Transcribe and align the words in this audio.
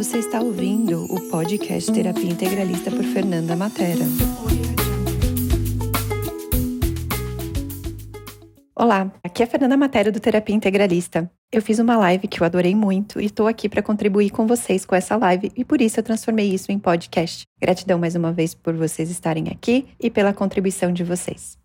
Você 0.00 0.16
está 0.16 0.40
ouvindo 0.40 1.04
o 1.12 1.28
podcast 1.28 1.92
Terapia 1.92 2.30
Integralista 2.30 2.90
por 2.90 3.04
Fernanda 3.04 3.54
Matera. 3.54 4.06
Olá, 8.74 9.12
aqui 9.22 9.42
é 9.42 9.44
a 9.44 9.46
Fernanda 9.46 9.76
Matera 9.76 10.10
do 10.10 10.18
Terapia 10.18 10.56
Integralista. 10.56 11.30
Eu 11.52 11.60
fiz 11.60 11.78
uma 11.78 11.98
live 11.98 12.26
que 12.28 12.40
eu 12.40 12.46
adorei 12.46 12.74
muito 12.74 13.20
e 13.20 13.26
estou 13.26 13.46
aqui 13.46 13.68
para 13.68 13.82
contribuir 13.82 14.30
com 14.30 14.46
vocês 14.46 14.86
com 14.86 14.94
essa 14.94 15.18
live 15.18 15.52
e 15.54 15.66
por 15.66 15.82
isso 15.82 16.00
eu 16.00 16.02
transformei 16.02 16.50
isso 16.50 16.72
em 16.72 16.78
podcast. 16.78 17.42
Gratidão 17.60 17.98
mais 17.98 18.14
uma 18.14 18.32
vez 18.32 18.54
por 18.54 18.72
vocês 18.72 19.10
estarem 19.10 19.50
aqui 19.50 19.86
e 20.00 20.08
pela 20.08 20.32
contribuição 20.32 20.94
de 20.94 21.04
vocês. 21.04 21.58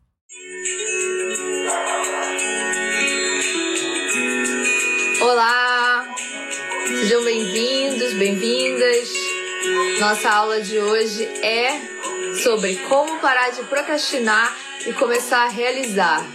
Olá, 5.22 6.06
sejam 6.86 7.24
bem-vindos, 7.24 7.85
bem-vindas. 8.16 9.10
Nossa 10.00 10.30
aula 10.30 10.62
de 10.62 10.80
hoje 10.80 11.26
é 11.42 11.82
sobre 12.44 12.76
como 12.88 13.20
parar 13.20 13.50
de 13.52 13.64
procrastinar 13.64 14.56
e 14.86 14.94
começar 14.94 15.46
a 15.46 15.50
realizar. 15.50 16.26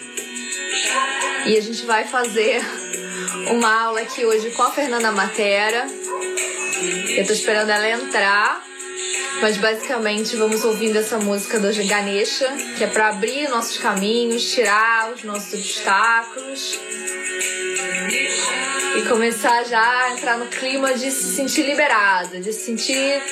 E 1.47 1.57
a 1.57 1.61
gente 1.61 1.85
vai 1.87 2.05
fazer 2.07 2.61
uma 3.51 3.85
aula 3.85 4.01
aqui 4.01 4.25
hoje 4.25 4.51
com 4.51 4.63
a 4.63 4.71
Fernanda 4.71 5.11
Matera. 5.11 5.87
Eu 7.17 7.27
tô 7.27 7.33
esperando 7.33 7.71
ela 7.71 7.89
entrar, 7.89 8.63
mas 9.41 9.57
basicamente 9.57 10.37
vamos 10.37 10.65
ouvindo 10.65 10.99
essa 10.99 11.19
música 11.19 11.59
do 11.59 11.73
Ganesha, 11.87 12.49
que 12.77 12.85
é 12.85 12.87
para 12.87 13.09
abrir 13.09 13.49
nossos 13.49 13.79
caminhos, 13.79 14.51
tirar 14.53 15.13
os 15.13 15.25
nossos 15.25 15.55
obstáculos 15.55 16.79
e 18.97 19.03
começar 19.09 19.65
já 19.65 20.05
a 20.05 20.13
entrar 20.13 20.39
no 20.39 20.47
clima 20.47 20.95
de 20.95 21.11
se 21.11 21.35
sentir 21.37 21.63
liberada, 21.63 22.41
de 22.41 22.53
se 22.53 22.67
sentir 22.67 23.23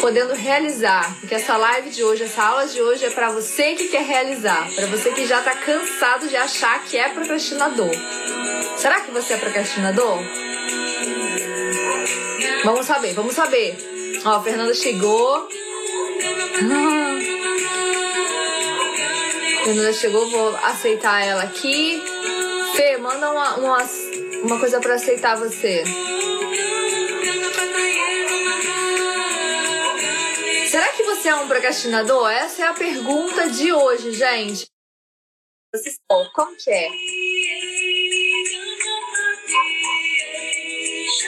podendo 0.00 0.34
realizar. 0.34 1.16
Porque 1.20 1.34
essa 1.34 1.56
live 1.56 1.90
de 1.90 2.02
hoje, 2.02 2.24
essa 2.24 2.42
aula 2.42 2.66
de 2.66 2.80
hoje 2.80 3.04
é 3.04 3.10
para 3.10 3.30
você 3.30 3.74
que 3.74 3.88
quer 3.88 4.02
realizar, 4.02 4.68
para 4.74 4.86
você 4.86 5.12
que 5.12 5.26
já 5.26 5.40
tá 5.42 5.54
cansado 5.54 6.28
de 6.28 6.36
achar 6.36 6.82
que 6.84 6.96
é 6.96 7.08
procrastinador. 7.08 7.90
Será 8.76 9.00
que 9.00 9.10
você 9.10 9.34
é 9.34 9.36
procrastinador? 9.36 10.18
Vamos 12.64 12.86
saber, 12.86 13.12
vamos 13.14 13.34
saber. 13.34 13.76
Ó, 14.24 14.30
a 14.36 14.42
Fernanda 14.42 14.74
chegou. 14.74 15.48
Fernanda 19.64 19.92
chegou, 19.94 20.28
vou 20.30 20.56
aceitar 20.56 21.24
ela 21.24 21.42
aqui. 21.42 22.02
Fê, 22.74 22.96
manda 22.98 23.30
uma, 23.30 23.56
uma, 23.56 23.78
uma 24.44 24.60
coisa 24.60 24.80
para 24.80 24.94
aceitar 24.94 25.36
você. 25.36 25.82
Será 30.68 30.88
que 30.92 31.02
você 31.02 31.28
é 31.30 31.34
um 31.36 31.48
procrastinador? 31.48 32.30
Essa 32.30 32.64
é 32.64 32.68
a 32.68 32.74
pergunta 32.74 33.48
de 33.48 33.72
hoje, 33.72 34.12
gente. 34.12 34.68
Vocês, 35.74 35.98
oh, 36.10 36.26
como 36.34 36.54
que 36.56 36.70
é? 36.70 36.88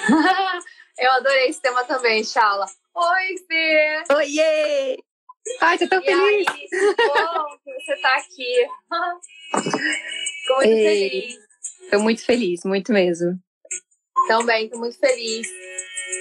Eu 0.99 1.11
adorei 1.13 1.49
esse 1.49 1.61
tema 1.61 1.85
também, 1.85 2.23
Chala. 2.25 2.67
Oi, 2.95 3.37
Fê! 3.47 4.03
Oiê! 4.15 4.99
Ai, 5.61 5.79
tô 5.79 5.89
tão 5.89 6.01
e 6.01 6.05
feliz! 6.05 6.47
Aí, 6.49 6.69
bom 6.71 7.59
que 7.65 7.73
você 7.75 7.97
tá 8.01 8.17
aqui. 8.17 8.67
Tô 10.47 10.57
muito 10.57 10.71
Ei. 10.71 11.11
feliz. 11.11 11.46
Tô 11.91 12.01
muito 12.01 12.25
feliz, 12.25 12.61
muito 12.65 12.93
mesmo. 12.93 13.39
Também, 14.29 14.69
tô 14.69 14.79
muito 14.79 14.99
feliz. 14.99 15.47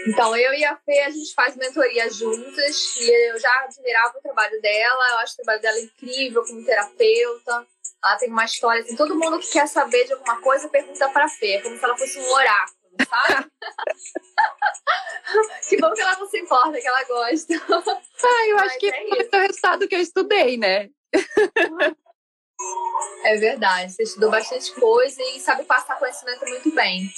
Então, 0.07 0.35
eu 0.35 0.53
e 0.53 0.63
a 0.63 0.75
Fê, 0.77 0.99
a 0.99 1.09
gente 1.09 1.33
faz 1.33 1.55
mentoria 1.55 2.09
juntas 2.11 2.95
e 2.97 3.31
eu 3.31 3.39
já 3.39 3.63
admirava 3.63 4.17
o 4.17 4.21
trabalho 4.21 4.61
dela, 4.61 5.09
eu 5.11 5.17
acho 5.17 5.33
o 5.33 5.35
trabalho 5.37 5.61
dela 5.61 5.79
incrível 5.79 6.43
como 6.43 6.63
terapeuta. 6.63 7.67
Ela 8.03 8.17
tem 8.17 8.29
uma 8.29 8.45
história, 8.45 8.81
assim, 8.81 8.95
todo 8.95 9.15
mundo 9.15 9.39
que 9.39 9.51
quer 9.51 9.67
saber 9.67 10.05
de 10.05 10.13
alguma 10.13 10.39
coisa 10.41 10.69
pergunta 10.69 11.09
pra 11.09 11.27
Fê, 11.27 11.53
é 11.53 11.61
como 11.61 11.77
se 11.77 11.83
ela 11.83 11.97
fosse 11.97 12.19
um 12.19 12.31
oráculo, 12.31 12.77
sabe? 13.09 13.51
que 15.69 15.77
bom 15.77 15.91
que 15.93 16.01
ela 16.01 16.19
não 16.19 16.27
se 16.27 16.39
importa, 16.39 16.79
que 16.79 16.87
ela 16.87 17.03
gosta. 17.05 17.53
Ah, 18.23 18.47
eu 18.47 18.55
Mas 18.57 18.67
acho 18.67 18.79
que 18.79 18.89
é 18.89 19.29
foi 19.29 19.39
o 19.39 19.41
resultado 19.41 19.87
que 19.87 19.95
eu 19.95 20.01
estudei, 20.01 20.57
né? 20.57 20.89
É 23.25 23.37
verdade, 23.37 23.91
você 23.91 24.03
estudou 24.03 24.29
bastante 24.29 24.71
coisa 24.73 25.21
e 25.21 25.39
sabe 25.39 25.63
passar 25.65 25.97
conhecimento 25.97 26.45
muito 26.45 26.73
bem. 26.75 27.09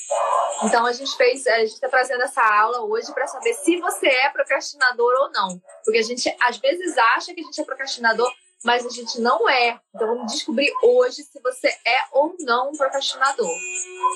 Então 0.64 0.86
a 0.86 0.94
gente 0.94 1.16
fez, 1.18 1.46
a 1.46 1.60
gente 1.60 1.74
está 1.74 1.90
trazendo 1.90 2.24
essa 2.24 2.42
aula 2.42 2.82
hoje 2.86 3.14
para 3.14 3.28
saber 3.28 3.54
se 3.54 3.78
você 3.78 4.08
é 4.08 4.30
procrastinador 4.30 5.14
ou 5.22 5.32
não. 5.32 5.62
Porque 5.84 6.00
a 6.00 6.04
gente 6.04 6.34
às 6.42 6.58
vezes 6.58 6.98
acha 6.98 7.34
que 7.34 7.42
a 7.42 7.44
gente 7.44 7.60
é 7.60 7.64
procrastinador, 7.64 8.32
mas 8.64 8.86
a 8.86 8.90
gente 8.90 9.20
não 9.20 9.50
é. 9.50 9.80
Então 9.94 10.08
vamos 10.08 10.32
descobrir 10.32 10.72
hoje 10.82 11.24
se 11.24 11.42
você 11.42 11.68
é 11.68 11.98
ou 12.14 12.36
não 12.40 12.70
um 12.70 12.78
procrastinador. 12.78 13.52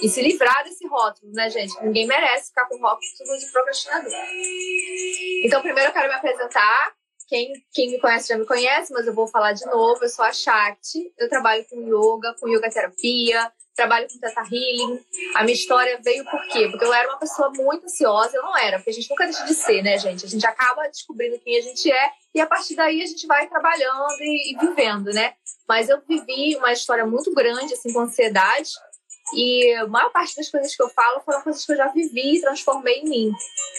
E 0.01 0.07
se 0.07 0.21
livrar 0.21 0.63
desse 0.63 0.87
rótulo, 0.87 1.31
né, 1.33 1.49
gente? 1.49 1.77
Ninguém 1.83 2.07
merece 2.07 2.47
ficar 2.47 2.65
com 2.67 2.79
rótulo 2.79 3.01
de 3.37 3.51
procrastinador. 3.51 4.11
Então 5.43 5.61
primeiro 5.61 5.89
eu 5.89 5.93
quero 5.93 6.07
me 6.07 6.15
apresentar. 6.15 6.93
Quem, 7.31 7.53
quem 7.71 7.91
me 7.91 7.97
conhece 7.97 8.27
já 8.27 8.37
me 8.37 8.45
conhece, 8.45 8.91
mas 8.91 9.07
eu 9.07 9.13
vou 9.13 9.25
falar 9.25 9.53
de 9.53 9.65
novo. 9.67 10.03
Eu 10.03 10.09
sou 10.09 10.25
a 10.25 10.33
Shakti, 10.33 11.13
eu 11.17 11.29
trabalho 11.29 11.65
com 11.69 11.79
yoga, 11.79 12.35
com 12.37 12.49
yoga 12.49 12.69
terapia, 12.69 13.49
trabalho 13.73 14.05
com 14.11 14.19
Theta 14.19 14.41
Healing. 14.41 14.99
A 15.35 15.43
minha 15.45 15.55
história 15.55 15.97
veio 16.03 16.25
por 16.25 16.45
quê? 16.49 16.67
Porque 16.69 16.83
eu 16.83 16.93
era 16.93 17.07
uma 17.07 17.17
pessoa 17.17 17.49
muito 17.49 17.85
ansiosa, 17.85 18.35
eu 18.35 18.43
não 18.43 18.57
era, 18.57 18.79
porque 18.79 18.89
a 18.89 18.93
gente 18.93 19.09
nunca 19.09 19.23
deixa 19.23 19.45
de 19.45 19.53
ser, 19.53 19.81
né, 19.81 19.97
gente? 19.97 20.25
A 20.25 20.27
gente 20.27 20.45
acaba 20.45 20.85
descobrindo 20.89 21.39
quem 21.39 21.57
a 21.57 21.61
gente 21.61 21.89
é 21.89 22.11
e 22.35 22.41
a 22.41 22.45
partir 22.45 22.75
daí 22.75 23.01
a 23.01 23.05
gente 23.05 23.25
vai 23.25 23.47
trabalhando 23.47 24.19
e, 24.19 24.53
e 24.53 24.57
vivendo, 24.57 25.13
né? 25.13 25.33
Mas 25.65 25.87
eu 25.87 26.01
vivi 26.05 26.57
uma 26.57 26.73
história 26.73 27.05
muito 27.05 27.33
grande, 27.33 27.73
assim, 27.73 27.93
com 27.93 28.01
ansiedade. 28.01 28.71
E 29.33 29.73
a 29.75 29.87
maior 29.87 30.11
parte 30.11 30.35
das 30.35 30.49
coisas 30.49 30.75
que 30.75 30.81
eu 30.81 30.89
falo 30.89 31.21
foram 31.21 31.41
coisas 31.41 31.65
que 31.65 31.71
eu 31.71 31.77
já 31.77 31.87
vivi 31.87 32.37
e 32.37 32.41
transformei 32.41 32.99
em 32.99 33.09
mim. 33.09 33.31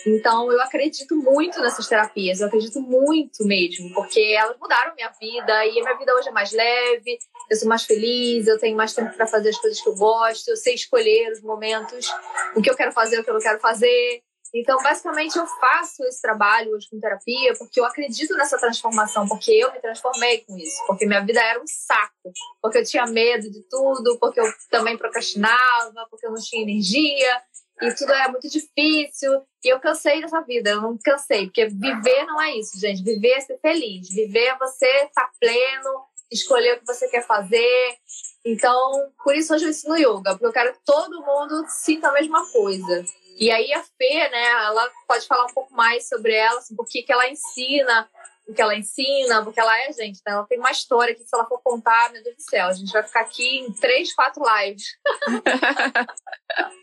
Então, 0.06 0.50
eu 0.50 0.60
acredito 0.60 1.14
muito 1.16 1.60
nessas 1.60 1.86
terapias, 1.86 2.40
eu 2.40 2.46
acredito 2.46 2.80
muito 2.80 3.44
mesmo, 3.44 3.92
porque 3.94 4.20
elas 4.20 4.56
mudaram 4.58 4.94
minha 4.94 5.10
vida 5.20 5.66
e 5.66 5.78
a 5.80 5.82
minha 5.82 5.96
vida 5.96 6.14
hoje 6.14 6.28
é 6.28 6.32
mais 6.32 6.52
leve, 6.52 7.18
eu 7.50 7.56
sou 7.56 7.68
mais 7.68 7.84
feliz, 7.84 8.46
eu 8.46 8.58
tenho 8.58 8.76
mais 8.76 8.92
tempo 8.94 9.14
para 9.14 9.26
fazer 9.26 9.50
as 9.50 9.58
coisas 9.58 9.80
que 9.80 9.88
eu 9.88 9.94
gosto, 9.94 10.48
eu 10.48 10.56
sei 10.56 10.74
escolher 10.74 11.32
os 11.32 11.42
momentos, 11.42 12.10
o 12.56 12.62
que 12.62 12.70
eu 12.70 12.76
quero 12.76 12.92
fazer, 12.92 13.18
o 13.18 13.24
que 13.24 13.30
eu 13.30 13.34
não 13.34 13.40
quero 13.40 13.60
fazer. 13.60 14.22
Então, 14.54 14.82
basicamente, 14.82 15.38
eu 15.38 15.46
faço 15.46 16.04
esse 16.04 16.20
trabalho 16.20 16.72
hoje 16.72 16.86
com 16.90 17.00
terapia 17.00 17.54
porque 17.58 17.80
eu 17.80 17.86
acredito 17.86 18.36
nessa 18.36 18.58
transformação, 18.58 19.26
porque 19.26 19.50
eu 19.50 19.72
me 19.72 19.80
transformei 19.80 20.44
com 20.44 20.58
isso, 20.58 20.76
porque 20.86 21.06
minha 21.06 21.24
vida 21.24 21.40
era 21.40 21.58
um 21.58 21.66
saco, 21.66 22.32
porque 22.60 22.78
eu 22.78 22.84
tinha 22.84 23.06
medo 23.06 23.50
de 23.50 23.62
tudo, 23.62 24.18
porque 24.18 24.40
eu 24.40 24.44
também 24.70 24.98
procrastinava, 24.98 26.06
porque 26.10 26.26
eu 26.26 26.32
não 26.32 26.40
tinha 26.40 26.62
energia 26.62 27.42
e 27.80 27.94
tudo 27.94 28.12
era 28.12 28.30
muito 28.30 28.48
difícil. 28.48 29.42
E 29.64 29.68
eu 29.68 29.80
cansei 29.80 30.20
dessa 30.20 30.40
vida, 30.42 30.70
eu 30.70 30.82
não 30.82 30.98
cansei, 31.02 31.46
porque 31.46 31.66
viver 31.66 32.24
não 32.26 32.40
é 32.40 32.56
isso, 32.56 32.78
gente. 32.78 33.02
Viver 33.02 33.32
é 33.32 33.40
ser 33.40 33.58
feliz, 33.58 34.08
viver 34.08 34.46
é 34.48 34.58
você 34.58 34.86
estar 35.04 35.30
pleno, 35.40 36.04
escolher 36.30 36.76
o 36.76 36.80
que 36.80 36.86
você 36.86 37.08
quer 37.08 37.26
fazer. 37.26 37.96
Então, 38.44 39.12
por 39.22 39.34
isso 39.34 39.54
hoje 39.54 39.64
eu 39.64 39.70
ensino 39.70 39.96
yoga, 39.96 40.32
porque 40.32 40.46
eu 40.46 40.52
quero 40.52 40.72
que 40.74 40.80
todo 40.84 41.24
mundo 41.24 41.64
sinta 41.68 42.08
a 42.08 42.12
mesma 42.12 42.44
coisa. 42.52 43.04
E 43.38 43.50
aí 43.50 43.72
a 43.72 43.82
Fê, 43.82 44.28
né, 44.28 44.44
ela 44.44 44.90
pode 45.06 45.26
falar 45.26 45.44
um 45.44 45.54
pouco 45.54 45.74
mais 45.74 46.08
sobre 46.08 46.34
ela, 46.34 46.58
assim, 46.58 46.74
por 46.76 46.86
que 46.86 47.04
ela 47.08 47.28
ensina, 47.28 48.08
o 48.46 48.54
que 48.54 48.60
ela 48.60 48.76
ensina, 48.76 49.42
porque 49.44 49.60
ela 49.60 49.78
é 49.82 49.92
gente, 49.92 50.20
né? 50.26 50.32
Ela 50.32 50.46
tem 50.46 50.58
uma 50.58 50.70
história 50.70 51.14
que 51.14 51.22
se 51.22 51.30
ela 51.32 51.46
for 51.46 51.60
contar, 51.62 52.12
meu 52.12 52.22
Deus 52.22 52.36
do 52.36 52.42
céu, 52.42 52.66
a 52.66 52.72
gente 52.72 52.92
vai 52.92 53.02
ficar 53.02 53.20
aqui 53.20 53.58
em 53.58 53.72
três, 53.72 54.14
quatro 54.14 54.42
lives. 54.44 54.84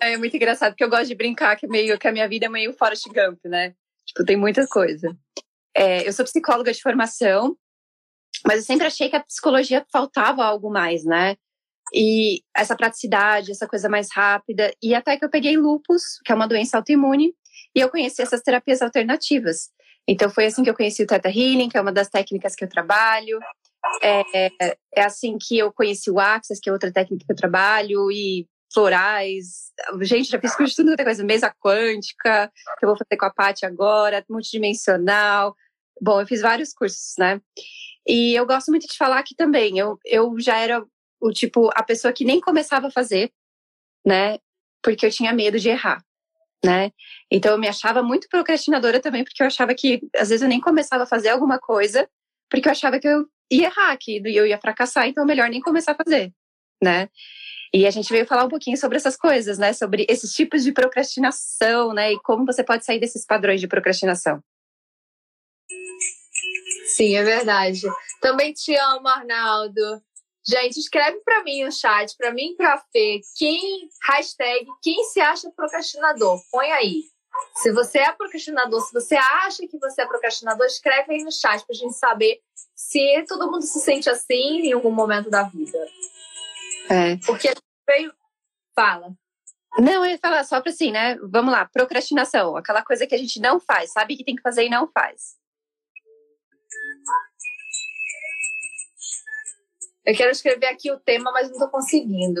É 0.00 0.16
muito 0.16 0.36
engraçado, 0.36 0.70
porque 0.70 0.84
eu 0.84 0.88
gosto 0.88 1.08
de 1.08 1.14
brincar 1.16 1.56
que, 1.56 1.66
meio, 1.66 1.98
que 1.98 2.06
a 2.06 2.12
minha 2.12 2.28
vida 2.28 2.46
é 2.46 2.48
meio 2.48 2.72
Forrest 2.72 3.06
Gump, 3.08 3.40
né? 3.44 3.74
Tipo, 4.06 4.24
tem 4.24 4.36
muita 4.36 4.68
coisa. 4.68 5.16
É, 5.74 6.06
eu 6.06 6.12
sou 6.12 6.24
psicóloga 6.24 6.72
de 6.72 6.80
formação, 6.80 7.56
mas 8.46 8.58
eu 8.58 8.62
sempre 8.62 8.86
achei 8.86 9.10
que 9.10 9.16
a 9.16 9.24
psicologia 9.24 9.84
faltava 9.90 10.44
algo 10.44 10.70
mais, 10.70 11.04
né? 11.04 11.36
E 11.94 12.42
essa 12.54 12.76
praticidade, 12.76 13.52
essa 13.52 13.66
coisa 13.66 13.88
mais 13.88 14.08
rápida. 14.12 14.72
E 14.82 14.94
até 14.94 15.16
que 15.16 15.24
eu 15.24 15.30
peguei 15.30 15.56
lupus, 15.56 16.18
que 16.24 16.32
é 16.32 16.34
uma 16.34 16.48
doença 16.48 16.76
autoimune, 16.76 17.32
e 17.74 17.80
eu 17.80 17.88
conheci 17.88 18.22
essas 18.22 18.42
terapias 18.42 18.82
alternativas. 18.82 19.70
Então 20.08 20.30
foi 20.30 20.46
assim 20.46 20.62
que 20.62 20.70
eu 20.70 20.74
conheci 20.74 21.02
o 21.02 21.06
Theta 21.06 21.28
Healing, 21.28 21.68
que 21.68 21.76
é 21.76 21.80
uma 21.80 21.92
das 21.92 22.08
técnicas 22.08 22.54
que 22.54 22.64
eu 22.64 22.68
trabalho. 22.68 23.38
É, 24.02 24.22
é, 24.34 24.76
é 24.94 25.02
assim 25.02 25.36
que 25.40 25.58
eu 25.58 25.72
conheci 25.72 26.10
o 26.10 26.18
Access, 26.18 26.60
que 26.60 26.68
é 26.68 26.72
outra 26.72 26.92
técnica 26.92 27.24
que 27.24 27.32
eu 27.32 27.36
trabalho, 27.36 28.10
e 28.10 28.46
florais. 28.72 29.72
Gente, 30.02 30.28
já 30.28 30.40
fiz 30.40 30.54
curso 30.54 30.70
de 30.70 30.76
tudo 30.76 30.90
outra 30.90 31.04
coisa, 31.04 31.24
mesa 31.24 31.54
quântica, 31.60 32.50
que 32.78 32.84
eu 32.84 32.88
vou 32.88 32.98
fazer 32.98 33.16
com 33.16 33.26
a 33.26 33.30
Paty 33.30 33.64
agora, 33.64 34.24
multidimensional. 34.28 35.54
Bom, 36.00 36.20
eu 36.20 36.26
fiz 36.26 36.40
vários 36.40 36.72
cursos, 36.72 37.14
né? 37.18 37.40
E 38.06 38.34
eu 38.34 38.46
gosto 38.46 38.70
muito 38.70 38.86
de 38.86 38.96
falar 38.96 39.22
que 39.22 39.34
também 39.34 39.78
eu, 39.78 39.98
eu 40.04 40.34
já 40.38 40.58
era 40.58 40.84
o 41.20 41.30
tipo, 41.32 41.70
a 41.74 41.82
pessoa 41.82 42.12
que 42.12 42.24
nem 42.24 42.40
começava 42.40 42.88
a 42.88 42.90
fazer, 42.90 43.32
né? 44.06 44.38
Porque 44.82 45.06
eu 45.06 45.10
tinha 45.10 45.32
medo 45.32 45.58
de 45.58 45.68
errar. 45.70 46.02
né? 46.64 46.90
Então 47.30 47.52
eu 47.52 47.58
me 47.58 47.68
achava 47.68 48.02
muito 48.02 48.28
procrastinadora 48.28 49.00
também, 49.00 49.24
porque 49.24 49.42
eu 49.42 49.46
achava 49.46 49.74
que 49.74 50.00
às 50.16 50.28
vezes 50.30 50.42
eu 50.42 50.48
nem 50.48 50.60
começava 50.60 51.04
a 51.04 51.06
fazer 51.06 51.28
alguma 51.30 51.58
coisa, 51.58 52.08
porque 52.50 52.68
eu 52.68 52.72
achava 52.72 52.98
que 52.98 53.06
eu 53.08 53.26
ia 53.50 53.66
errar, 53.66 53.96
que 53.98 54.20
eu 54.24 54.46
ia 54.46 54.58
fracassar, 54.58 55.06
então 55.06 55.24
melhor 55.24 55.48
nem 55.48 55.60
começar 55.60 55.92
a 55.92 55.96
fazer, 55.96 56.32
né? 56.82 57.08
E 57.74 57.86
a 57.86 57.90
gente 57.90 58.10
veio 58.12 58.26
falar 58.26 58.44
um 58.44 58.48
pouquinho 58.48 58.76
sobre 58.76 58.96
essas 58.96 59.16
coisas, 59.16 59.58
né? 59.58 59.72
Sobre 59.72 60.06
esses 60.08 60.32
tipos 60.32 60.64
de 60.64 60.72
procrastinação, 60.72 61.92
né? 61.92 62.12
E 62.12 62.20
como 62.22 62.46
você 62.46 62.64
pode 62.64 62.84
sair 62.84 62.98
desses 63.00 63.24
padrões 63.26 63.60
de 63.60 63.68
procrastinação. 63.68 64.42
Sim, 66.96 67.16
é 67.16 67.22
verdade. 67.22 67.82
Também 68.20 68.52
te 68.52 68.74
amo, 68.76 69.08
Arnaldo. 69.08 70.02
Gente, 70.48 70.78
escreve 70.78 71.18
para 71.24 71.42
mim 71.42 71.64
no 71.64 71.72
chat, 71.72 72.16
para 72.16 72.32
mim 72.32 72.52
e 72.52 72.56
pra 72.56 72.78
Fê, 72.92 73.20
quem, 73.36 73.88
hashtag, 74.08 74.66
quem 74.80 75.02
se 75.04 75.20
acha 75.20 75.50
procrastinador? 75.50 76.40
Põe 76.52 76.70
aí. 76.70 77.02
Se 77.56 77.72
você 77.72 77.98
é 77.98 78.12
procrastinador, 78.12 78.80
se 78.80 78.92
você 78.92 79.16
acha 79.16 79.66
que 79.66 79.78
você 79.78 80.02
é 80.02 80.06
procrastinador, 80.06 80.66
escreve 80.66 81.14
aí 81.14 81.24
no 81.24 81.32
chat 81.32 81.66
pra 81.66 81.74
gente 81.74 81.94
saber 81.94 82.40
se 82.74 83.24
todo 83.28 83.50
mundo 83.50 83.62
se 83.62 83.80
sente 83.80 84.08
assim 84.08 84.60
em 84.60 84.72
algum 84.72 84.90
momento 84.90 85.28
da 85.28 85.42
vida. 85.42 85.78
É. 86.88 87.16
Porque 87.26 87.52
veio. 87.86 88.12
Fala. 88.74 89.12
Não, 89.78 90.04
eu 90.04 90.06
ia 90.06 90.18
falar 90.18 90.44
só 90.44 90.60
para 90.60 90.70
assim, 90.70 90.92
né? 90.92 91.16
Vamos 91.22 91.52
lá, 91.52 91.66
procrastinação, 91.66 92.56
aquela 92.56 92.82
coisa 92.82 93.06
que 93.06 93.14
a 93.14 93.18
gente 93.18 93.40
não 93.40 93.58
faz, 93.58 93.92
sabe 93.92 94.16
que 94.16 94.24
tem 94.24 94.36
que 94.36 94.42
fazer 94.42 94.64
e 94.64 94.70
não 94.70 94.86
faz. 94.88 95.36
Eu 100.06 100.14
quero 100.14 100.30
escrever 100.30 100.66
aqui 100.66 100.90
o 100.90 101.00
tema, 101.00 101.32
mas 101.32 101.50
não 101.50 101.58
tô 101.58 101.68
conseguindo. 101.68 102.40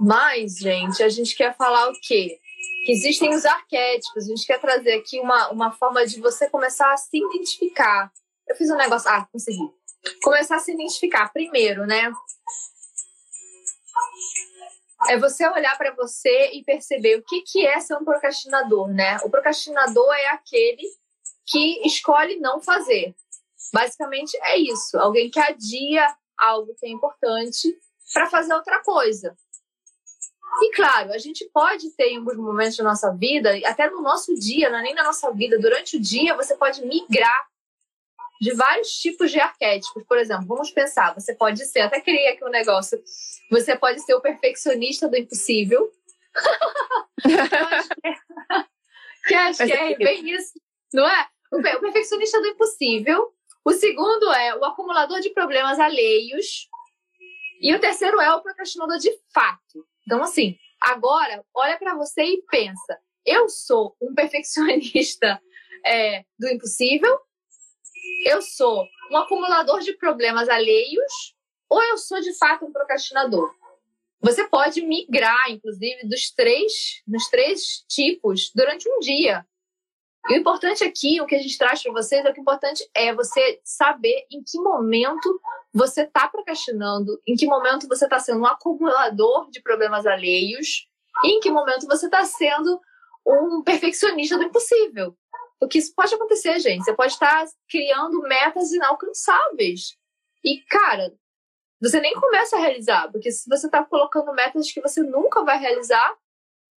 Mas, 0.00 0.56
gente, 0.56 1.02
a 1.02 1.08
gente 1.08 1.34
quer 1.34 1.56
falar 1.56 1.90
o 1.90 1.92
quê? 2.00 2.38
Que 2.86 2.92
existem 2.92 3.34
os 3.34 3.44
arquétipos. 3.44 4.24
A 4.24 4.28
gente 4.28 4.46
quer 4.46 4.60
trazer 4.60 4.94
aqui 4.94 5.18
uma, 5.20 5.50
uma 5.50 5.72
forma 5.72 6.06
de 6.06 6.20
você 6.20 6.48
começar 6.48 6.92
a 6.92 6.96
se 6.96 7.16
identificar. 7.16 8.12
Eu 8.46 8.54
fiz 8.54 8.70
um 8.70 8.76
negócio. 8.76 9.10
Ah, 9.10 9.26
consegui. 9.30 9.68
Começar 10.22 10.56
a 10.56 10.60
se 10.60 10.72
identificar 10.72 11.32
primeiro, 11.32 11.86
né? 11.86 12.12
é 15.08 15.16
você 15.16 15.46
olhar 15.48 15.76
para 15.76 15.94
você 15.94 16.50
e 16.52 16.64
perceber 16.64 17.16
o 17.16 17.22
que, 17.22 17.42
que 17.42 17.66
é 17.66 17.78
ser 17.80 17.94
um 17.94 18.04
procrastinador, 18.04 18.88
né? 18.88 19.16
O 19.24 19.30
procrastinador 19.30 20.12
é 20.14 20.28
aquele 20.28 20.82
que 21.46 21.86
escolhe 21.86 22.38
não 22.40 22.60
fazer. 22.60 23.14
Basicamente 23.72 24.36
é 24.42 24.56
isso. 24.58 24.98
Alguém 24.98 25.30
que 25.30 25.38
adia 25.38 26.06
algo 26.36 26.74
que 26.78 26.86
é 26.86 26.90
importante 26.90 27.76
para 28.12 28.26
fazer 28.26 28.54
outra 28.54 28.82
coisa. 28.82 29.36
E 30.62 30.72
claro, 30.72 31.12
a 31.12 31.18
gente 31.18 31.48
pode 31.52 31.90
ter 31.90 32.08
em 32.08 32.16
alguns 32.18 32.36
momentos 32.36 32.76
da 32.76 32.84
nossa 32.84 33.12
vida, 33.12 33.50
até 33.64 33.88
no 33.90 34.00
nosso 34.00 34.34
dia, 34.34 34.70
não 34.70 34.78
é 34.78 34.82
nem 34.82 34.94
na 34.94 35.04
nossa 35.04 35.30
vida, 35.32 35.58
durante 35.58 35.96
o 35.96 36.00
dia, 36.00 36.34
você 36.34 36.56
pode 36.56 36.84
migrar 36.84 37.46
de 38.40 38.52
vários 38.54 38.92
tipos 38.92 39.30
de 39.30 39.38
arquétipos. 39.38 40.04
Por 40.04 40.18
exemplo, 40.18 40.46
vamos 40.46 40.70
pensar, 40.70 41.14
você 41.14 41.34
pode 41.34 41.64
ser, 41.66 41.80
até 41.80 42.00
criei 42.00 42.28
aqui 42.28 42.44
um 42.44 42.50
negócio, 42.50 43.00
você 43.50 43.76
pode 43.76 44.00
ser 44.00 44.14
o 44.14 44.20
perfeccionista 44.20 45.08
do 45.08 45.16
impossível. 45.16 45.92
que 49.26 49.34
acho 49.34 49.64
que 49.64 49.72
é 49.72 49.94
bem 49.98 50.30
isso, 50.30 50.54
não 50.92 51.06
é? 51.08 51.28
O 51.52 51.60
perfeccionista 51.62 52.40
do 52.40 52.48
impossível. 52.48 53.32
O 53.68 53.72
segundo 53.72 54.32
é 54.32 54.56
o 54.56 54.64
acumulador 54.64 55.20
de 55.20 55.28
problemas 55.28 55.78
alheios. 55.78 56.68
E 57.60 57.74
o 57.74 57.78
terceiro 57.78 58.18
é 58.18 58.32
o 58.34 58.40
procrastinador 58.40 58.96
de 58.96 59.12
fato. 59.34 59.86
Então, 60.06 60.22
assim, 60.22 60.56
agora, 60.80 61.44
olha 61.52 61.78
para 61.78 61.94
você 61.94 62.22
e 62.22 62.42
pensa: 62.50 62.98
eu 63.26 63.46
sou 63.50 63.94
um 64.00 64.14
perfeccionista 64.14 65.38
é, 65.84 66.24
do 66.38 66.48
impossível 66.48 67.20
eu 68.24 68.40
sou 68.40 68.86
um 69.10 69.16
acumulador 69.16 69.80
de 69.80 69.92
problemas 69.96 70.48
alheios 70.48 71.34
ou 71.68 71.82
eu 71.82 71.98
sou 71.98 72.20
de 72.20 72.36
fato 72.38 72.64
um 72.64 72.72
procrastinador? 72.72 73.54
Você 74.20 74.48
pode 74.48 74.80
migrar, 74.80 75.50
inclusive, 75.50 76.08
dos 76.08 76.30
três, 76.30 77.02
dos 77.06 77.28
três 77.28 77.84
tipos 77.86 78.50
durante 78.54 78.88
um 78.88 78.98
dia. 78.98 79.46
E 80.28 80.34
o 80.34 80.36
importante 80.36 80.84
aqui, 80.84 81.20
o 81.20 81.26
que 81.26 81.34
a 81.34 81.38
gente 81.38 81.56
traz 81.56 81.82
para 81.82 81.92
vocês, 81.92 82.24
é 82.24 82.32
que 82.32 82.38
o 82.38 82.42
importante 82.42 82.88
é 82.94 83.14
você 83.14 83.60
saber 83.64 84.26
em 84.30 84.42
que 84.42 84.58
momento 84.60 85.40
você 85.72 86.02
está 86.02 86.28
procrastinando, 86.28 87.18
em 87.26 87.34
que 87.34 87.46
momento 87.46 87.88
você 87.88 88.04
está 88.04 88.18
sendo 88.18 88.40
um 88.40 88.46
acumulador 88.46 89.50
de 89.50 89.62
problemas 89.62 90.06
alheios, 90.06 90.86
e 91.24 91.36
em 91.36 91.40
que 91.40 91.50
momento 91.50 91.86
você 91.86 92.06
está 92.06 92.24
sendo 92.24 92.80
um 93.26 93.62
perfeccionista 93.62 94.36
do 94.36 94.44
impossível. 94.44 95.16
Porque 95.58 95.78
isso 95.78 95.92
pode 95.94 96.14
acontecer, 96.14 96.58
gente. 96.60 96.84
Você 96.84 96.94
pode 96.94 97.12
estar 97.12 97.44
criando 97.68 98.20
metas 98.22 98.70
inalcançáveis. 98.72 99.96
E, 100.44 100.60
cara, 100.68 101.12
você 101.80 102.00
nem 102.00 102.14
começa 102.14 102.56
a 102.56 102.60
realizar. 102.60 103.10
Porque 103.10 103.30
se 103.30 103.48
você 103.48 103.66
está 103.66 103.84
colocando 103.84 104.32
metas 104.32 104.70
que 104.70 104.80
você 104.80 105.02
nunca 105.02 105.44
vai 105.44 105.58
realizar, 105.58 106.16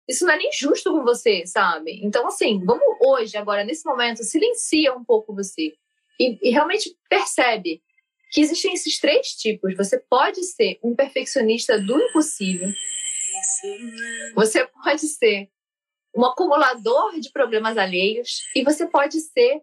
isso 0.09 0.25
não 0.25 0.33
é 0.33 0.38
nem 0.38 0.51
justo 0.51 0.91
com 0.91 1.03
você, 1.03 1.45
sabe? 1.45 2.00
Então, 2.03 2.25
assim, 2.25 2.59
vamos 2.65 2.83
hoje, 3.00 3.38
agora, 3.38 3.63
nesse 3.63 3.85
momento, 3.85 4.23
silencia 4.23 4.91
um 4.95 5.06
pouco 5.06 5.35
você. 5.35 5.75
E, 6.19 6.39
e 6.41 6.50
realmente 6.50 6.97
percebe 7.07 7.83
que 8.31 8.41
existem 8.41 8.73
esses 8.73 9.00
três 9.00 9.27
tipos. 9.35 9.77
Você 9.77 10.00
pode 10.00 10.44
ser 10.44 10.79
um 10.83 10.95
perfeccionista 10.95 11.79
do 11.79 12.01
impossível. 12.01 12.69
Você 14.33 14.65
pode 14.65 15.01
ser 15.01 15.47
um 16.15 16.25
acumulador 16.25 17.19
de 17.19 17.31
problemas 17.31 17.77
alheios 17.77 18.41
e 18.56 18.63
você 18.63 18.88
pode 18.88 19.19
ser, 19.21 19.61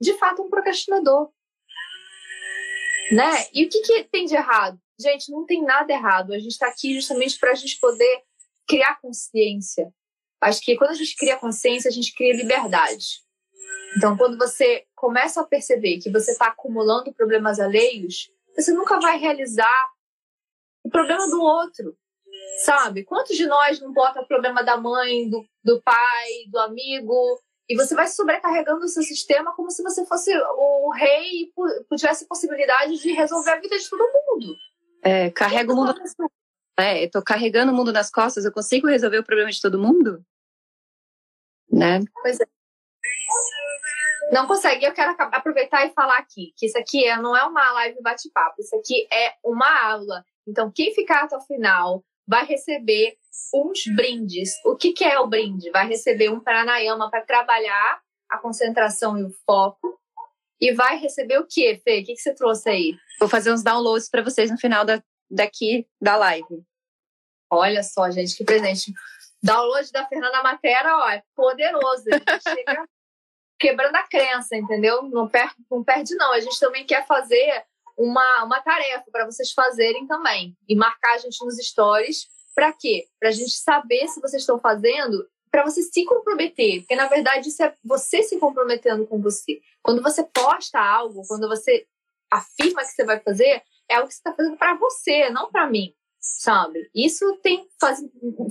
de 0.00 0.14
fato, 0.14 0.42
um 0.42 0.48
procrastinador. 0.48 1.28
Né? 3.10 3.46
E 3.52 3.64
o 3.64 3.68
que, 3.68 3.80
que 3.80 4.04
tem 4.04 4.26
de 4.26 4.36
errado? 4.36 4.78
Gente, 5.00 5.32
não 5.32 5.44
tem 5.44 5.62
nada 5.62 5.92
errado. 5.92 6.32
A 6.32 6.38
gente 6.38 6.52
está 6.52 6.68
aqui 6.68 6.94
justamente 6.94 7.36
para 7.36 7.50
a 7.50 7.54
gente 7.54 7.78
poder 7.80 8.27
criar 8.68 9.00
consciência. 9.00 9.92
Acho 10.40 10.60
que 10.60 10.76
quando 10.76 10.90
a 10.90 10.94
gente 10.94 11.16
cria 11.16 11.36
consciência, 11.36 11.88
a 11.88 11.92
gente 11.92 12.14
cria 12.14 12.36
liberdade. 12.36 13.22
Então, 13.96 14.16
quando 14.16 14.36
você 14.36 14.84
começa 14.94 15.40
a 15.40 15.46
perceber 15.46 15.98
que 15.98 16.10
você 16.10 16.32
está 16.32 16.48
acumulando 16.48 17.12
problemas 17.12 17.58
alheios, 17.58 18.30
você 18.54 18.72
nunca 18.72 19.00
vai 19.00 19.18
realizar 19.18 19.88
o 20.84 20.90
problema 20.90 21.28
do 21.28 21.40
outro. 21.40 21.96
Sabe? 22.64 23.04
Quantos 23.04 23.36
de 23.36 23.46
nós 23.46 23.80
não 23.80 23.92
bota 23.92 24.20
o 24.20 24.26
problema 24.26 24.62
da 24.62 24.76
mãe, 24.76 25.28
do, 25.28 25.44
do 25.64 25.82
pai, 25.82 26.28
do 26.50 26.58
amigo, 26.58 27.40
e 27.68 27.76
você 27.76 27.94
vai 27.94 28.06
sobrecarregando 28.06 28.84
o 28.84 28.88
seu 28.88 29.02
sistema 29.02 29.54
como 29.54 29.70
se 29.70 29.82
você 29.82 30.04
fosse 30.06 30.32
o 30.36 30.90
rei 30.90 31.42
e 31.42 31.96
tivesse 31.96 32.26
possibilidade 32.26 32.98
de 32.98 33.12
resolver 33.12 33.50
a 33.50 33.60
vida 33.60 33.78
de 33.78 33.88
todo 33.88 34.10
mundo. 34.12 34.56
É, 35.02 35.30
carrega 35.30 35.72
o 35.72 35.76
mundo. 35.76 35.94
É, 36.78 37.04
eu 37.04 37.10
tô 37.10 37.20
carregando 37.20 37.72
o 37.72 37.74
mundo 37.74 37.92
nas 37.92 38.08
costas, 38.08 38.44
eu 38.44 38.52
consigo 38.52 38.86
resolver 38.86 39.18
o 39.18 39.24
problema 39.24 39.50
de 39.50 39.60
todo 39.60 39.80
mundo? 39.80 40.24
Né? 41.70 41.98
Pois 42.22 42.38
é. 42.38 42.46
Não 44.30 44.46
consegue. 44.46 44.84
Eu 44.84 44.92
quero 44.92 45.16
aproveitar 45.18 45.84
e 45.86 45.90
falar 45.90 46.18
aqui 46.18 46.52
que 46.56 46.66
isso 46.66 46.78
aqui 46.78 47.04
é, 47.04 47.16
não 47.16 47.36
é 47.36 47.42
uma 47.44 47.72
live 47.72 48.00
bate-papo, 48.00 48.60
isso 48.60 48.76
aqui 48.76 49.08
é 49.12 49.34
uma 49.44 49.90
aula. 49.90 50.24
Então, 50.46 50.70
quem 50.70 50.94
ficar 50.94 51.24
até 51.24 51.36
o 51.36 51.40
final 51.40 52.04
vai 52.26 52.44
receber 52.44 53.16
uns 53.54 53.84
brindes. 53.96 54.52
O 54.64 54.76
que, 54.76 54.92
que 54.92 55.04
é 55.04 55.18
o 55.18 55.26
brinde? 55.26 55.70
Vai 55.70 55.88
receber 55.88 56.28
um 56.30 56.40
pranayama 56.40 57.10
para 57.10 57.22
trabalhar 57.22 58.00
a 58.28 58.38
concentração 58.38 59.18
e 59.18 59.24
o 59.24 59.32
foco. 59.44 59.98
E 60.60 60.72
vai 60.74 60.98
receber 60.98 61.38
o 61.38 61.46
quê, 61.46 61.80
Fê? 61.82 62.00
O 62.00 62.04
que, 62.04 62.14
que 62.14 62.20
você 62.20 62.34
trouxe 62.34 62.68
aí? 62.68 62.96
Vou 63.18 63.28
fazer 63.28 63.52
uns 63.52 63.62
downloads 63.62 64.08
para 64.10 64.22
vocês 64.22 64.50
no 64.50 64.58
final 64.58 64.84
da, 64.84 65.02
daqui 65.30 65.86
da 66.00 66.16
live. 66.16 66.64
Olha 67.50 67.82
só, 67.82 68.10
gente, 68.10 68.36
que 68.36 68.44
presente. 68.44 68.92
Download 69.42 69.90
da 69.92 70.06
Fernanda 70.06 70.42
Matera, 70.42 70.96
ó, 70.98 71.10
é 71.10 71.22
poderoso. 71.34 72.04
A 72.10 72.16
gente 72.32 72.42
chega 72.42 72.88
quebrando 73.58 73.96
a 73.96 74.06
crença, 74.06 74.56
entendeu? 74.56 75.02
Não 75.02 75.28
perde, 75.28 75.54
não 75.70 75.82
perde, 75.82 76.14
não. 76.14 76.32
A 76.32 76.40
gente 76.40 76.58
também 76.58 76.86
quer 76.86 77.06
fazer 77.06 77.64
uma, 77.96 78.44
uma 78.44 78.60
tarefa 78.60 79.04
para 79.10 79.26
vocês 79.26 79.52
fazerem 79.52 80.06
também 80.06 80.56
e 80.68 80.76
marcar 80.76 81.14
a 81.14 81.18
gente 81.18 81.44
nos 81.44 81.56
stories. 81.56 82.26
Para 82.54 82.72
quê? 82.72 83.06
Para 83.18 83.30
a 83.30 83.32
gente 83.32 83.52
saber 83.52 84.06
se 84.08 84.20
vocês 84.20 84.42
estão 84.42 84.58
fazendo, 84.58 85.28
para 85.50 85.64
você 85.64 85.82
se 85.82 86.04
comprometer, 86.04 86.80
porque 86.80 86.94
na 86.94 87.08
verdade 87.08 87.48
isso 87.48 87.62
é 87.62 87.74
você 87.84 88.22
se 88.22 88.38
comprometendo 88.38 89.06
com 89.06 89.20
você. 89.20 89.60
Quando 89.82 90.02
você 90.02 90.22
posta 90.24 90.78
algo, 90.78 91.26
quando 91.26 91.48
você 91.48 91.86
afirma 92.30 92.82
que 92.82 92.90
você 92.90 93.04
vai 93.04 93.18
fazer, 93.20 93.62
é 93.88 93.96
algo 93.96 94.08
que 94.08 94.14
você 94.14 94.20
está 94.20 94.34
fazendo 94.34 94.56
para 94.56 94.74
você, 94.74 95.30
não 95.30 95.50
para 95.50 95.68
mim, 95.68 95.94
sabe? 96.20 96.90
Isso 96.94 97.36
tem 97.42 97.66
faz, 97.80 98.00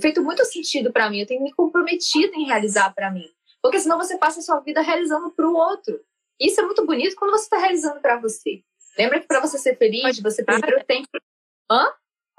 feito 0.00 0.22
muito 0.22 0.44
sentido 0.44 0.92
para 0.92 1.08
mim. 1.08 1.20
Eu 1.20 1.26
tenho 1.26 1.42
me 1.42 1.52
comprometido 1.52 2.34
em 2.34 2.46
realizar 2.46 2.92
para 2.94 3.10
mim, 3.10 3.28
porque 3.62 3.78
senão 3.78 3.96
você 3.96 4.18
passa 4.18 4.40
a 4.40 4.42
sua 4.42 4.60
vida 4.60 4.80
realizando 4.80 5.30
para 5.30 5.48
o 5.48 5.54
outro. 5.54 6.00
Isso 6.40 6.60
é 6.60 6.64
muito 6.64 6.84
bonito 6.86 7.16
quando 7.16 7.32
você 7.32 7.44
está 7.44 7.58
realizando 7.58 8.00
para 8.00 8.18
você. 8.18 8.62
Lembra 8.96 9.20
que 9.20 9.26
para 9.26 9.40
você 9.40 9.58
ser 9.58 9.76
feliz, 9.76 10.20
você 10.20 10.44
primeiro 10.44 10.84
tem 10.84 11.02
que. 11.02 11.20
Hã? 11.70 11.92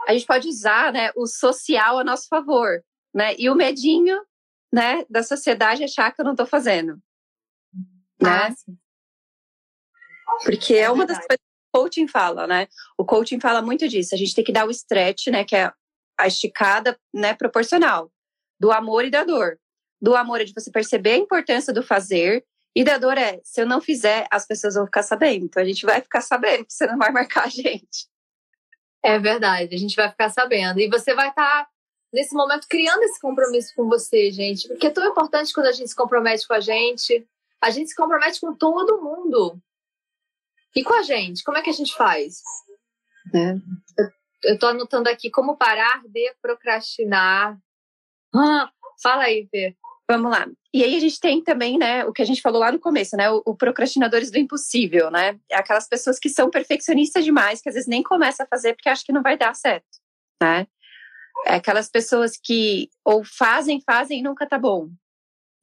A 0.07 0.13
gente 0.13 0.25
pode 0.25 0.47
usar 0.47 0.91
né, 0.91 1.11
o 1.15 1.27
social 1.27 1.99
a 1.99 2.03
nosso 2.03 2.27
favor. 2.27 2.83
Né? 3.13 3.35
E 3.37 3.49
o 3.49 3.55
medinho 3.55 4.21
né, 4.71 5.05
da 5.09 5.23
sociedade 5.23 5.83
achar 5.83 6.11
que 6.11 6.21
eu 6.21 6.25
não 6.25 6.35
tô 6.35 6.45
fazendo. 6.45 6.97
Né? 8.21 8.53
Porque 10.43 10.75
é, 10.75 10.81
é 10.81 10.91
uma 10.91 11.05
das 11.05 11.17
coisas 11.17 11.39
o 11.39 11.48
coaching 11.71 12.07
fala, 12.07 12.47
né? 12.47 12.67
O 12.97 13.05
coaching 13.05 13.39
fala 13.39 13.61
muito 13.61 13.87
disso. 13.87 14.15
A 14.15 14.17
gente 14.17 14.35
tem 14.35 14.43
que 14.43 14.51
dar 14.51 14.67
o 14.67 14.71
stretch, 14.71 15.27
né? 15.27 15.43
Que 15.43 15.55
é 15.55 15.71
a 16.17 16.27
esticada, 16.27 16.97
né? 17.13 17.33
Proporcional 17.33 18.11
do 18.59 18.71
amor 18.71 19.05
e 19.05 19.09
da 19.09 19.23
dor. 19.23 19.57
Do 20.01 20.15
amor 20.15 20.41
é 20.41 20.43
de 20.43 20.53
você 20.53 20.71
perceber 20.71 21.11
a 21.11 21.17
importância 21.17 21.73
do 21.73 21.81
fazer 21.81 22.45
e 22.75 22.83
da 22.83 22.97
dor 22.97 23.17
é, 23.17 23.39
se 23.43 23.61
eu 23.61 23.65
não 23.65 23.81
fizer, 23.81 24.27
as 24.29 24.45
pessoas 24.45 24.75
vão 24.75 24.85
ficar 24.85 25.03
sabendo. 25.03 25.45
Então 25.45 25.61
a 25.61 25.65
gente 25.65 25.85
vai 25.85 26.01
ficar 26.01 26.21
sabendo 26.21 26.65
você 26.67 26.85
não 26.85 26.97
vai 26.97 27.11
marcar 27.11 27.45
a 27.45 27.49
gente. 27.49 28.07
É 29.03 29.17
verdade, 29.17 29.73
a 29.73 29.77
gente 29.77 29.95
vai 29.95 30.09
ficar 30.09 30.29
sabendo. 30.29 30.79
E 30.79 30.89
você 30.89 31.13
vai 31.13 31.29
estar, 31.29 31.63
tá, 31.63 31.69
nesse 32.13 32.35
momento, 32.35 32.67
criando 32.69 33.01
esse 33.03 33.19
compromisso 33.19 33.73
com 33.75 33.87
você, 33.87 34.29
gente. 34.29 34.67
Porque 34.67 34.87
é 34.87 34.89
tão 34.89 35.05
importante 35.07 35.53
quando 35.53 35.67
a 35.67 35.71
gente 35.71 35.89
se 35.89 35.95
compromete 35.95 36.47
com 36.47 36.53
a 36.53 36.59
gente. 36.59 37.25
A 37.61 37.69
gente 37.69 37.89
se 37.89 37.95
compromete 37.95 38.39
com 38.39 38.53
todo 38.53 39.01
mundo. 39.01 39.57
E 40.75 40.83
com 40.83 40.93
a 40.93 41.01
gente, 41.01 41.43
como 41.43 41.57
é 41.57 41.61
que 41.61 41.69
a 41.69 41.73
gente 41.73 41.95
faz? 41.95 42.41
É. 43.33 43.53
Eu 44.43 44.53
estou 44.53 44.69
anotando 44.69 45.09
aqui 45.09 45.29
como 45.29 45.57
parar 45.57 46.01
de 46.07 46.33
procrastinar. 46.41 47.57
Ah, 48.33 48.69
fala 49.01 49.23
aí, 49.23 49.47
Fê. 49.49 49.75
Vamos 50.09 50.31
lá. 50.31 50.47
E 50.73 50.83
aí 50.83 50.95
a 50.95 50.99
gente 50.99 51.19
tem 51.19 51.43
também, 51.43 51.77
né, 51.77 52.03
o 52.05 52.11
que 52.11 52.21
a 52.21 52.25
gente 52.25 52.41
falou 52.41 52.59
lá 52.59 52.71
no 52.71 52.79
começo, 52.79 53.15
né, 53.15 53.29
o, 53.29 53.43
o, 53.45 53.55
procrastinadores 53.55 54.31
do 54.31 54.39
impossível, 54.39 55.11
né? 55.11 55.39
É 55.49 55.55
aquelas 55.55 55.87
pessoas 55.87 56.17
que 56.17 56.29
são 56.29 56.49
perfeccionistas 56.49 57.23
demais, 57.23 57.61
que 57.61 57.69
às 57.69 57.75
vezes 57.75 57.87
nem 57.87 58.01
começam 58.01 58.43
a 58.43 58.49
fazer 58.49 58.73
porque 58.73 58.89
acham 58.89 59.05
que 59.05 59.13
não 59.13 59.21
vai 59.21 59.37
dar 59.37 59.55
certo, 59.55 59.85
né? 60.41 60.65
É 61.45 61.55
aquelas 61.55 61.89
pessoas 61.89 62.37
que 62.43 62.89
ou 63.05 63.23
fazem, 63.23 63.81
fazem 63.85 64.19
e 64.19 64.23
nunca 64.23 64.47
tá 64.47 64.57
bom. 64.57 64.89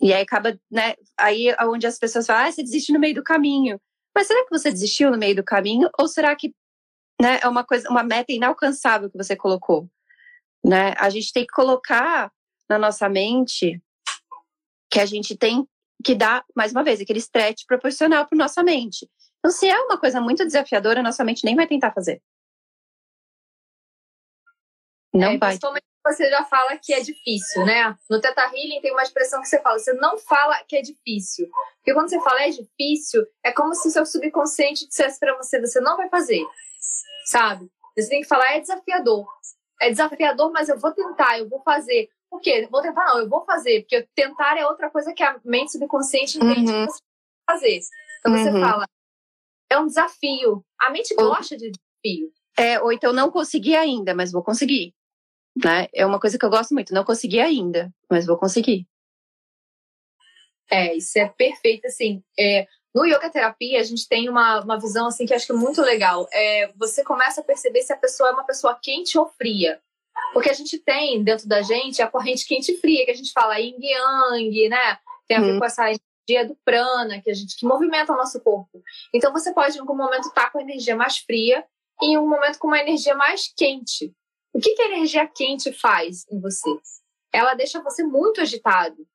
E 0.00 0.12
aí 0.12 0.22
acaba, 0.22 0.56
né, 0.70 0.94
aí 1.18 1.48
é 1.48 1.64
onde 1.64 1.86
as 1.86 1.98
pessoas 1.98 2.26
falam, 2.26 2.46
ah, 2.46 2.52
você 2.52 2.62
desiste 2.62 2.92
no 2.92 3.00
meio 3.00 3.16
do 3.16 3.24
caminho. 3.24 3.80
Mas 4.16 4.28
será 4.28 4.42
que 4.44 4.50
você 4.50 4.70
desistiu 4.70 5.10
no 5.10 5.18
meio 5.18 5.36
do 5.36 5.44
caminho 5.44 5.90
ou 5.98 6.08
será 6.08 6.34
que, 6.34 6.54
né, 7.20 7.38
é 7.42 7.46
uma 7.46 7.62
coisa, 7.62 7.86
uma 7.90 8.02
meta 8.02 8.32
inalcançável 8.32 9.10
que 9.10 9.18
você 9.18 9.36
colocou, 9.36 9.90
né? 10.64 10.94
A 10.96 11.10
gente 11.10 11.30
tem 11.34 11.44
que 11.44 11.52
colocar 11.52 12.32
na 12.66 12.78
nossa 12.78 13.10
mente 13.10 13.78
que 14.90 14.98
a 15.00 15.04
gente 15.04 15.36
tem 15.36 15.68
que 16.02 16.14
dar, 16.14 16.42
mais 16.56 16.72
uma 16.72 16.82
vez, 16.82 16.98
aquele 16.98 17.18
stretch 17.18 17.64
proporcional 17.66 18.26
para 18.26 18.38
nossa 18.38 18.62
mente. 18.62 19.06
Então, 19.38 19.50
se 19.50 19.68
é 19.68 19.78
uma 19.80 19.98
coisa 19.98 20.18
muito 20.18 20.46
desafiadora, 20.46 21.02
nossa 21.02 21.22
mente 21.22 21.44
nem 21.44 21.54
vai 21.54 21.66
tentar 21.66 21.92
fazer. 21.92 22.22
Não 25.12 25.32
é, 25.32 25.36
vai. 25.36 25.50
Principalmente 25.50 25.84
você 26.12 26.28
já 26.30 26.44
fala 26.44 26.76
que 26.76 26.92
é 26.92 27.00
difícil, 27.00 27.64
né? 27.64 27.96
No 28.08 28.20
Teta 28.20 28.42
Healing 28.42 28.80
tem 28.80 28.92
uma 28.92 29.02
expressão 29.02 29.40
que 29.40 29.48
você 29.48 29.60
fala, 29.60 29.78
você 29.78 29.92
não 29.94 30.18
fala 30.18 30.62
que 30.68 30.76
é 30.76 30.82
difícil. 30.82 31.48
Porque 31.76 31.94
quando 31.94 32.08
você 32.08 32.20
fala 32.20 32.42
é 32.42 32.50
difícil, 32.50 33.24
é 33.44 33.52
como 33.52 33.74
se 33.74 33.88
o 33.88 33.90
seu 33.90 34.06
subconsciente 34.06 34.86
dissesse 34.86 35.18
para 35.18 35.36
você, 35.36 35.60
você 35.60 35.80
não 35.80 35.96
vai 35.96 36.08
fazer. 36.08 36.42
Sabe? 37.26 37.70
Você 37.96 38.08
tem 38.08 38.20
que 38.20 38.28
falar, 38.28 38.52
é 38.52 38.60
desafiador. 38.60 39.26
É 39.80 39.90
desafiador, 39.90 40.52
mas 40.52 40.68
eu 40.68 40.78
vou 40.78 40.92
tentar, 40.92 41.38
eu 41.38 41.48
vou 41.48 41.62
fazer. 41.62 42.08
Por 42.30 42.40
quê? 42.40 42.68
Vou 42.70 42.82
tentar, 42.82 43.06
não, 43.06 43.20
eu 43.20 43.28
vou 43.28 43.44
fazer. 43.44 43.80
Porque 43.80 44.06
tentar 44.14 44.56
é 44.58 44.66
outra 44.66 44.90
coisa 44.90 45.12
que 45.12 45.22
a 45.22 45.38
mente 45.44 45.72
subconsciente 45.72 46.36
entende 46.38 46.72
uhum. 46.72 46.86
que 46.86 46.92
você 46.92 47.02
fazer. 47.48 47.80
Então 48.20 48.32
você 48.32 48.50
uhum. 48.50 48.60
fala, 48.60 48.86
é 49.70 49.78
um 49.78 49.86
desafio. 49.86 50.64
A 50.80 50.90
mente 50.90 51.14
gosta 51.14 51.56
de 51.56 51.70
desafio. 51.70 52.32
É, 52.58 52.80
ou 52.80 52.92
então 52.92 53.12
não 53.12 53.30
consegui 53.30 53.76
ainda, 53.76 54.14
mas 54.14 54.32
vou 54.32 54.42
conseguir. 54.42 54.94
Né? 55.64 55.88
É 55.94 56.04
uma 56.04 56.20
coisa 56.20 56.38
que 56.38 56.44
eu 56.44 56.50
gosto 56.50 56.74
muito. 56.74 56.92
Não 56.92 57.04
consegui 57.04 57.40
ainda, 57.40 57.92
mas 58.10 58.26
vou 58.26 58.36
conseguir. 58.36 58.86
É, 60.70 60.94
isso 60.94 61.18
é 61.18 61.28
perfeito, 61.28 61.86
assim. 61.86 62.22
É, 62.38 62.66
no 62.94 63.04
yoga 63.04 63.30
terapia, 63.30 63.80
a 63.80 63.84
gente 63.84 64.08
tem 64.08 64.28
uma, 64.28 64.60
uma 64.60 64.78
visão, 64.78 65.06
assim, 65.06 65.26
que 65.26 65.34
acho 65.34 65.46
que 65.46 65.52
é 65.52 65.56
muito 65.56 65.80
legal. 65.82 66.28
É, 66.32 66.72
você 66.76 67.04
começa 67.04 67.40
a 67.40 67.44
perceber 67.44 67.82
se 67.82 67.92
a 67.92 67.96
pessoa 67.96 68.30
é 68.30 68.32
uma 68.32 68.44
pessoa 68.44 68.78
quente 68.80 69.18
ou 69.18 69.26
fria. 69.26 69.80
Porque 70.32 70.50
a 70.50 70.54
gente 70.54 70.78
tem 70.78 71.22
dentro 71.22 71.46
da 71.46 71.62
gente 71.62 72.02
a 72.02 72.08
corrente 72.08 72.46
quente 72.46 72.72
e 72.72 72.78
fria, 72.78 73.04
que 73.04 73.10
a 73.10 73.14
gente 73.14 73.32
fala 73.32 73.58
yin 73.58 73.76
yang, 73.78 74.68
né? 74.68 74.98
Tem 75.28 75.36
a 75.36 75.40
ver 75.40 75.52
hum. 75.54 75.58
com 75.58 75.64
essa 75.64 75.84
energia 75.84 76.46
do 76.46 76.56
prana, 76.64 77.20
que 77.20 77.30
a 77.30 77.34
gente 77.34 77.56
que 77.56 77.66
movimenta 77.66 78.12
o 78.12 78.16
nosso 78.16 78.40
corpo. 78.40 78.82
Então 79.14 79.32
você 79.32 79.52
pode 79.52 79.76
em 79.76 79.80
algum 79.80 79.96
momento 79.96 80.28
estar 80.28 80.46
tá 80.46 80.50
com 80.50 80.58
a 80.58 80.62
energia 80.62 80.96
mais 80.96 81.18
fria 81.18 81.64
e 82.02 82.12
em 82.12 82.18
um 82.18 82.28
momento 82.28 82.58
com 82.58 82.66
uma 82.66 82.80
energia 82.80 83.14
mais 83.14 83.52
quente. 83.54 84.12
O 84.56 84.58
que, 84.58 84.72
que 84.72 84.80
a 84.80 84.86
energia 84.86 85.28
quente 85.28 85.70
faz 85.70 86.24
em 86.32 86.40
você? 86.40 86.70
Ela 87.30 87.52
deixa 87.52 87.82
você 87.82 88.02
muito 88.02 88.40
agitado. 88.40 89.06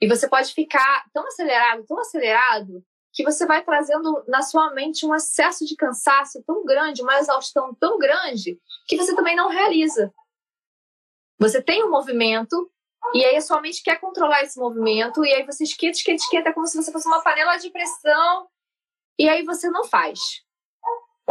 E 0.00 0.08
você 0.08 0.28
pode 0.28 0.52
ficar 0.52 1.04
tão 1.12 1.24
acelerado, 1.24 1.86
tão 1.86 2.00
acelerado, 2.00 2.84
que 3.12 3.22
você 3.22 3.46
vai 3.46 3.62
trazendo 3.62 4.24
na 4.26 4.42
sua 4.42 4.74
mente 4.74 5.06
um 5.06 5.14
excesso 5.14 5.64
de 5.64 5.76
cansaço 5.76 6.42
tão 6.44 6.64
grande, 6.64 7.00
uma 7.00 7.16
exaustão 7.20 7.72
tão 7.76 7.96
grande, 7.96 8.58
que 8.88 8.96
você 8.96 9.14
também 9.14 9.36
não 9.36 9.50
realiza. 9.50 10.12
Você 11.38 11.62
tem 11.62 11.84
um 11.84 11.90
movimento, 11.90 12.68
e 13.14 13.24
aí 13.24 13.36
a 13.36 13.40
sua 13.40 13.60
mente 13.60 13.84
quer 13.84 14.00
controlar 14.00 14.42
esse 14.42 14.58
movimento, 14.58 15.24
e 15.24 15.32
aí 15.32 15.46
você 15.46 15.62
esquenta, 15.62 15.96
esquenta, 15.96 16.24
esquenta, 16.24 16.48
é 16.48 16.52
como 16.52 16.66
se 16.66 16.76
você 16.76 16.90
fosse 16.90 17.06
uma 17.06 17.22
panela 17.22 17.56
de 17.56 17.70
pressão, 17.70 18.48
e 19.16 19.28
aí 19.28 19.44
você 19.44 19.70
não 19.70 19.84
faz. 19.84 20.18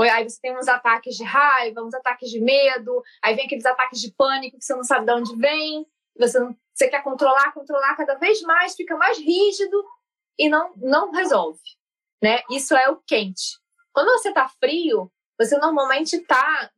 Aí 0.10 0.28
você 0.28 0.40
tem 0.42 0.58
uns 0.58 0.68
ataques 0.68 1.16
de 1.16 1.24
raiva, 1.24 1.82
uns 1.82 1.94
ataques 1.94 2.30
de 2.30 2.40
medo, 2.40 3.02
aí 3.22 3.36
vem 3.36 3.46
aqueles 3.46 3.66
ataques 3.66 4.00
de 4.00 4.14
pânico 4.14 4.58
que 4.58 4.66
você 4.66 4.76
não 4.76 4.84
sabe 4.84 5.06
de 5.06 5.12
onde 5.12 5.36
vem, 5.36 5.86
você, 6.18 6.40
não, 6.40 6.56
você 6.74 6.88
quer 6.88 7.04
controlar, 7.04 7.54
controlar 7.54 7.96
cada 7.96 8.16
vez 8.16 8.42
mais, 8.42 8.76
fica 8.76 8.96
mais 8.98 9.18
rígido 9.18 9.84
e 10.38 10.50
não, 10.50 10.74
não 10.78 11.12
resolve. 11.12 11.60
Né? 12.22 12.42
Isso 12.50 12.76
é 12.76 12.90
o 12.90 12.98
quente. 12.98 13.60
Quando 13.94 14.12
você 14.12 14.30
está 14.30 14.48
frio, 14.48 15.12
você 15.38 15.58
normalmente 15.58 16.16
está 16.16 16.72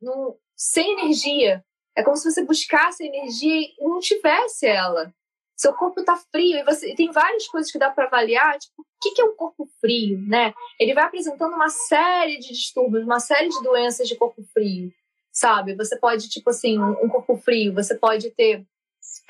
sem 0.56 0.92
energia, 0.92 1.64
é 1.96 2.02
como 2.02 2.16
se 2.16 2.30
você 2.30 2.44
buscasse 2.44 3.04
energia 3.04 3.60
e 3.60 3.74
não 3.80 4.00
tivesse 4.00 4.66
ela. 4.66 5.14
Seu 5.56 5.72
corpo 5.72 6.00
está 6.00 6.16
frio 6.16 6.58
e 6.58 6.64
você 6.64 6.94
tem 6.94 7.12
várias 7.12 7.46
coisas 7.46 7.70
que 7.70 7.78
dá 7.78 7.90
para 7.90 8.06
avaliar. 8.06 8.58
Tipo, 8.58 8.82
o 8.82 9.14
que 9.14 9.20
é 9.20 9.24
um 9.24 9.36
corpo 9.36 9.68
frio, 9.80 10.20
né? 10.26 10.52
Ele 10.80 10.94
vai 10.94 11.04
apresentando 11.04 11.54
uma 11.54 11.68
série 11.68 12.38
de 12.38 12.48
distúrbios, 12.48 13.04
uma 13.04 13.20
série 13.20 13.48
de 13.48 13.62
doenças 13.62 14.08
de 14.08 14.16
corpo 14.16 14.42
frio, 14.52 14.92
sabe? 15.32 15.76
Você 15.76 15.96
pode, 15.98 16.28
tipo 16.28 16.50
assim, 16.50 16.78
um 16.78 17.08
corpo 17.08 17.36
frio, 17.36 17.72
você 17.72 17.94
pode 17.94 18.30
ter 18.32 18.66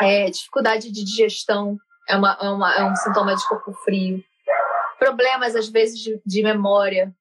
é, 0.00 0.30
dificuldade 0.30 0.90
de 0.90 1.04
digestão, 1.04 1.78
é, 2.08 2.16
uma, 2.16 2.38
é, 2.40 2.48
uma, 2.48 2.74
é 2.74 2.84
um 2.84 2.96
sintoma 2.96 3.34
de 3.36 3.46
corpo 3.46 3.72
frio. 3.84 4.24
Problemas, 4.98 5.54
às 5.54 5.68
vezes, 5.68 5.98
de, 5.98 6.20
de 6.24 6.42
memória. 6.42 7.14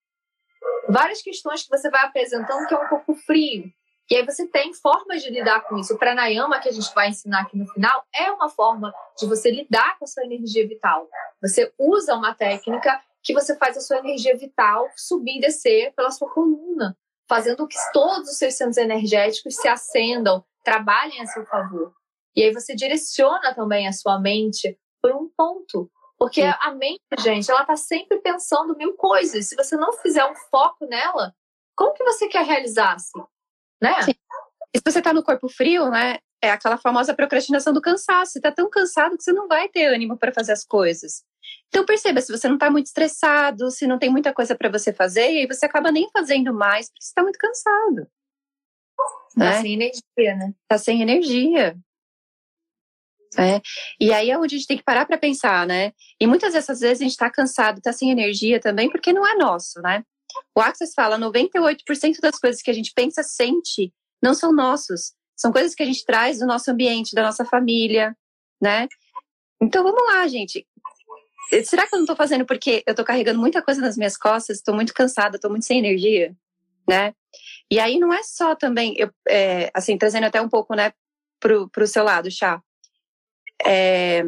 Várias 0.87 1.21
questões 1.21 1.63
que 1.63 1.69
você 1.69 1.89
vai 1.89 2.05
apresentando 2.05 2.67
que 2.67 2.73
é 2.73 2.77
um 2.77 2.87
corpo 2.87 3.15
frio. 3.15 3.71
E 4.13 4.15
aí 4.15 4.23
você 4.23 4.45
tem 4.45 4.71
formas 4.75 5.23
de 5.23 5.31
lidar 5.31 5.61
com 5.61 5.75
isso. 5.75 5.95
O 5.95 5.97
pranayama 5.97 6.59
que 6.59 6.69
a 6.69 6.71
gente 6.71 6.93
vai 6.93 7.09
ensinar 7.09 7.41
aqui 7.41 7.57
no 7.57 7.65
final 7.65 8.05
é 8.13 8.29
uma 8.29 8.47
forma 8.47 8.93
de 9.17 9.25
você 9.25 9.49
lidar 9.49 9.97
com 9.97 10.05
a 10.05 10.07
sua 10.07 10.23
energia 10.23 10.67
vital. 10.67 11.09
Você 11.41 11.73
usa 11.79 12.13
uma 12.13 12.35
técnica 12.35 13.01
que 13.23 13.33
você 13.33 13.57
faz 13.57 13.75
a 13.75 13.81
sua 13.81 13.97
energia 13.97 14.37
vital 14.37 14.87
subir 14.95 15.37
e 15.37 15.41
descer 15.41 15.95
pela 15.95 16.11
sua 16.11 16.31
coluna, 16.31 16.95
fazendo 17.27 17.67
que 17.67 17.75
todos 17.91 18.29
os 18.29 18.37
seus 18.37 18.53
centros 18.53 18.77
energéticos 18.77 19.55
se 19.55 19.67
acendam, 19.67 20.45
trabalhem 20.63 21.19
a 21.19 21.25
seu 21.25 21.43
favor. 21.47 21.91
E 22.35 22.43
aí 22.43 22.53
você 22.53 22.75
direciona 22.75 23.55
também 23.55 23.87
a 23.87 23.91
sua 23.91 24.19
mente 24.19 24.77
por 25.01 25.11
um 25.11 25.27
ponto. 25.35 25.89
Porque 26.19 26.43
Sim. 26.43 26.53
a 26.61 26.71
mente, 26.75 27.01
gente, 27.17 27.49
ela 27.49 27.61
está 27.61 27.75
sempre 27.75 28.19
pensando 28.21 28.77
mil 28.77 28.93
coisas. 28.93 29.47
Se 29.47 29.55
você 29.55 29.75
não 29.75 29.91
fizer 29.91 30.23
um 30.23 30.35
foco 30.51 30.85
nela, 30.85 31.33
como 31.75 31.93
que 31.93 32.03
você 32.03 32.27
quer 32.27 32.45
realizar? 32.45 32.93
Assim? 32.93 33.19
Né? 33.83 34.01
Sim. 34.03 34.13
E 34.73 34.77
se 34.77 34.83
você 34.85 34.99
está 34.99 35.13
no 35.13 35.21
corpo 35.21 35.49
frio, 35.49 35.89
né? 35.89 36.17
É 36.41 36.49
aquela 36.49 36.77
famosa 36.77 37.13
procrastinação 37.13 37.73
do 37.73 37.81
cansaço. 37.81 38.33
Você 38.33 38.39
está 38.39 38.51
tão 38.51 38.69
cansado 38.69 39.15
que 39.17 39.23
você 39.23 39.31
não 39.31 39.47
vai 39.47 39.69
ter 39.69 39.85
ânimo 39.85 40.17
para 40.17 40.33
fazer 40.33 40.53
as 40.53 40.65
coisas. 40.65 41.23
Então 41.67 41.85
perceba, 41.85 42.21
se 42.21 42.31
você 42.31 42.47
não 42.47 42.55
está 42.55 42.69
muito 42.69 42.87
estressado, 42.87 43.69
se 43.69 43.85
não 43.85 43.99
tem 43.99 44.09
muita 44.09 44.33
coisa 44.33 44.55
para 44.55 44.69
você 44.69 44.93
fazer, 44.93 45.31
e 45.31 45.39
aí 45.39 45.47
você 45.47 45.65
acaba 45.65 45.91
nem 45.91 46.09
fazendo 46.11 46.53
mais 46.53 46.87
porque 46.87 47.03
você 47.03 47.09
está 47.09 47.21
muito 47.23 47.37
cansado. 47.37 48.07
Tá 49.37 49.45
né? 49.45 49.61
sem 49.61 49.73
energia, 49.73 50.35
né? 50.35 50.53
Tá 50.67 50.77
sem 50.77 51.01
energia. 51.01 51.77
É. 53.37 53.61
E 53.99 54.13
aí 54.13 54.29
é 54.29 54.37
onde 54.37 54.55
a 54.55 54.57
gente 54.57 54.67
tem 54.67 54.77
que 54.77 54.83
parar 54.83 55.05
para 55.05 55.17
pensar, 55.17 55.65
né? 55.65 55.91
E 56.19 56.27
muitas 56.27 56.53
dessas 56.53 56.79
vezes 56.79 57.01
a 57.01 57.03
gente 57.03 57.11
está 57.11 57.29
cansado, 57.29 57.77
está 57.77 57.91
sem 57.91 58.11
energia 58.11 58.59
também, 58.59 58.89
porque 58.89 59.11
não 59.11 59.27
é 59.27 59.35
nosso, 59.35 59.81
né? 59.81 60.03
O 60.55 60.61
Access 60.61 60.93
fala 60.95 61.17
98% 61.17 62.19
das 62.21 62.39
coisas 62.39 62.61
que 62.61 62.71
a 62.71 62.73
gente 62.73 62.91
pensa, 62.95 63.23
sente, 63.23 63.93
não 64.21 64.33
são 64.33 64.53
nossos. 64.53 65.13
São 65.35 65.51
coisas 65.51 65.73
que 65.75 65.83
a 65.83 65.85
gente 65.85 66.05
traz 66.05 66.39
do 66.39 66.45
nosso 66.45 66.69
ambiente, 66.71 67.15
da 67.15 67.23
nossa 67.23 67.43
família, 67.43 68.15
né? 68.61 68.87
Então 69.61 69.83
vamos 69.83 70.01
lá, 70.05 70.27
gente. 70.27 70.65
Será 71.65 71.87
que 71.87 71.93
eu 71.93 71.97
não 71.97 72.03
estou 72.03 72.15
fazendo 72.15 72.45
porque 72.45 72.83
eu 72.85 72.91
estou 72.91 73.05
carregando 73.05 73.39
muita 73.39 73.61
coisa 73.61 73.81
nas 73.81 73.97
minhas 73.97 74.17
costas, 74.17 74.57
estou 74.57 74.73
muito 74.73 74.93
cansada, 74.93 75.35
estou 75.35 75.51
muito 75.51 75.65
sem 75.65 75.79
energia, 75.79 76.35
né? 76.87 77.13
E 77.69 77.79
aí 77.79 77.99
não 77.99 78.13
é 78.13 78.23
só 78.23 78.55
também, 78.55 78.95
eu, 78.97 79.11
é, 79.27 79.69
assim, 79.73 79.97
trazendo 79.97 80.25
até 80.25 80.41
um 80.41 80.49
pouco, 80.49 80.75
né, 80.75 80.93
pro, 81.39 81.69
pro 81.69 81.87
seu 81.87 82.03
lado, 82.03 82.31
Chá. 82.31 82.61
É, 83.65 84.23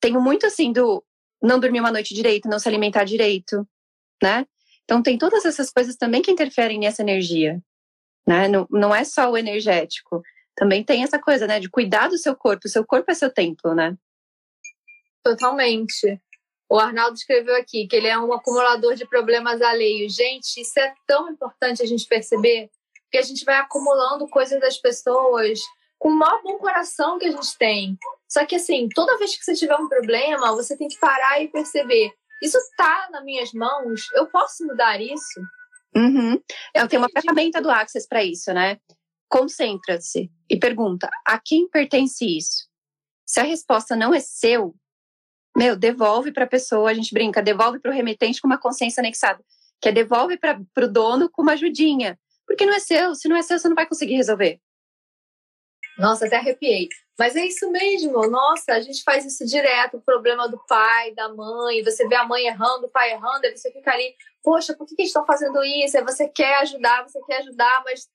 tenho 0.00 0.20
muito 0.20 0.46
assim 0.46 0.72
do 0.72 1.04
não 1.42 1.60
dormir 1.60 1.80
uma 1.80 1.92
noite 1.92 2.14
direito, 2.14 2.48
não 2.48 2.58
se 2.58 2.68
alimentar 2.68 3.04
direito, 3.04 3.66
né? 4.22 4.46
Então 4.84 5.02
tem 5.02 5.16
todas 5.18 5.44
essas 5.44 5.70
coisas 5.70 5.96
também 5.96 6.22
que 6.22 6.30
interferem 6.30 6.78
nessa 6.78 7.02
energia, 7.02 7.60
né? 8.26 8.48
Não, 8.48 8.66
não 8.70 8.94
é 8.94 9.04
só 9.04 9.30
o 9.30 9.36
energético, 9.36 10.22
também 10.54 10.84
tem 10.84 11.02
essa 11.02 11.18
coisa, 11.18 11.46
né, 11.46 11.58
de 11.58 11.68
cuidar 11.68 12.08
do 12.08 12.18
seu 12.18 12.36
corpo. 12.36 12.66
O 12.66 12.70
seu 12.70 12.84
corpo 12.86 13.10
é 13.10 13.14
seu 13.14 13.30
templo, 13.30 13.74
né? 13.74 13.96
Totalmente. 15.22 16.20
O 16.70 16.78
Arnaldo 16.78 17.14
escreveu 17.14 17.56
aqui 17.56 17.86
que 17.86 17.96
ele 17.96 18.06
é 18.06 18.18
um 18.18 18.32
acumulador 18.32 18.94
de 18.94 19.06
problemas 19.06 19.60
alheios. 19.60 20.14
Gente, 20.14 20.60
isso 20.60 20.78
é 20.78 20.94
tão 21.06 21.30
importante 21.30 21.82
a 21.82 21.86
gente 21.86 22.06
perceber, 22.06 22.70
porque 23.04 23.18
a 23.18 23.22
gente 23.22 23.44
vai 23.44 23.56
acumulando 23.56 24.28
coisas 24.28 24.60
das 24.60 24.76
pessoas 24.78 25.60
com 25.98 26.10
o 26.10 26.16
maior 26.16 26.42
bom 26.42 26.58
coração 26.58 27.18
que 27.18 27.26
a 27.26 27.30
gente 27.30 27.56
tem. 27.58 27.98
Só 28.28 28.44
que 28.44 28.56
assim, 28.56 28.88
toda 28.94 29.18
vez 29.18 29.36
que 29.36 29.44
você 29.44 29.54
tiver 29.54 29.76
um 29.76 29.88
problema, 29.88 30.52
você 30.52 30.76
tem 30.76 30.88
que 30.88 30.98
parar 30.98 31.40
e 31.42 31.48
perceber: 31.48 32.12
isso 32.42 32.58
está 32.58 33.08
nas 33.10 33.24
minhas 33.24 33.52
mãos, 33.52 34.02
eu 34.14 34.26
posso 34.26 34.66
mudar 34.66 35.00
isso? 35.00 35.40
Uhum. 35.96 36.40
Eu 36.74 36.88
tenho 36.88 37.02
uma 37.02 37.08
ferramenta 37.08 37.62
do 37.62 37.70
Access 37.70 38.06
para 38.08 38.24
isso, 38.24 38.52
né? 38.52 38.78
Concentra-se 39.28 40.30
e 40.50 40.58
pergunta: 40.58 41.08
a 41.24 41.38
quem 41.38 41.68
pertence 41.68 42.24
isso? 42.24 42.68
Se 43.26 43.40
a 43.40 43.44
resposta 43.44 43.96
não 43.96 44.12
é 44.12 44.20
seu, 44.20 44.74
meu, 45.56 45.76
devolve 45.76 46.32
para 46.32 46.44
a 46.44 46.48
pessoa, 46.48 46.90
a 46.90 46.94
gente 46.94 47.14
brinca, 47.14 47.42
devolve 47.42 47.78
para 47.78 47.90
o 47.90 47.94
remetente 47.94 48.40
com 48.40 48.48
uma 48.48 48.58
consciência 48.58 49.00
anexada, 49.00 49.42
que 49.80 49.88
é 49.88 49.92
devolve 49.92 50.36
para 50.36 50.60
o 50.78 50.88
dono 50.88 51.30
com 51.30 51.42
uma 51.42 51.52
ajudinha. 51.52 52.18
Porque 52.46 52.66
não 52.66 52.74
é 52.74 52.80
seu, 52.80 53.14
se 53.14 53.28
não 53.28 53.36
é 53.36 53.42
seu, 53.42 53.58
você 53.58 53.68
não 53.68 53.76
vai 53.76 53.86
conseguir 53.86 54.16
resolver. 54.16 54.60
Nossa, 55.98 56.26
até 56.26 56.36
arrepiei. 56.36 56.88
Mas 57.18 57.36
é 57.36 57.46
isso 57.46 57.70
mesmo. 57.70 58.28
Nossa, 58.28 58.72
a 58.72 58.80
gente 58.80 59.02
faz 59.04 59.24
isso 59.24 59.46
direto. 59.46 59.96
O 59.96 60.02
problema 60.02 60.48
do 60.48 60.60
pai, 60.66 61.14
da 61.14 61.28
mãe. 61.28 61.82
Você 61.84 62.06
vê 62.08 62.16
a 62.16 62.24
mãe 62.24 62.46
errando, 62.46 62.86
o 62.86 62.90
pai 62.90 63.12
errando, 63.12 63.46
aí 63.46 63.56
você 63.56 63.70
fica 63.70 63.92
ali, 63.92 64.14
poxa, 64.42 64.74
por 64.74 64.86
que, 64.86 64.96
que 64.96 65.04
estão 65.04 65.24
fazendo 65.24 65.62
isso? 65.64 65.96
Aí 65.96 66.04
você 66.04 66.28
quer 66.28 66.56
ajudar, 66.62 67.02
você 67.02 67.20
quer 67.22 67.38
ajudar, 67.38 67.82
mas 67.84 68.08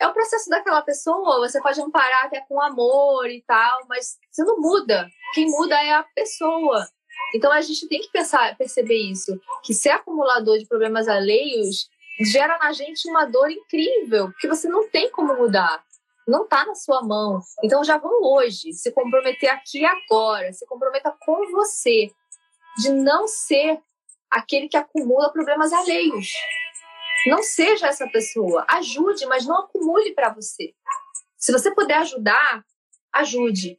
é 0.00 0.06
o 0.06 0.12
processo 0.12 0.48
daquela 0.48 0.82
pessoa. 0.82 1.38
Você 1.40 1.60
pode 1.60 1.80
amparar 1.80 2.24
até 2.24 2.40
com 2.48 2.60
amor 2.60 3.28
e 3.28 3.42
tal, 3.46 3.86
mas 3.88 4.16
você 4.30 4.42
não 4.42 4.58
muda. 4.58 5.06
Quem 5.34 5.46
muda 5.46 5.74
é 5.82 5.92
a 5.92 6.02
pessoa. 6.14 6.86
Então 7.34 7.52
a 7.52 7.60
gente 7.60 7.86
tem 7.88 8.00
que 8.00 8.10
pensar, 8.10 8.56
perceber 8.56 8.98
isso, 9.10 9.38
que 9.64 9.74
ser 9.74 9.90
acumulador 9.90 10.58
de 10.58 10.66
problemas 10.66 11.08
alheios 11.08 11.88
gera 12.30 12.56
na 12.58 12.72
gente 12.72 13.08
uma 13.10 13.26
dor 13.26 13.50
incrível, 13.50 14.30
porque 14.30 14.48
você 14.48 14.68
não 14.68 14.88
tem 14.88 15.10
como 15.10 15.34
mudar 15.36 15.82
não 16.26 16.44
está 16.44 16.64
na 16.64 16.74
sua 16.74 17.02
mão. 17.02 17.40
Então 17.62 17.84
já 17.84 17.98
vão 17.98 18.22
hoje 18.22 18.72
se 18.72 18.90
comprometer 18.92 19.48
aqui 19.50 19.84
agora, 19.84 20.52
se 20.52 20.66
comprometa 20.66 21.14
com 21.24 21.50
você 21.52 22.10
de 22.78 22.90
não 22.90 23.26
ser 23.28 23.80
aquele 24.30 24.68
que 24.68 24.76
acumula 24.76 25.32
problemas 25.32 25.72
alheios. 25.72 26.28
Não 27.26 27.42
seja 27.42 27.88
essa 27.88 28.06
pessoa. 28.08 28.64
Ajude, 28.68 29.26
mas 29.26 29.46
não 29.46 29.58
acumule 29.58 30.12
para 30.12 30.32
você. 30.32 30.74
Se 31.36 31.52
você 31.52 31.74
puder 31.74 31.98
ajudar, 31.98 32.64
ajude. 33.12 33.78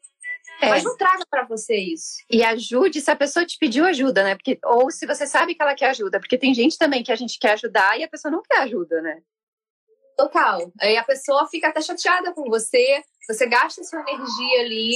É. 0.59 0.69
Mas 0.69 0.83
não 0.83 0.97
traga 0.97 1.23
para 1.29 1.45
você 1.45 1.75
isso. 1.75 2.15
E 2.29 2.43
ajude 2.43 2.99
se 2.99 3.11
a 3.11 3.15
pessoa 3.15 3.45
te 3.45 3.57
pediu 3.59 3.85
ajuda, 3.85 4.23
né? 4.23 4.35
Porque, 4.35 4.57
ou 4.65 4.89
se 4.89 5.05
você 5.05 5.27
sabe 5.27 5.53
que 5.53 5.61
ela 5.61 5.75
quer 5.75 5.91
ajuda. 5.91 6.19
Porque 6.19 6.37
tem 6.37 6.53
gente 6.53 6.77
também 6.77 7.03
que 7.03 7.11
a 7.11 7.15
gente 7.15 7.37
quer 7.37 7.51
ajudar 7.51 7.99
e 7.99 8.03
a 8.03 8.09
pessoa 8.09 8.31
não 8.31 8.41
quer 8.41 8.59
ajuda, 8.59 9.01
né? 9.01 9.21
Total. 10.17 10.71
Aí 10.81 10.97
a 10.97 11.03
pessoa 11.03 11.47
fica 11.47 11.67
até 11.67 11.79
chateada 11.79 12.33
com 12.33 12.49
você, 12.49 13.03
você 13.29 13.45
gasta 13.45 13.83
sua 13.83 14.01
energia 14.01 14.61
ali, 14.61 14.95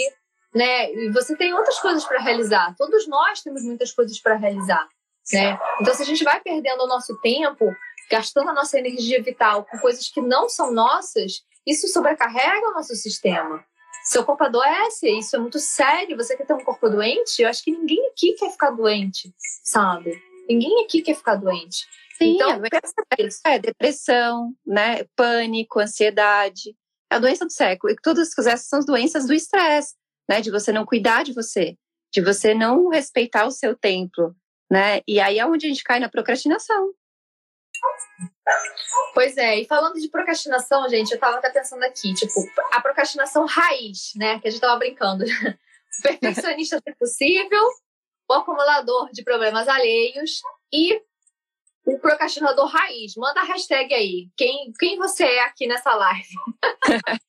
né? 0.53 0.91
E 0.91 1.11
você 1.11 1.35
tem 1.35 1.53
outras 1.53 1.79
coisas 1.79 2.03
para 2.03 2.19
realizar. 2.19 2.73
Todos 2.75 3.07
nós 3.07 3.41
temos 3.41 3.63
muitas 3.63 3.93
coisas 3.93 4.19
para 4.19 4.35
realizar, 4.35 4.87
né? 5.31 5.59
Então, 5.79 5.93
se 5.93 6.01
a 6.01 6.05
gente 6.05 6.23
vai 6.23 6.41
perdendo 6.41 6.83
o 6.83 6.87
nosso 6.87 7.15
tempo, 7.21 7.71
gastando 8.09 8.49
a 8.49 8.53
nossa 8.53 8.79
energia 8.79 9.21
vital 9.21 9.63
com 9.65 9.77
coisas 9.77 10.09
que 10.09 10.21
não 10.21 10.49
são 10.49 10.73
nossas, 10.73 11.43
isso 11.67 11.87
sobrecarrega 11.87 12.69
o 12.69 12.73
nosso 12.73 12.95
sistema. 12.95 13.63
Seu 14.03 14.25
corpo 14.25 14.43
adoece, 14.43 15.07
isso 15.19 15.35
é 15.35 15.39
muito 15.39 15.59
sério. 15.59 16.17
Você 16.17 16.35
quer 16.35 16.47
ter 16.47 16.53
um 16.55 16.63
corpo 16.63 16.89
doente? 16.89 17.43
Eu 17.43 17.47
acho 17.47 17.63
que 17.63 17.71
ninguém 17.71 18.07
aqui 18.07 18.33
quer 18.33 18.49
ficar 18.49 18.71
doente, 18.71 19.31
sabe? 19.63 20.19
Ninguém 20.49 20.83
aqui 20.83 21.03
quer 21.03 21.15
ficar 21.15 21.35
doente. 21.35 21.85
Sim, 22.21 22.35
então, 22.35 22.59
doença 22.59 23.41
é 23.45 23.57
depressão, 23.59 24.53
né? 24.65 25.05
Pânico, 25.15 25.79
ansiedade. 25.79 26.75
É 27.11 27.15
a 27.15 27.19
doença 27.19 27.45
do 27.45 27.51
século. 27.51 27.91
E 27.91 27.95
todas 27.95 28.37
essas 28.37 28.67
são 28.67 28.79
as 28.79 28.85
doenças 28.85 29.25
do 29.25 29.33
estresse, 29.33 29.95
né? 30.29 30.39
De 30.39 30.51
você 30.51 30.71
não 30.71 30.85
cuidar 30.85 31.23
de 31.23 31.33
você, 31.33 31.75
de 32.13 32.21
você 32.21 32.53
não 32.53 32.89
respeitar 32.89 33.45
o 33.45 33.51
seu 33.51 33.75
templo, 33.75 34.35
né? 34.71 35.01
E 35.07 35.19
aí 35.19 35.39
é 35.39 35.45
onde 35.45 35.65
a 35.65 35.69
gente 35.69 35.83
cai 35.83 35.99
na 35.99 36.09
procrastinação. 36.09 36.93
Pois 39.15 39.35
é, 39.37 39.59
e 39.59 39.65
falando 39.65 39.99
de 39.99 40.07
procrastinação, 40.09 40.87
gente, 40.87 41.11
eu 41.11 41.19
tava 41.19 41.37
até 41.37 41.49
pensando 41.49 41.83
aqui, 41.83 42.13
tipo, 42.13 42.33
a 42.71 42.79
procrastinação 42.79 43.45
raiz, 43.45 44.11
né? 44.15 44.39
Que 44.39 44.47
a 44.47 44.51
gente 44.51 44.61
tava 44.61 44.77
brincando. 44.77 45.23
O 45.23 46.01
perfeccionista 46.03 46.77
se 46.77 46.95
possível, 46.95 47.63
o 48.29 48.33
acumulador 48.33 49.09
de 49.11 49.23
problemas 49.23 49.67
alheios 49.67 50.39
e 50.71 51.01
o 51.85 51.99
procrastinador 51.99 52.67
raiz. 52.67 53.15
Manda 53.15 53.41
a 53.41 53.45
hashtag 53.45 53.93
aí. 53.93 54.29
Quem, 54.37 54.71
quem 54.79 54.97
você 54.97 55.23
é 55.23 55.43
aqui 55.45 55.67
nessa 55.67 55.93
live? 55.93 56.29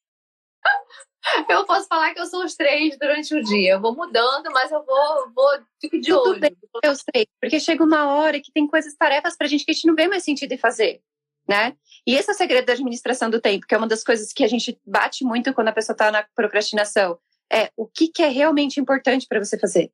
eu 1.48 1.64
posso 1.64 1.86
falar 1.86 2.12
que 2.12 2.20
eu 2.20 2.26
sou 2.26 2.44
os 2.44 2.54
três 2.54 2.98
durante 2.98 3.34
o 3.34 3.42
dia. 3.42 3.72
Eu 3.72 3.80
vou 3.80 3.94
mudando, 3.94 4.50
mas 4.52 4.70
eu 4.70 4.84
vou, 4.84 5.32
vou 5.34 5.50
fico 5.80 6.00
de 6.00 6.10
Tudo 6.10 6.30
olho. 6.30 6.40
Bem, 6.40 6.56
eu 6.82 6.94
sei, 6.94 7.26
porque 7.40 7.60
chega 7.60 7.82
uma 7.82 8.14
hora 8.14 8.40
que 8.40 8.52
tem 8.52 8.66
coisas, 8.66 8.94
tarefas 8.94 9.36
pra 9.36 9.46
gente 9.46 9.64
que 9.64 9.70
a 9.70 9.74
gente 9.74 9.86
não 9.86 9.94
vê 9.94 10.06
mais 10.06 10.24
sentido 10.24 10.52
em 10.52 10.58
fazer, 10.58 11.00
né? 11.48 11.74
E 12.06 12.14
esse 12.14 12.30
é 12.30 12.34
o 12.34 12.36
segredo 12.36 12.66
da 12.66 12.72
administração 12.72 13.30
do 13.30 13.40
tempo, 13.40 13.66
que 13.66 13.74
é 13.74 13.78
uma 13.78 13.86
das 13.86 14.02
coisas 14.02 14.32
que 14.32 14.44
a 14.44 14.48
gente 14.48 14.78
bate 14.84 15.24
muito 15.24 15.54
quando 15.54 15.68
a 15.68 15.72
pessoa 15.72 15.94
está 15.94 16.10
na 16.10 16.26
procrastinação. 16.34 17.18
É 17.50 17.70
o 17.76 17.86
que, 17.86 18.08
que 18.08 18.22
é 18.22 18.28
realmente 18.28 18.80
importante 18.80 19.26
para 19.28 19.38
você 19.38 19.58
fazer, 19.58 19.92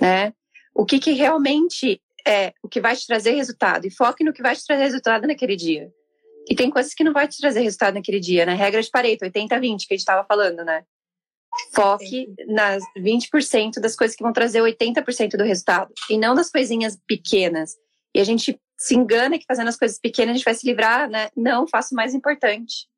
né? 0.00 0.32
O 0.74 0.86
que, 0.86 0.98
que 0.98 1.10
realmente 1.10 2.00
é 2.28 2.52
o 2.62 2.68
que 2.68 2.80
vai 2.80 2.94
te 2.94 3.06
trazer 3.06 3.32
resultado 3.32 3.86
e 3.86 3.90
foque 3.90 4.22
no 4.22 4.32
que 4.32 4.42
vai 4.42 4.54
te 4.54 4.64
trazer 4.66 4.84
resultado 4.84 5.26
naquele 5.26 5.56
dia. 5.56 5.90
E 6.48 6.54
tem 6.54 6.70
coisas 6.70 6.94
que 6.94 7.02
não 7.02 7.12
vai 7.12 7.26
te 7.26 7.38
trazer 7.38 7.60
resultado 7.60 7.94
naquele 7.94 8.20
dia, 8.20 8.44
né? 8.44 8.54
Regra 8.54 8.82
de 8.82 8.90
Pareto, 8.90 9.24
80-20, 9.24 9.58
que 9.60 9.64
a 9.64 9.72
gente 9.94 9.96
estava 9.96 10.26
falando, 10.26 10.64
né? 10.64 10.84
Foque 11.74 12.32
nas 12.46 12.82
20% 12.96 13.80
das 13.80 13.96
coisas 13.96 14.16
que 14.16 14.22
vão 14.22 14.32
trazer 14.32 14.60
80% 14.60 15.36
do 15.36 15.44
resultado. 15.44 15.92
E 16.08 16.16
não 16.16 16.34
nas 16.34 16.50
coisinhas 16.50 16.98
pequenas. 17.06 17.76
E 18.14 18.20
a 18.20 18.24
gente 18.24 18.58
se 18.78 18.94
engana 18.94 19.38
que 19.38 19.44
fazendo 19.46 19.68
as 19.68 19.76
coisas 19.76 19.98
pequenas 19.98 20.32
a 20.32 20.36
gente 20.36 20.44
vai 20.44 20.54
se 20.54 20.66
livrar, 20.66 21.08
né? 21.08 21.30
Não, 21.36 21.66
faço 21.66 21.94
o 21.94 21.96
mais 21.96 22.14
importante. 22.14 22.88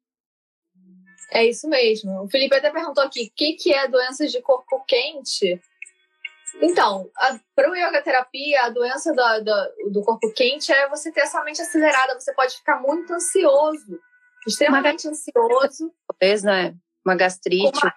É 1.32 1.44
isso 1.44 1.68
mesmo. 1.68 2.24
O 2.24 2.28
Felipe 2.28 2.56
até 2.56 2.70
perguntou 2.70 3.04
aqui: 3.04 3.24
o 3.24 3.32
que, 3.34 3.54
que 3.54 3.72
é 3.72 3.88
doenças 3.88 4.30
de 4.30 4.40
corpo 4.42 4.84
quente? 4.86 5.60
Então, 6.60 7.10
para 7.54 7.70
o 7.70 7.74
yoga 7.74 8.02
terapia, 8.02 8.62
a 8.62 8.70
doença 8.70 9.12
do, 9.12 9.44
do, 9.44 9.92
do, 9.92 10.02
corpo 10.02 10.32
quente 10.32 10.72
é 10.72 10.88
você 10.88 11.12
ter 11.12 11.20
essa 11.20 11.42
mente 11.44 11.60
acelerada, 11.60 12.18
você 12.18 12.32
pode 12.34 12.56
ficar 12.56 12.80
muito 12.80 13.12
ansioso, 13.12 13.98
extremamente 14.46 15.06
uma 15.06 15.12
ansioso. 15.12 15.92
Talvez, 16.08 16.42
né? 16.42 16.74
Uma 17.04 17.14
gastrite. 17.14 17.78
Uma, 17.78 17.94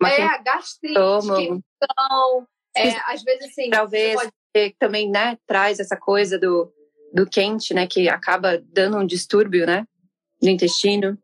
uma 0.00 0.10
é, 0.10 0.22
a 0.22 0.38
gastrite, 0.38 0.98
então, 0.98 2.46
é, 2.76 2.90
às 3.12 3.22
vezes 3.22 3.50
assim. 3.50 3.70
Talvez 3.70 4.14
pode... 4.14 4.74
também, 4.78 5.10
né, 5.10 5.38
traz 5.46 5.78
essa 5.78 5.96
coisa 5.96 6.38
do, 6.38 6.72
do 7.12 7.28
quente, 7.28 7.74
né, 7.74 7.86
que 7.86 8.08
acaba 8.08 8.58
dando 8.58 8.98
um 8.98 9.06
distúrbio, 9.06 9.66
né, 9.66 9.86
no 10.42 10.48
intestino. 10.48 11.18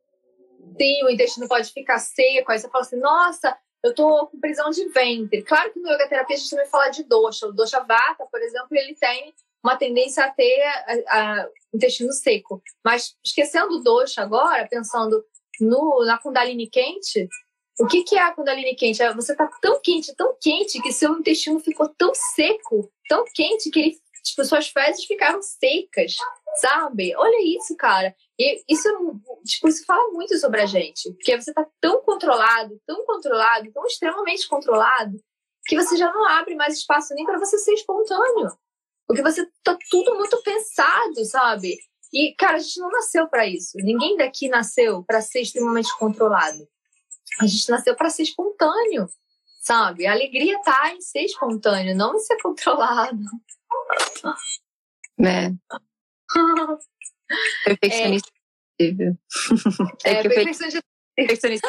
Sim, 0.81 1.05
o 1.05 1.11
intestino 1.11 1.49
pode 1.49 1.71
ficar 1.71 1.99
seco, 1.99 2.51
aí 2.51 2.59
você 2.59 2.69
fala 2.69 2.85
assim, 2.85 2.99
nossa, 2.99 3.57
eu 3.83 3.95
tô 3.95 4.27
com 4.27 4.41
prisão 4.41 4.71
de 4.71 4.89
ventre. 4.89 5.43
Claro 5.43 5.73
que 5.73 5.81
no 5.81 5.93
yoga 5.93 6.09
terapia 6.09 6.37
a 6.37 6.39
gente 6.39 6.51
também 6.51 6.67
fala 6.67 6.89
de 6.89 7.03
dosha. 7.03 7.47
O 7.47 7.53
dosha 7.53 7.81
vata, 7.81 8.27
por 8.31 8.41
exemplo, 8.41 8.69
ele 8.73 8.95
tem 8.95 9.35
uma 9.63 9.77
tendência 9.77 10.25
a 10.25 10.31
ter 10.31 10.63
a, 10.63 10.95
a, 11.09 11.49
intestino 11.75 12.13
seco. 12.13 12.63
Mas 12.85 13.17
esquecendo 13.25 13.77
o 13.77 13.83
dosha 13.83 14.23
agora, 14.23 14.67
pensando 14.69 15.25
no, 15.61 16.05
na 16.05 16.19
kundalini 16.19 16.69
quente, 16.69 17.29
o 17.79 17.87
que, 17.87 18.03
que 18.03 18.17
é 18.17 18.23
a 18.23 18.33
kundalini 18.33 18.75
quente? 18.75 19.03
É 19.03 19.15
você 19.15 19.35
tá 19.35 19.49
tão 19.61 19.81
quente, 19.81 20.15
tão 20.15 20.37
quente, 20.41 20.81
que 20.83 20.93
seu 20.93 21.13
intestino 21.19 21.59
ficou 21.61 21.89
tão 21.89 22.13
seco, 22.15 22.91
tão 23.09 23.25
quente, 23.35 23.71
que 23.71 23.81
ele, 23.81 24.01
tipo, 24.23 24.45
suas 24.45 24.69
fezes 24.69 25.05
ficaram 25.05 25.41
secas, 25.43 26.17
sabe? 26.57 27.15
Olha 27.17 27.43
isso, 27.43 27.77
cara. 27.77 28.15
E 28.43 28.65
isso, 28.69 28.89
tipo, 29.45 29.69
isso 29.69 29.85
fala 29.85 30.11
muito 30.11 30.37
sobre 30.39 30.61
a 30.61 30.67
gente. 30.67 31.13
Porque 31.13 31.41
você 31.41 31.53
tá 31.53 31.65
tão 31.81 32.03
controlado, 32.03 32.81
tão 32.85 33.05
controlado, 33.07 33.71
tão 33.73 33.87
extremamente 33.87 34.49
controlado, 34.49 35.17
que 35.65 35.77
você 35.77 35.97
já 35.97 36.13
não 36.13 36.25
abre 36.27 36.57
mais 36.57 36.75
espaço 36.75 37.15
nem 37.15 37.25
para 37.25 37.39
você 37.39 37.57
ser 37.59 37.75
espontâneo. 37.75 38.51
Porque 39.07 39.23
você 39.23 39.49
tá 39.63 39.79
tudo 39.89 40.17
muito 40.17 40.43
pensado, 40.43 41.25
sabe? 41.25 41.77
E, 42.13 42.35
cara, 42.37 42.57
a 42.57 42.59
gente 42.59 42.81
não 42.81 42.91
nasceu 42.91 43.29
para 43.29 43.47
isso. 43.47 43.77
Ninguém 43.77 44.17
daqui 44.17 44.49
nasceu 44.49 45.05
para 45.05 45.21
ser 45.21 45.43
extremamente 45.43 45.97
controlado. 45.97 46.69
A 47.41 47.47
gente 47.47 47.71
nasceu 47.71 47.95
para 47.95 48.11
ser 48.11 48.25
espontâneo, 48.25 49.09
sabe? 49.61 50.05
A 50.05 50.13
alegria 50.13 50.61
tá 50.63 50.93
em 50.93 51.01
ser 51.01 51.25
espontâneo, 51.25 51.97
não 51.97 52.17
em 52.17 52.19
ser 52.19 52.37
controlado. 52.43 53.23
É. 55.21 55.53
Perfeccionista 57.65 58.31
é. 58.31 58.85
possível. 58.85 59.17
É, 60.05 60.11
é 60.13 60.23
que 60.23 60.29
perfeccionista... 60.29 60.83
perfeccionista. 61.17 61.69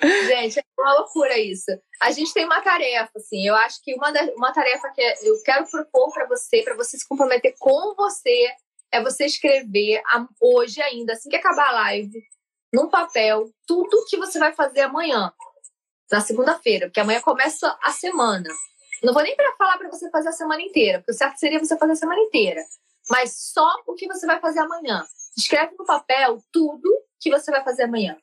Gente, 0.00 0.60
é 0.60 0.62
uma 0.78 0.94
loucura 0.94 1.36
isso. 1.38 1.70
A 2.00 2.12
gente 2.12 2.32
tem 2.32 2.44
uma 2.44 2.62
tarefa, 2.62 3.10
assim. 3.16 3.46
Eu 3.46 3.56
acho 3.56 3.82
que 3.82 3.94
uma, 3.94 4.12
da, 4.12 4.22
uma 4.36 4.52
tarefa 4.52 4.88
que 4.90 5.00
eu 5.00 5.42
quero 5.42 5.66
propor 5.68 6.12
para 6.12 6.26
você, 6.26 6.62
para 6.62 6.76
você 6.76 6.96
se 6.96 7.08
comprometer 7.08 7.54
com 7.58 7.94
você, 7.96 8.48
é 8.92 9.02
você 9.02 9.26
escrever 9.26 10.00
hoje 10.40 10.80
ainda, 10.80 11.12
assim 11.14 11.28
que 11.28 11.36
acabar 11.36 11.68
a 11.68 11.72
live, 11.72 12.22
num 12.72 12.88
papel, 12.88 13.50
tudo 13.66 14.04
que 14.08 14.16
você 14.16 14.38
vai 14.38 14.52
fazer 14.52 14.82
amanhã, 14.82 15.32
na 16.10 16.20
segunda-feira, 16.20 16.86
porque 16.86 17.00
amanhã 17.00 17.20
começa 17.20 17.76
a 17.82 17.92
semana. 17.92 18.48
Não 19.02 19.12
vou 19.12 19.22
nem 19.22 19.36
para 19.36 19.54
falar 19.56 19.78
para 19.78 19.90
você 19.90 20.10
fazer 20.10 20.28
a 20.28 20.32
semana 20.32 20.62
inteira, 20.62 20.98
porque 20.98 21.12
o 21.12 21.14
certo 21.14 21.38
seria 21.38 21.58
você 21.58 21.76
fazer 21.76 21.92
a 21.92 21.96
semana 21.96 22.20
inteira. 22.20 22.60
Mas 23.10 23.52
só 23.52 23.66
o 23.86 23.94
que 23.94 24.06
você 24.06 24.26
vai 24.26 24.40
fazer 24.40 24.60
amanhã. 24.60 25.04
Escreve 25.36 25.74
no 25.78 25.84
papel 25.84 26.38
tudo 26.52 26.88
que 27.20 27.30
você 27.30 27.50
vai 27.50 27.62
fazer 27.64 27.84
amanhã. 27.84 28.16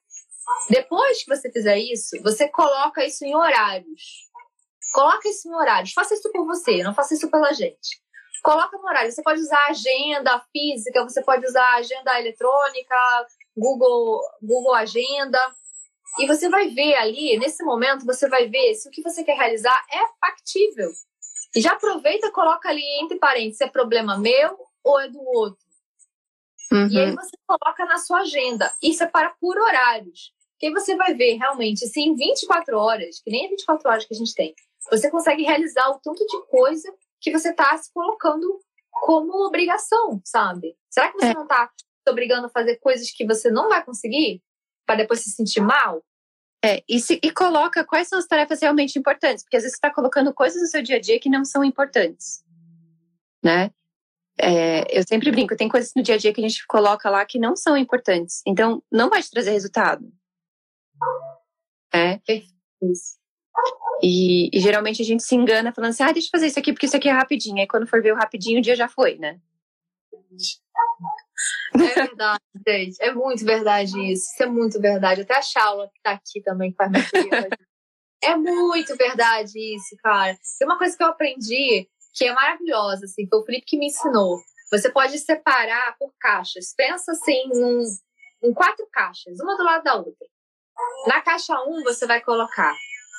Depois 0.70 1.24
que 1.24 1.36
você 1.36 1.52
fizer 1.52 1.78
isso, 1.78 2.22
você 2.22 2.48
coloca 2.48 3.04
isso 3.06 3.26
em 3.26 3.36
horários. 3.36 4.30
Coloca 4.94 5.28
isso 5.28 5.48
em 5.48 5.54
horários. 5.54 5.94
Faça 5.94 6.14
isso 6.14 6.32
por 6.32 6.46
você, 6.46 6.84
não 6.84 6.94
faça 6.94 7.14
isso 7.14 7.30
pela 7.30 7.52
gente. 7.52 8.02
Coloca 8.44 8.78
no 8.78 8.86
horário. 8.86 9.12
Você 9.12 9.24
pode 9.24 9.42
usar 9.42 9.66
agenda 9.68 10.40
física, 10.52 11.04
você 11.04 11.24
pode 11.24 11.46
usar 11.46 11.76
agenda 11.76 12.20
eletrônica, 12.20 13.28
Google, 13.58 14.22
Google 14.42 14.76
Agenda. 14.76 15.40
E 16.20 16.28
você 16.28 16.48
vai 16.48 16.70
ver 16.70 16.96
ali, 16.96 17.38
nesse 17.40 17.64
momento, 17.64 18.06
você 18.06 18.30
vai 18.30 18.48
ver 18.48 18.76
se 18.76 18.88
o 18.88 18.92
que 18.92 19.02
você 19.02 19.24
quer 19.24 19.36
realizar 19.36 19.84
é 19.92 20.06
factível. 20.20 20.92
E 21.56 21.62
já 21.62 21.74
aproveita 21.74 22.28
e 22.28 22.32
coloca 22.32 22.70
ali 22.70 22.84
entre 23.02 23.18
parênteses, 23.18 23.62
é 23.62 23.68
problema 23.68 24.18
meu 24.18 24.58
ou 24.86 25.00
é 25.00 25.10
do 25.10 25.20
outro. 25.20 25.66
Uhum. 26.72 26.88
E 26.88 27.00
aí 27.00 27.10
uhum. 27.10 27.16
você 27.16 27.38
coloca 27.46 27.86
na 27.86 27.98
sua 27.98 28.20
agenda 28.20 28.72
e 28.82 28.94
separa 28.94 29.34
por 29.42 29.58
horários. 29.58 30.34
Que 30.58 30.68
aí 30.68 30.72
você 30.72 30.96
vai 30.96 31.14
ver 31.14 31.36
realmente 31.36 31.86
se 31.86 32.00
em 32.00 32.16
24 32.16 32.78
horas, 32.78 33.20
que 33.20 33.30
nem 33.30 33.46
é 33.46 33.50
24 33.50 33.90
horas 33.90 34.06
que 34.06 34.14
a 34.14 34.18
gente 34.18 34.34
tem, 34.34 34.56
você 34.90 35.10
consegue 35.10 35.44
realizar 35.44 35.90
o 35.90 36.00
tanto 36.00 36.26
de 36.26 36.46
coisa 36.48 36.94
que 37.20 37.32
você 37.32 37.50
está 37.50 37.76
se 37.78 37.92
colocando 37.92 38.60
como 38.92 39.46
obrigação, 39.46 40.22
sabe? 40.24 40.78
Será 40.90 41.12
que 41.12 41.20
você 41.20 41.32
é. 41.32 41.34
não 41.34 41.44
está 41.44 41.70
se 41.78 42.12
obrigando 42.12 42.48
a 42.48 42.50
fazer 42.50 42.78
coisas 42.78 43.12
que 43.12 43.26
você 43.26 43.50
não 43.50 43.68
vai 43.68 43.84
conseguir 43.84 44.42
para 44.86 44.96
depois 44.96 45.22
se 45.22 45.32
sentir 45.32 45.60
mal? 45.60 46.04
É, 46.64 46.84
e, 46.88 47.00
se, 47.00 47.20
e 47.22 47.32
coloca 47.32 47.84
quais 47.84 48.08
são 48.08 48.18
as 48.18 48.26
tarefas 48.26 48.62
realmente 48.62 48.98
importantes, 48.98 49.44
porque 49.44 49.58
às 49.58 49.64
vezes 49.64 49.76
você 49.76 49.86
está 49.86 49.94
colocando 49.94 50.34
coisas 50.34 50.62
no 50.62 50.68
seu 50.68 50.82
dia 50.82 50.96
a 50.96 51.00
dia 51.00 51.20
que 51.20 51.30
não 51.30 51.44
são 51.44 51.64
importantes, 51.64 52.44
né? 53.44 53.72
É, 54.40 54.98
eu 54.98 55.04
sempre 55.08 55.32
brinco, 55.32 55.56
tem 55.56 55.70
coisas 55.70 55.92
no 55.96 56.04
dia 56.04 56.16
a 56.16 56.18
dia 56.18 56.34
que 56.34 56.42
a 56.42 56.48
gente 56.48 56.66
coloca 56.68 57.10
lá 57.10 57.26
que 57.26 57.40
não 57.40 57.56
são 57.56 57.78
importantes, 57.78 58.42
então 58.46 58.84
não 58.92 59.10
vai 59.10 59.22
te 59.22 59.32
trazer 59.32 59.52
resultado. 59.52 60.12
É. 61.94 62.20
Isso. 62.82 63.18
E, 64.04 64.50
e, 64.54 64.60
geralmente 64.60 65.02
a 65.02 65.06
gente 65.06 65.24
se 65.24 65.34
engana 65.36 65.74
falando 65.74 65.92
assim, 65.92 66.04
ah, 66.04 66.12
deixa 66.12 66.28
eu 66.28 66.32
fazer 66.32 66.48
isso 66.48 66.60
aqui 66.60 66.74
porque 66.74 66.86
isso 66.86 66.98
aqui 66.98 67.08
é 67.08 67.14
rapidinho. 67.14 67.58
Aí 67.60 67.68
quando 67.68 67.88
for 67.88 68.02
ver 68.02 68.14
o 68.14 68.18
rapidinho, 68.18 68.60
o 68.60 68.62
dia 68.62 68.76
já 68.76 68.90
foi, 68.90 69.18
né? 69.18 69.40
É 71.74 71.94
verdade, 71.94 72.44
gente. 72.68 72.98
É 73.02 73.14
muito 73.14 73.46
verdade 73.46 74.12
isso. 74.12 74.32
Isso 74.34 74.44
é 74.44 74.46
muito 74.46 74.80
verdade. 74.80 75.22
Até 75.22 75.38
a 75.38 75.42
Shaula, 75.42 75.90
que 75.94 76.02
tá 76.02 76.12
aqui 76.12 76.42
também, 76.42 76.72
que 76.72 76.78
faz 76.78 76.92
minha 76.92 77.50
É 78.24 78.36
muito 78.36 78.96
verdade 78.96 79.58
isso, 79.58 79.96
cara. 80.04 80.38
Tem 80.58 80.68
uma 80.68 80.78
coisa 80.78 80.96
que 80.98 81.04
eu 81.04 81.08
aprendi 81.08 81.88
que 82.16 82.26
é 82.26 82.34
maravilhosa, 82.34 83.06
assim, 83.06 83.28
foi 83.28 83.40
o 83.40 83.44
Felipe 83.44 83.66
que 83.68 83.78
me 83.78 83.88
ensinou. 83.88 84.40
Você 84.72 84.90
pode 84.90 85.20
separar 85.20 85.96
por 86.00 86.14
caixas. 86.20 86.74
Pensa 86.76 87.12
assim 87.12 87.34
em, 87.54 88.50
em 88.50 88.54
quatro 88.54 88.88
caixas, 88.92 89.38
uma 89.42 89.58
do 89.58 89.64
lado 89.64 89.84
da 89.84 89.96
outra. 89.96 90.28
Na 91.08 91.22
caixa 91.22 91.54
1, 91.54 91.70
um, 91.70 91.84
você 91.84 92.08
vai 92.08 92.22
colocar 92.22 92.74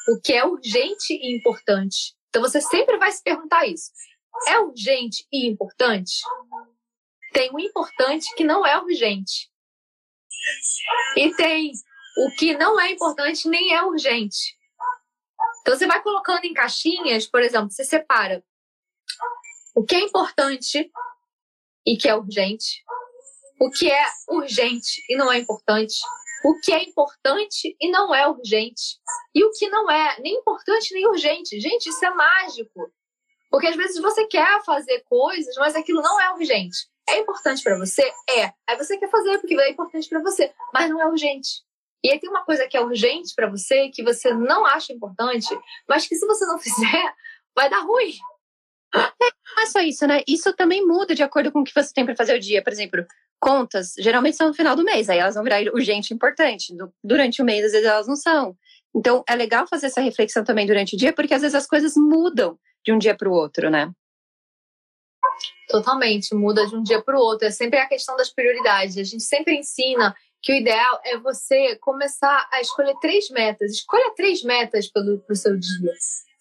o 0.08 0.20
que 0.20 0.32
é 0.32 0.44
urgente 0.44 1.12
e 1.12 1.36
importante. 1.36 2.16
Então 2.30 2.42
você 2.42 2.60
sempre 2.60 2.96
vai 2.96 3.12
se 3.12 3.22
perguntar 3.22 3.66
isso. 3.66 3.90
É 4.48 4.58
urgente 4.58 5.26
e 5.32 5.46
importante? 5.46 6.20
Tem 7.32 7.50
o 7.52 7.60
importante 7.60 8.34
que 8.34 8.44
não 8.44 8.66
é 8.66 8.78
urgente. 8.80 9.50
E 11.16 11.34
tem 11.34 11.72
o 12.18 12.30
que 12.36 12.56
não 12.56 12.80
é 12.80 12.90
importante 12.90 13.48
nem 13.48 13.74
é 13.74 13.82
urgente. 13.82 14.56
Então 15.60 15.76
você 15.76 15.86
vai 15.86 16.02
colocando 16.02 16.44
em 16.44 16.54
caixinhas, 16.54 17.26
por 17.26 17.42
exemplo, 17.42 17.70
você 17.70 17.84
separa 17.84 18.42
o 19.76 19.84
que 19.84 19.94
é 19.94 20.00
importante 20.00 20.90
e 21.86 21.96
que 21.98 22.08
é 22.08 22.14
urgente, 22.16 22.82
o 23.60 23.70
que 23.70 23.90
é 23.90 24.04
urgente 24.30 25.04
e 25.08 25.16
não 25.16 25.30
é 25.30 25.38
importante, 25.38 25.94
o 26.44 26.58
que 26.60 26.72
é 26.72 26.82
importante 26.82 27.76
e 27.78 27.90
não 27.90 28.14
é 28.14 28.26
urgente, 28.26 28.98
e 29.34 29.44
o 29.44 29.50
que 29.52 29.68
não 29.68 29.90
é 29.90 30.18
nem 30.20 30.34
importante 30.36 30.94
nem 30.94 31.06
urgente. 31.06 31.60
Gente, 31.60 31.90
isso 31.90 32.04
é 32.04 32.10
mágico. 32.10 32.90
Porque 33.50 33.66
às 33.66 33.76
vezes 33.76 34.00
você 34.00 34.26
quer 34.26 34.64
fazer 34.64 35.02
coisas, 35.04 35.54
mas 35.56 35.76
aquilo 35.76 36.00
não 36.00 36.20
é 36.20 36.32
urgente. 36.32 36.88
É 37.08 37.18
importante 37.18 37.62
para 37.62 37.78
você? 37.78 38.02
É. 38.30 38.52
Aí 38.66 38.76
você 38.76 38.98
quer 38.98 39.10
fazer 39.10 39.38
porque 39.38 39.54
é 39.54 39.70
importante 39.70 40.08
para 40.08 40.20
você, 40.20 40.52
mas 40.72 40.90
não 40.90 41.00
é 41.00 41.06
urgente. 41.06 41.64
E 42.02 42.10
aí 42.10 42.18
tem 42.18 42.30
uma 42.30 42.44
coisa 42.44 42.66
que 42.66 42.76
é 42.76 42.80
urgente 42.80 43.34
para 43.34 43.48
você, 43.48 43.88
que 43.90 44.02
você 44.02 44.32
não 44.32 44.64
acha 44.64 44.92
importante, 44.92 45.48
mas 45.88 46.06
que 46.06 46.16
se 46.16 46.26
você 46.26 46.46
não 46.46 46.58
fizer, 46.58 47.14
vai 47.54 47.68
dar 47.68 47.80
ruim. 47.80 48.14
Não 48.96 49.62
é 49.62 49.66
só 49.66 49.80
isso, 49.80 50.06
né? 50.06 50.22
Isso 50.26 50.52
também 50.54 50.86
muda 50.86 51.14
de 51.14 51.22
acordo 51.22 51.50
com 51.52 51.60
o 51.60 51.64
que 51.64 51.74
você 51.74 51.92
tem 51.92 52.04
para 52.04 52.16
fazer 52.16 52.34
o 52.34 52.40
dia. 52.40 52.62
Por 52.62 52.72
exemplo, 52.72 53.04
contas 53.40 53.94
geralmente 53.98 54.36
são 54.36 54.48
no 54.48 54.54
final 54.54 54.74
do 54.76 54.84
mês, 54.84 55.08
aí 55.08 55.18
elas 55.18 55.34
vão 55.34 55.44
virar 55.44 55.62
urgente 55.72 56.12
e 56.12 56.14
importante. 56.14 56.74
Durante 57.02 57.42
o 57.42 57.44
mês, 57.44 57.64
às 57.64 57.72
vezes, 57.72 57.86
elas 57.86 58.06
não 58.06 58.16
são. 58.16 58.56
Então, 58.94 59.22
é 59.28 59.34
legal 59.34 59.66
fazer 59.68 59.86
essa 59.86 60.00
reflexão 60.00 60.42
também 60.42 60.66
durante 60.66 60.94
o 60.94 60.98
dia, 60.98 61.12
porque 61.12 61.34
às 61.34 61.42
vezes 61.42 61.54
as 61.54 61.66
coisas 61.66 61.94
mudam 61.96 62.58
de 62.84 62.92
um 62.92 62.98
dia 62.98 63.14
para 63.14 63.28
o 63.28 63.32
outro, 63.32 63.70
né? 63.70 63.90
Totalmente, 65.68 66.34
muda 66.34 66.66
de 66.66 66.74
um 66.74 66.82
dia 66.82 67.02
para 67.02 67.16
o 67.16 67.20
outro. 67.20 67.46
É 67.46 67.50
sempre 67.50 67.78
a 67.78 67.86
questão 67.86 68.16
das 68.16 68.30
prioridades. 68.30 68.96
A 68.96 69.02
gente 69.02 69.22
sempre 69.22 69.54
ensina 69.56 70.14
que 70.42 70.52
o 70.52 70.56
ideal 70.56 71.00
é 71.04 71.18
você 71.18 71.76
começar 71.76 72.48
a 72.52 72.60
escolher 72.60 72.94
três 73.00 73.28
metas. 73.30 73.72
Escolha 73.72 74.14
três 74.14 74.42
metas 74.42 74.88
para 74.88 75.02
o 75.02 75.34
seu 75.34 75.58
dia 75.58 75.92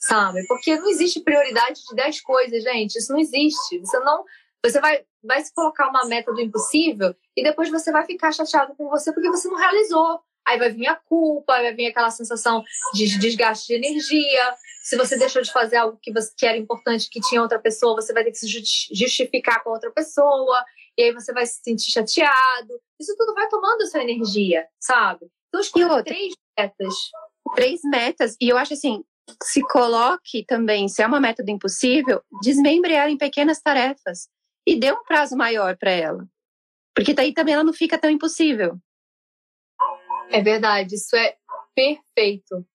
sabe? 0.06 0.46
Porque 0.48 0.76
não 0.78 0.90
existe 0.90 1.20
prioridade 1.20 1.82
de 1.88 1.96
10 1.96 2.22
coisas, 2.22 2.64
gente. 2.64 2.96
Isso 2.98 3.12
não 3.12 3.20
existe. 3.20 3.80
Você 3.80 4.00
não. 4.00 4.24
Você 4.64 4.80
vai, 4.80 5.04
vai 5.24 5.44
se 5.44 5.54
colocar 5.54 5.90
uma 5.90 6.06
meta 6.06 6.32
do 6.32 6.42
impossível 6.42 7.16
e 7.36 7.44
depois 7.44 7.70
você 7.70 7.92
vai 7.92 8.06
ficar 8.06 8.32
chateado 8.32 8.76
com 8.76 8.90
você 8.90 9.12
porque 9.14 9.30
você 9.30 9.48
não 9.48 9.58
realizou. 9.58 10.20
Aí 10.48 10.60
vai 10.60 10.72
vir 10.72 10.88
a 10.88 10.96
culpa, 10.96 11.54
vai 11.54 11.74
vir 11.74 11.88
aquela 11.88 12.12
sensação 12.12 12.64
de 12.94 13.18
desgaste 13.18 13.68
de 13.68 13.74
energia. 13.74 14.56
Se 14.84 14.96
você 14.96 15.18
deixou 15.18 15.42
de 15.42 15.52
fazer 15.52 15.78
algo 15.78 15.98
que, 16.00 16.12
você, 16.12 16.32
que 16.38 16.46
era 16.46 16.58
importante, 16.58 17.10
que 17.10 17.20
tinha 17.20 17.42
outra 17.42 17.58
pessoa, 17.58 17.96
você 17.96 18.14
vai 18.14 18.24
ter 18.24 18.32
que 18.32 18.38
se 18.38 18.48
justificar 18.94 19.64
com 19.64 19.72
outra 19.72 19.92
pessoa. 19.92 20.64
E 20.96 21.04
aí 21.04 21.14
você 21.14 21.34
vai 21.34 21.48
se 21.48 21.62
sentir 21.64 21.92
chateado. 21.92 22.80
Isso 23.00 23.16
tudo 23.18 23.34
vai 23.34 23.50
tomando 23.50 23.88
sua 23.88 24.04
energia, 24.04 24.68
sabe? 24.80 25.26
Então, 25.48 25.62
escolha 25.62 26.04
três 26.04 26.34
metas. 26.58 26.94
Três 27.56 27.82
metas. 27.84 28.38
E 28.40 28.50
eu 28.50 28.58
acho 28.58 28.74
assim, 28.74 29.04
se 29.44 29.62
coloque 29.62 30.46
também, 30.46 30.88
se 30.88 31.02
é 31.02 31.08
uma 31.08 31.20
meta 31.20 31.44
do 31.44 31.52
impossível, 31.52 32.22
desmembre 32.42 32.94
ela 32.94 33.10
em 33.10 33.18
pequenas 33.18 33.60
tarefas 33.60 34.30
e 34.68 34.80
dê 34.80 34.92
um 34.92 35.04
prazo 35.04 35.36
maior 35.36 35.78
para 35.78 35.92
ela. 35.92 36.28
Porque 36.96 37.14
daí 37.14 37.34
também 37.34 37.54
ela 37.54 37.64
não 37.64 37.74
fica 37.74 37.98
tão 37.98 38.10
impossível. 38.10 38.78
É 40.32 40.42
verdade, 40.42 40.96
isso 40.96 41.16
é 41.16 41.36
perfeito. 41.76 42.66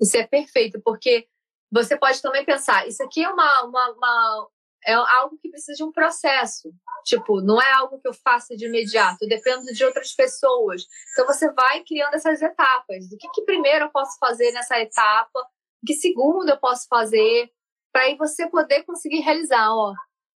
Isso 0.00 0.16
é 0.16 0.26
perfeito, 0.26 0.80
porque 0.82 1.28
você 1.70 1.96
pode 1.96 2.20
também 2.22 2.44
pensar, 2.44 2.88
isso 2.88 3.02
aqui 3.02 3.22
é 3.22 3.28
uma, 3.28 3.64
uma, 3.64 3.90
uma 3.90 4.48
é 4.86 4.92
algo 4.92 5.38
que 5.38 5.50
precisa 5.50 5.76
de 5.76 5.84
um 5.84 5.92
processo. 5.92 6.72
Tipo, 7.04 7.40
não 7.40 7.60
é 7.60 7.72
algo 7.72 8.00
que 8.00 8.08
eu 8.08 8.14
faça 8.14 8.56
de 8.56 8.66
imediato, 8.66 9.18
eu 9.22 9.28
dependo 9.28 9.66
de 9.66 9.84
outras 9.84 10.12
pessoas. 10.12 10.84
Então 11.12 11.26
você 11.26 11.50
vai 11.52 11.82
criando 11.84 12.14
essas 12.14 12.40
etapas. 12.40 13.08
Do 13.08 13.16
que, 13.16 13.28
que 13.30 13.42
primeiro 13.42 13.86
eu 13.86 13.90
posso 13.90 14.18
fazer 14.18 14.52
nessa 14.52 14.78
etapa? 14.80 15.46
Que 15.86 15.94
segundo 15.94 16.48
eu 16.48 16.58
posso 16.58 16.86
fazer? 16.88 17.50
Para 17.92 18.02
aí 18.02 18.16
você 18.16 18.48
poder 18.48 18.84
conseguir 18.84 19.20
realizar, 19.20 19.70
ó. 19.70 19.94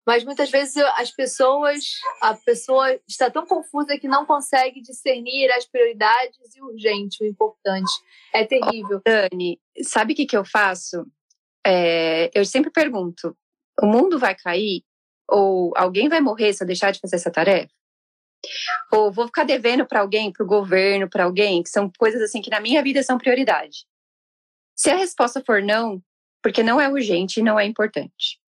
Mas 0.06 0.23
muitas 0.23 0.49
vezes 0.49 0.75
as 0.95 1.12
pessoas, 1.12 1.84
a 2.21 2.34
pessoa 2.34 2.99
está 3.08 3.30
tão 3.30 3.45
confusa 3.45 3.97
que 3.99 4.08
não 4.08 4.25
consegue 4.25 4.82
discernir 4.82 5.51
as 5.51 5.65
prioridades 5.65 6.56
e 6.56 6.62
o 6.62 6.67
urgente, 6.67 7.23
o 7.23 7.27
importante. 7.27 7.91
É 8.34 8.43
terrível. 8.43 8.97
Oh, 8.97 9.01
Dani, 9.06 9.60
sabe 9.84 10.13
o 10.13 10.15
que, 10.15 10.25
que 10.25 10.36
eu 10.36 10.43
faço? 10.43 11.06
É, 11.65 12.32
eu 12.34 12.43
sempre 12.45 12.71
pergunto: 12.71 13.38
o 13.79 13.86
mundo 13.86 14.17
vai 14.19 14.36
cair 14.36 14.84
ou 15.29 15.71
alguém 15.77 16.10
vai 16.10 16.19
morrer 16.19 16.53
se 16.53 16.63
eu 16.63 16.67
deixar 16.67 16.91
de 16.91 16.99
fazer 16.99 17.15
essa 17.15 17.31
tarefa? 17.31 17.71
Ou 18.91 19.12
vou 19.12 19.27
ficar 19.27 19.43
devendo 19.43 19.86
para 19.86 20.01
alguém, 20.01 20.31
para 20.31 20.43
o 20.43 20.47
governo, 20.47 21.10
para 21.10 21.25
alguém, 21.25 21.63
que 21.63 21.69
são 21.69 21.91
coisas 21.97 22.21
assim 22.21 22.41
que 22.41 22.49
na 22.49 22.60
minha 22.60 22.81
vida 22.84 23.01
são 23.03 23.17
prioridade. 23.17 23.86
Se 24.75 24.89
a 24.89 24.95
resposta 24.95 25.43
for 25.45 25.62
não, 25.62 26.01
porque 26.41 26.63
não 26.63 26.81
é 26.81 26.89
urgente 26.89 27.39
e 27.39 27.43
não 27.43 27.60
é 27.60 27.65
importante. 27.65 28.41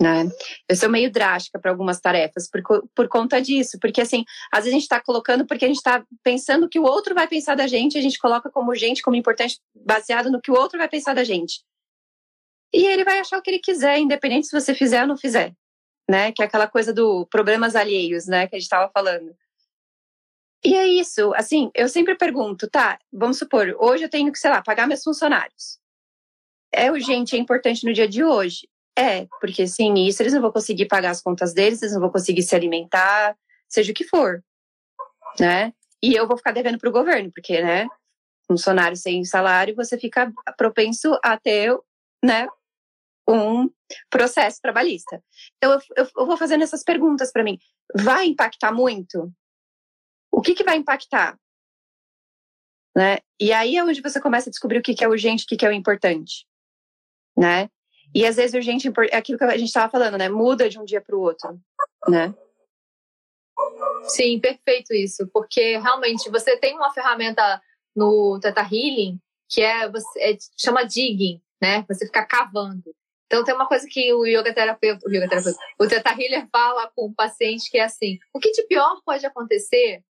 Né? 0.00 0.30
Eu 0.66 0.76
sou 0.76 0.88
meio 0.88 1.12
drástica 1.12 1.58
para 1.58 1.70
algumas 1.70 2.00
tarefas 2.00 2.48
por, 2.48 2.62
por 2.94 3.06
conta 3.06 3.38
disso, 3.38 3.78
porque 3.78 4.00
assim, 4.00 4.24
às 4.50 4.60
vezes 4.60 4.72
a 4.72 4.76
gente 4.76 4.82
está 4.84 4.98
colocando 4.98 5.46
porque 5.46 5.66
a 5.66 5.68
gente 5.68 5.76
está 5.76 6.02
pensando 6.24 6.70
que 6.70 6.78
o 6.78 6.84
outro 6.84 7.14
vai 7.14 7.28
pensar 7.28 7.54
da 7.54 7.66
gente, 7.66 7.98
a 7.98 8.00
gente 8.00 8.18
coloca 8.18 8.50
como 8.50 8.70
urgente, 8.70 9.02
como 9.02 9.16
importante, 9.16 9.60
baseado 9.74 10.30
no 10.30 10.40
que 10.40 10.50
o 10.50 10.54
outro 10.54 10.78
vai 10.78 10.88
pensar 10.88 11.12
da 11.12 11.22
gente. 11.22 11.62
E 12.72 12.86
ele 12.86 13.04
vai 13.04 13.18
achar 13.18 13.38
o 13.38 13.42
que 13.42 13.50
ele 13.50 13.58
quiser, 13.58 13.98
independente 13.98 14.46
se 14.46 14.58
você 14.58 14.74
fizer 14.74 15.02
ou 15.02 15.08
não 15.08 15.16
fizer, 15.16 15.52
né? 16.08 16.32
Que 16.32 16.42
é 16.42 16.46
aquela 16.46 16.68
coisa 16.68 16.92
do 16.92 17.26
problemas 17.26 17.74
alheios, 17.74 18.26
né? 18.26 18.46
Que 18.46 18.56
a 18.56 18.58
gente 18.58 18.66
estava 18.66 18.90
falando. 18.92 19.34
E 20.62 20.76
é 20.76 20.86
isso, 20.86 21.32
assim, 21.34 21.70
eu 21.74 21.88
sempre 21.88 22.14
pergunto, 22.14 22.68
tá, 22.68 22.98
vamos 23.10 23.38
supor, 23.38 23.74
hoje 23.78 24.04
eu 24.04 24.10
tenho 24.10 24.30
que, 24.30 24.38
sei 24.38 24.50
lá, 24.50 24.62
pagar 24.62 24.86
meus 24.86 25.02
funcionários. 25.02 25.78
É 26.70 26.92
urgente, 26.92 27.34
é 27.34 27.38
importante 27.38 27.86
no 27.86 27.94
dia 27.94 28.06
de 28.06 28.22
hoje? 28.22 28.68
É, 28.96 29.26
porque 29.40 29.66
sem 29.66 30.06
isso 30.06 30.22
eles 30.22 30.34
não 30.34 30.42
vão 30.42 30.52
conseguir 30.52 30.84
pagar 30.84 31.10
as 31.10 31.22
contas 31.22 31.54
deles, 31.54 31.80
eles 31.80 31.94
não 31.94 32.02
vão 32.02 32.10
conseguir 32.10 32.42
se 32.42 32.54
alimentar, 32.54 33.34
seja 33.66 33.90
o 33.92 33.94
que 33.94 34.04
for, 34.04 34.44
né? 35.38 35.72
E 36.02 36.14
eu 36.14 36.28
vou 36.28 36.36
ficar 36.36 36.52
devendo 36.52 36.78
para 36.78 36.90
o 36.90 36.92
governo, 36.92 37.32
porque, 37.32 37.62
né, 37.62 37.86
funcionário 38.46 38.96
sem 38.96 39.24
salário, 39.24 39.74
você 39.74 39.98
fica 39.98 40.30
propenso 40.58 41.18
a 41.24 41.38
ter, 41.38 41.74
né, 42.22 42.46
um 43.34 43.70
processo 44.08 44.60
trabalhista. 44.60 45.22
Então, 45.56 45.78
eu, 45.96 46.08
eu, 46.16 46.26
vou 46.26 46.36
fazendo 46.36 46.62
essas 46.62 46.82
perguntas 46.82 47.32
para 47.32 47.44
mim. 47.44 47.58
Vai 47.94 48.26
impactar 48.26 48.72
muito? 48.72 49.32
O 50.32 50.40
que, 50.40 50.54
que 50.54 50.64
vai 50.64 50.76
impactar? 50.76 51.38
Né? 52.96 53.18
E 53.40 53.52
aí 53.52 53.76
é 53.76 53.84
onde 53.84 54.00
você 54.00 54.20
começa 54.20 54.48
a 54.48 54.50
descobrir 54.50 54.78
o 54.78 54.82
que, 54.82 54.94
que 54.94 55.04
é 55.04 55.08
urgente, 55.08 55.44
o 55.44 55.46
que, 55.46 55.56
que 55.56 55.66
é 55.66 55.68
o 55.68 55.72
importante. 55.72 56.46
Né? 57.36 57.68
E 58.14 58.26
às 58.26 58.36
vezes 58.36 58.54
urgente 58.54 58.88
é 59.10 59.16
aquilo 59.16 59.38
que 59.38 59.44
a 59.44 59.56
gente 59.56 59.68
estava 59.68 59.90
falando, 59.90 60.18
né? 60.18 60.28
Muda 60.28 60.68
de 60.68 60.78
um 60.78 60.84
dia 60.84 61.00
para 61.00 61.14
o 61.16 61.20
outro, 61.20 61.60
né? 62.08 62.34
Sim, 64.08 64.40
perfeito 64.40 64.92
isso, 64.92 65.28
porque 65.32 65.78
realmente 65.78 66.28
você 66.28 66.56
tem 66.56 66.74
uma 66.74 66.92
ferramenta 66.92 67.62
no 67.94 68.40
Teta 68.40 68.62
Healing 68.62 69.20
que 69.50 69.60
é 69.62 69.90
você 69.90 70.20
é, 70.20 70.36
chama 70.56 70.84
digging, 70.84 71.42
né? 71.60 71.84
Você 71.88 72.06
ficar 72.06 72.24
cavando. 72.24 72.94
Então 73.30 73.44
tem 73.44 73.54
uma 73.54 73.68
coisa 73.68 73.86
que 73.88 74.12
o 74.12 74.26
yoga 74.26 74.52
terapeuta, 74.52 75.06
o 75.06 75.08
yoga 75.08 75.28
terapeuta, 75.28 75.60
o 75.78 75.86
Teta 75.86 76.10
Healer 76.10 76.48
fala 76.50 76.90
com 76.96 77.06
o 77.06 77.14
paciente 77.14 77.70
que 77.70 77.78
é 77.78 77.84
assim: 77.84 78.18
o 78.34 78.40
que 78.40 78.50
de 78.50 78.64
pior 78.64 79.00
pode 79.06 79.24
acontecer 79.24 80.02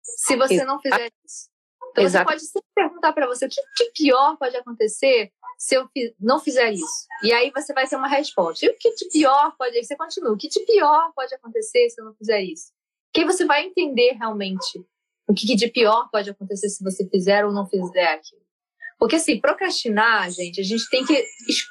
se 0.00 0.36
você 0.36 0.64
não 0.64 0.80
fizer 0.80 1.12
isso? 1.22 1.50
Então 1.90 2.02
Exato. 2.02 2.24
você 2.24 2.32
pode 2.32 2.46
sempre 2.46 2.68
perguntar 2.74 3.12
para 3.12 3.26
você 3.26 3.44
o 3.44 3.48
que 3.50 3.60
de 3.76 3.90
pior 3.92 4.38
pode 4.38 4.56
acontecer 4.56 5.30
se 5.58 5.76
eu 5.76 5.86
não 6.18 6.40
fizer 6.40 6.72
isso. 6.72 7.06
E 7.22 7.30
aí 7.32 7.52
você 7.54 7.74
vai 7.74 7.86
ter 7.86 7.96
uma 7.96 8.08
resposta. 8.08 8.64
E 8.64 8.70
o 8.70 8.76
que 8.78 8.94
de 8.94 9.08
pior 9.10 9.54
pode. 9.58 9.84
Você 9.84 9.94
continua. 9.94 10.32
O 10.32 10.36
que 10.38 10.48
de 10.48 10.60
pior 10.60 11.12
pode 11.14 11.34
acontecer 11.34 11.90
se 11.90 12.00
eu 12.00 12.06
não 12.06 12.14
fizer 12.14 12.40
isso? 12.40 12.72
Que 13.12 13.20
aí 13.20 13.26
você 13.26 13.44
vai 13.44 13.66
entender 13.66 14.12
realmente 14.12 14.82
o 15.28 15.34
que 15.34 15.54
de 15.54 15.68
pior 15.68 16.08
pode 16.10 16.30
acontecer 16.30 16.70
se 16.70 16.82
você 16.82 17.06
fizer 17.08 17.44
ou 17.44 17.52
não 17.52 17.66
fizer 17.66 18.14
aquilo. 18.14 18.42
Porque 19.02 19.16
assim, 19.16 19.40
procrastinar, 19.40 20.30
gente, 20.30 20.60
a 20.60 20.62
gente 20.62 20.88
tem 20.88 21.04
que, 21.04 21.26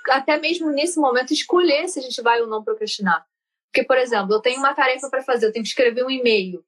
até 0.10 0.38
mesmo 0.38 0.70
nesse 0.70 1.00
momento, 1.00 1.32
escolher 1.32 1.88
se 1.88 1.98
a 1.98 2.02
gente 2.02 2.22
vai 2.22 2.42
ou 2.42 2.48
não 2.48 2.62
procrastinar. 2.62 3.26
Porque, 3.72 3.88
por 3.88 3.98
exemplo, 3.98 4.34
eu 4.34 4.42
tenho 4.42 4.60
uma 4.60 4.76
tarefa 4.76 5.10
para 5.10 5.24
fazer, 5.24 5.46
eu 5.46 5.54
tenho 5.54 5.64
que 5.64 5.70
escrever 5.70 6.06
um 6.06 6.12
e-mail. 6.12 6.62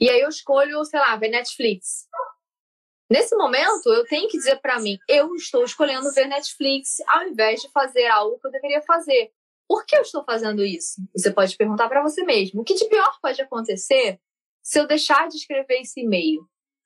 E 0.00 0.10
aí 0.10 0.20
eu 0.20 0.28
escolho, 0.28 0.84
sei 0.84 0.98
lá, 0.98 1.14
ver 1.14 1.28
Netflix. 1.28 2.08
Nesse 3.08 3.36
momento, 3.36 3.86
eu 3.92 4.04
tenho 4.06 4.26
que 4.26 4.36
dizer 4.36 4.56
para 4.56 4.80
mim, 4.80 4.98
eu 5.08 5.32
estou 5.36 5.62
escolhendo 5.62 6.12
ver 6.14 6.26
Netflix 6.26 6.96
ao 7.06 7.28
invés 7.28 7.62
de 7.62 7.70
fazer 7.70 8.08
algo 8.08 8.40
que 8.40 8.48
eu 8.48 8.50
deveria 8.50 8.82
fazer. 8.82 9.30
Por 9.68 9.86
que 9.86 9.96
eu 9.96 10.02
estou 10.02 10.24
fazendo 10.24 10.64
isso? 10.64 11.00
Você 11.16 11.30
pode 11.30 11.56
perguntar 11.56 11.88
para 11.88 12.02
você 12.02 12.24
mesmo. 12.24 12.62
O 12.62 12.64
que 12.64 12.74
de 12.74 12.86
pior 12.86 13.16
pode 13.22 13.40
acontecer 13.40 14.18
se 14.64 14.80
eu 14.80 14.86
deixar 14.88 15.28
de 15.28 15.36
escrever 15.36 15.82
esse 15.82 16.00
e-mail? 16.00 16.40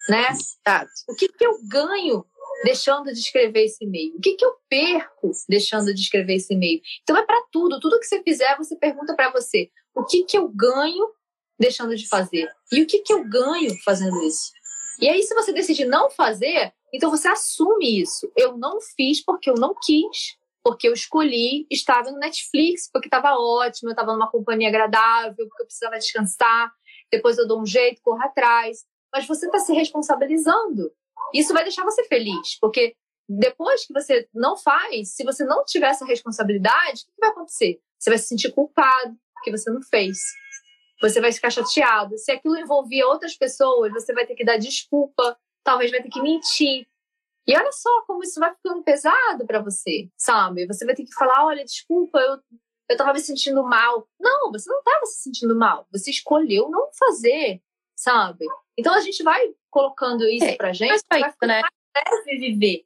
Né? 0.07 0.29
O 1.09 1.15
que, 1.15 1.29
que 1.29 1.47
eu 1.47 1.55
ganho 1.67 2.27
deixando 2.65 3.13
de 3.13 3.19
escrever 3.19 3.65
esse 3.65 3.85
e-mail? 3.85 4.15
O 4.17 4.21
que, 4.21 4.35
que 4.35 4.45
eu 4.45 4.55
perco 4.69 5.31
deixando 5.49 5.93
de 5.95 6.01
escrever 6.01 6.35
esse 6.35 6.55
e-mail? 6.55 6.81
Então 7.03 7.17
é 7.17 7.25
para 7.25 7.43
tudo. 7.51 7.81
Tudo 7.81 7.99
que 7.99 8.07
você 8.07 8.23
fizer, 8.23 8.57
você 8.57 8.77
pergunta 8.77 9.15
para 9.15 9.31
você: 9.31 9.71
o 9.95 10.05
que, 10.05 10.25
que 10.25 10.37
eu 10.37 10.49
ganho 10.49 11.09
deixando 11.59 11.95
de 11.95 12.09
fazer? 12.09 12.49
E 12.73 12.83
o 12.83 12.87
que, 12.87 13.01
que 13.01 13.13
eu 13.13 13.25
ganho 13.25 13.71
fazendo 13.85 14.23
isso? 14.23 14.51
E 15.01 15.09
aí, 15.09 15.23
se 15.23 15.35
você 15.35 15.53
decidir 15.53 15.85
não 15.85 16.11
fazer, 16.11 16.73
então 16.93 17.11
você 17.11 17.29
assume 17.29 18.01
isso. 18.01 18.31
Eu 18.37 18.57
não 18.57 18.79
fiz 18.95 19.25
porque 19.25 19.51
eu 19.51 19.55
não 19.55 19.75
quis, 19.83 20.37
porque 20.63 20.87
eu 20.87 20.93
escolhi, 20.93 21.67
estava 21.71 22.11
no 22.11 22.19
Netflix, 22.19 22.89
porque 22.93 23.09
estava 23.09 23.37
ótimo, 23.37 23.89
eu 23.89 23.93
estava 23.93 24.13
numa 24.13 24.31
companhia 24.31 24.69
agradável, 24.69 25.47
porque 25.49 25.63
eu 25.63 25.67
precisava 25.67 25.99
descansar. 25.99 26.71
Depois 27.11 27.37
eu 27.37 27.47
dou 27.47 27.61
um 27.61 27.67
jeito, 27.67 28.01
corro 28.03 28.23
atrás. 28.23 28.85
Mas 29.13 29.27
você 29.27 29.47
está 29.47 29.59
se 29.59 29.73
responsabilizando. 29.73 30.93
Isso 31.35 31.53
vai 31.53 31.63
deixar 31.63 31.85
você 31.85 32.05
feliz, 32.05 32.59
porque 32.61 32.95
depois 33.29 33.87
que 33.87 33.93
você 33.93 34.29
não 34.35 34.57
faz, 34.57 35.15
se 35.15 35.25
você 35.25 35.45
não 35.45 35.65
tiver 35.65 35.89
essa 35.89 36.05
responsabilidade, 36.05 37.03
o 37.03 37.07
que 37.07 37.21
vai 37.21 37.31
acontecer? 37.31 37.81
Você 37.99 38.11
vai 38.11 38.19
se 38.19 38.27
sentir 38.27 38.53
culpado 38.53 39.17
porque 39.35 39.51
você 39.51 39.71
não 39.71 39.83
fez 39.83 40.19
você 41.03 41.21
vai 41.21 41.33
ficar 41.33 41.51
chateado. 41.51 42.17
Se 42.17 42.31
aquilo 42.31 42.57
envolvia 42.57 43.07
outras 43.09 43.37
pessoas, 43.37 43.93
você 43.93 44.15
vai 44.15 44.25
ter 44.25 44.37
que 44.37 44.45
dar 44.45 44.57
desculpa, 44.57 45.37
talvez 45.65 45.91
vai 45.91 46.01
ter 46.01 46.09
que 46.09 46.23
mentir. 46.23 46.87
E 47.45 47.57
olha 47.57 47.73
só 47.73 47.91
como 48.07 48.23
isso 48.23 48.39
vai 48.39 48.55
ficando 48.55 48.85
pesado 48.85 49.45
para 49.45 49.61
você, 49.61 50.09
sabe? 50.17 50.65
Você 50.69 50.87
vai 50.87 50.95
ter 50.95 51.05
que 51.05 51.13
falar: 51.13 51.45
olha, 51.45 51.65
desculpa, 51.65 52.21
eu, 52.21 52.39
eu 52.89 52.97
tava 52.97 53.13
me 53.13 53.19
sentindo 53.19 53.65
mal. 53.65 54.09
Não, 54.19 54.53
você 54.53 54.71
não 54.71 54.81
tava 54.85 55.05
se 55.07 55.23
sentindo 55.23 55.59
mal. 55.59 55.89
Você 55.91 56.13
escolheu 56.13 56.71
não 56.71 56.89
fazer, 56.97 57.61
sabe? 57.97 58.47
Então 58.79 58.95
a 58.95 59.01
gente 59.01 59.25
vai 59.25 59.53
colocando 59.73 60.25
isso 60.29 60.45
é, 60.45 60.55
pra 60.55 60.73
gente, 60.73 61.03
vai 61.11 61.33
ficar 61.33 61.47
né? 61.47 61.63
mais 61.63 62.41
viver. 62.41 62.85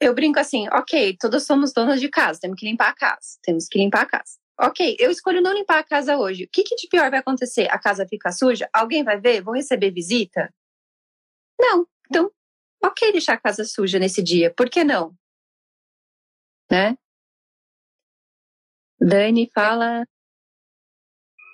Eu 0.00 0.14
brinco 0.14 0.38
assim, 0.38 0.66
ok, 0.72 1.16
todos 1.20 1.44
somos 1.44 1.72
donos 1.72 2.00
de 2.00 2.08
casa, 2.08 2.40
temos 2.40 2.58
que 2.58 2.66
limpar 2.66 2.88
a 2.88 2.94
casa, 2.94 3.38
temos 3.42 3.68
que 3.68 3.78
limpar 3.78 4.02
a 4.02 4.06
casa 4.06 4.42
ok, 4.62 4.96
eu 4.98 5.10
escolho 5.10 5.40
não 5.40 5.52
limpar 5.52 5.78
a 5.78 5.84
casa 5.84 6.16
hoje. 6.16 6.44
O 6.44 6.48
que, 6.48 6.62
que 6.62 6.76
de 6.76 6.88
pior 6.88 7.10
vai 7.10 7.18
acontecer? 7.18 7.68
A 7.70 7.78
casa 7.78 8.06
fica 8.06 8.30
suja? 8.30 8.68
Alguém 8.72 9.02
vai 9.02 9.20
ver? 9.20 9.42
Vou 9.42 9.54
receber 9.54 9.90
visita? 9.90 10.52
Não. 11.58 11.86
Então, 12.06 12.30
ok 12.82 13.12
deixar 13.12 13.34
a 13.34 13.40
casa 13.40 13.64
suja 13.64 13.98
nesse 13.98 14.22
dia. 14.22 14.52
Por 14.54 14.70
que 14.70 14.84
não? 14.84 15.14
Né? 16.70 16.96
Dani 19.00 19.50
fala. 19.52 20.04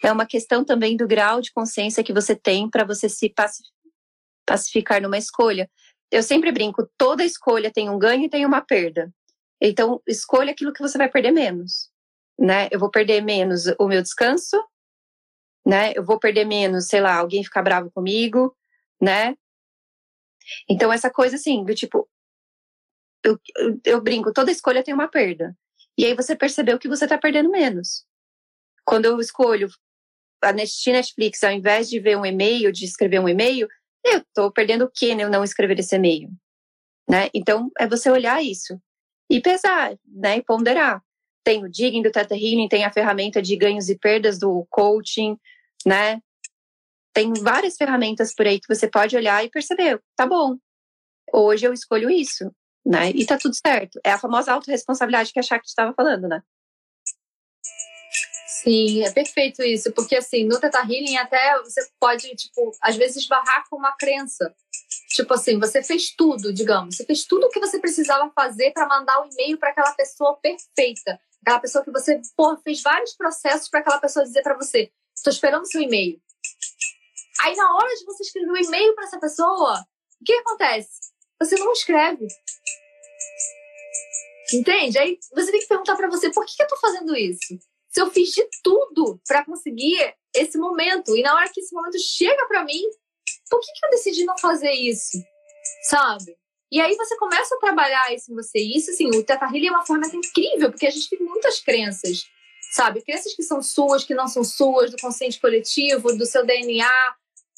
É 0.04 0.12
uma 0.12 0.26
questão 0.26 0.64
também 0.64 0.96
do 0.96 1.08
grau 1.08 1.40
de 1.40 1.52
consciência 1.52 2.04
que 2.04 2.12
você 2.12 2.36
tem 2.36 2.70
para 2.70 2.84
você 2.84 3.08
se 3.08 3.28
pacificar 4.48 5.02
numa 5.02 5.18
escolha. 5.18 5.70
Eu 6.10 6.22
sempre 6.22 6.50
brinco, 6.50 6.88
toda 6.96 7.24
escolha 7.24 7.70
tem 7.70 7.90
um 7.90 7.98
ganho 7.98 8.24
e 8.24 8.30
tem 8.30 8.46
uma 8.46 8.62
perda. 8.62 9.12
Então, 9.60 10.00
escolha 10.06 10.52
aquilo 10.52 10.72
que 10.72 10.82
você 10.82 10.96
vai 10.96 11.08
perder 11.08 11.32
menos 11.32 11.90
né? 12.38 12.68
Eu 12.70 12.78
vou 12.78 12.90
perder 12.90 13.20
menos 13.20 13.66
o 13.78 13.88
meu 13.88 14.00
descanso, 14.00 14.56
né? 15.66 15.92
Eu 15.94 16.04
vou 16.04 16.18
perder 16.18 16.44
menos, 16.44 16.86
sei 16.86 17.00
lá, 17.00 17.16
alguém 17.16 17.42
ficar 17.42 17.62
bravo 17.62 17.90
comigo, 17.90 18.56
né? 19.00 19.34
Então, 20.68 20.92
essa 20.92 21.10
coisa 21.10 21.36
assim, 21.36 21.64
do 21.64 21.74
tipo, 21.74 22.08
eu, 23.24 23.38
eu, 23.56 23.80
eu 23.84 24.00
brinco, 24.00 24.32
toda 24.32 24.52
escolha 24.52 24.84
tem 24.84 24.94
uma 24.94 25.08
perda. 25.08 25.56
E 25.96 26.04
aí 26.04 26.14
você 26.14 26.36
percebeu 26.36 26.78
que 26.78 26.88
você 26.88 27.04
está 27.04 27.18
perdendo 27.18 27.50
menos. 27.50 28.06
Quando 28.84 29.06
eu 29.06 29.20
escolho 29.20 29.68
assistir 30.40 30.92
Netflix, 30.92 31.42
ao 31.42 31.50
invés 31.50 31.90
de 31.90 31.98
ver 31.98 32.16
um 32.16 32.24
e-mail, 32.24 32.70
de 32.70 32.84
escrever 32.84 33.18
um 33.18 33.28
e-mail, 33.28 33.68
eu 34.04 34.18
estou 34.18 34.52
perdendo 34.52 34.84
o 34.84 34.90
que 34.90 35.10
eu 35.10 35.30
não 35.30 35.44
escrever 35.44 35.78
esse 35.78 35.96
e-mail? 35.96 36.30
Né? 37.08 37.28
Então, 37.34 37.70
é 37.78 37.86
você 37.86 38.10
olhar 38.10 38.42
isso 38.42 38.80
e 39.30 39.40
pesar, 39.40 39.96
né? 40.06 40.38
E 40.38 40.42
ponderar. 40.42 41.02
Tem 41.44 41.64
o 41.64 41.68
Digging 41.68 42.02
do 42.02 42.10
Teta 42.10 42.34
Healing, 42.34 42.68
tem 42.68 42.84
a 42.84 42.92
ferramenta 42.92 43.40
de 43.40 43.56
ganhos 43.56 43.88
e 43.88 43.98
perdas 43.98 44.38
do 44.38 44.66
coaching, 44.70 45.38
né? 45.86 46.20
Tem 47.12 47.32
várias 47.32 47.76
ferramentas 47.76 48.34
por 48.34 48.46
aí 48.46 48.60
que 48.60 48.72
você 48.72 48.88
pode 48.88 49.16
olhar 49.16 49.44
e 49.44 49.50
perceber, 49.50 50.00
tá 50.14 50.26
bom, 50.26 50.56
hoje 51.32 51.66
eu 51.66 51.72
escolho 51.72 52.10
isso, 52.10 52.50
né? 52.84 53.10
E 53.10 53.24
tá 53.24 53.38
tudo 53.38 53.54
certo. 53.54 53.98
É 54.04 54.12
a 54.12 54.18
famosa 54.18 54.52
autorresponsabilidade 54.52 55.32
que 55.32 55.38
a 55.38 55.42
Shakti 55.42 55.68
estava 55.68 55.94
falando, 55.94 56.28
né? 56.28 56.42
Sim, 58.62 59.04
é 59.04 59.10
perfeito 59.10 59.62
isso, 59.62 59.92
porque 59.92 60.16
assim, 60.16 60.44
no 60.44 60.58
Teta 60.58 60.80
Healing 60.80 61.16
até 61.16 61.60
você 61.62 61.88
pode, 62.00 62.28
tipo, 62.34 62.72
às 62.82 62.96
vezes 62.96 63.18
esbarrar 63.18 63.64
com 63.68 63.76
uma 63.76 63.96
crença. 63.96 64.54
Tipo 65.10 65.34
assim, 65.34 65.58
você 65.58 65.82
fez 65.82 66.14
tudo, 66.16 66.52
digamos, 66.52 66.96
você 66.96 67.04
fez 67.04 67.24
tudo 67.24 67.46
o 67.46 67.50
que 67.50 67.60
você 67.60 67.78
precisava 67.78 68.30
fazer 68.34 68.72
para 68.72 68.88
mandar 68.88 69.20
o 69.20 69.24
um 69.24 69.28
e-mail 69.30 69.58
para 69.58 69.70
aquela 69.70 69.92
pessoa 69.92 70.36
perfeita. 70.36 71.20
Aquela 71.42 71.60
pessoa 71.60 71.84
que 71.84 71.90
você 71.90 72.20
porra, 72.36 72.60
fez 72.62 72.82
vários 72.82 73.14
processos 73.14 73.68
para 73.68 73.80
aquela 73.80 73.98
pessoa 73.98 74.24
dizer 74.24 74.42
para 74.42 74.56
você: 74.56 74.90
estou 75.14 75.32
esperando 75.32 75.70
seu 75.70 75.80
e-mail. 75.80 76.20
Aí, 77.40 77.54
na 77.54 77.76
hora 77.76 77.94
de 77.94 78.04
você 78.04 78.24
escrever 78.24 78.50
um 78.50 78.56
e-mail 78.56 78.94
para 78.94 79.04
essa 79.04 79.20
pessoa, 79.20 79.86
o 80.20 80.24
que 80.24 80.32
acontece? 80.32 80.90
Você 81.40 81.56
não 81.56 81.72
escreve. 81.72 82.26
Entende? 84.52 84.98
Aí 84.98 85.18
você 85.32 85.52
tem 85.52 85.60
que 85.60 85.68
perguntar 85.68 85.96
para 85.96 86.08
você: 86.08 86.32
por 86.32 86.44
que, 86.44 86.56
que 86.56 86.62
eu 86.62 86.66
estou 86.66 86.78
fazendo 86.80 87.16
isso? 87.16 87.58
Se 87.98 88.02
eu 88.02 88.12
fiz 88.12 88.30
de 88.30 88.48
tudo 88.62 89.20
para 89.26 89.44
conseguir 89.44 90.14
esse 90.32 90.56
momento, 90.56 91.16
e 91.16 91.22
na 91.22 91.34
hora 91.34 91.50
que 91.52 91.58
esse 91.58 91.74
momento 91.74 91.98
chega 91.98 92.46
para 92.46 92.62
mim, 92.64 92.80
por 93.50 93.58
que, 93.58 93.72
que 93.72 93.86
eu 93.86 93.90
decidi 93.90 94.24
não 94.24 94.38
fazer 94.38 94.70
isso? 94.70 95.18
Sabe? 95.82 96.36
E 96.70 96.80
aí 96.80 96.94
você 96.94 97.16
começa 97.16 97.56
a 97.56 97.58
trabalhar 97.58 98.14
isso 98.14 98.30
em 98.30 98.36
você. 98.36 98.60
Isso, 98.60 98.92
assim, 98.92 99.08
o 99.08 99.24
Teta 99.24 99.46
é 99.46 99.70
uma 99.70 99.84
ferramenta 99.84 100.16
incrível, 100.16 100.70
porque 100.70 100.86
a 100.86 100.90
gente 100.90 101.10
tem 101.10 101.18
muitas 101.18 101.58
crenças, 101.58 102.22
sabe? 102.70 103.02
Crenças 103.02 103.34
que 103.34 103.42
são 103.42 103.60
suas, 103.60 104.04
que 104.04 104.14
não 104.14 104.28
são 104.28 104.44
suas, 104.44 104.92
do 104.92 104.96
consciente 104.98 105.40
coletivo, 105.40 106.16
do 106.16 106.24
seu 106.24 106.46
DNA. 106.46 106.88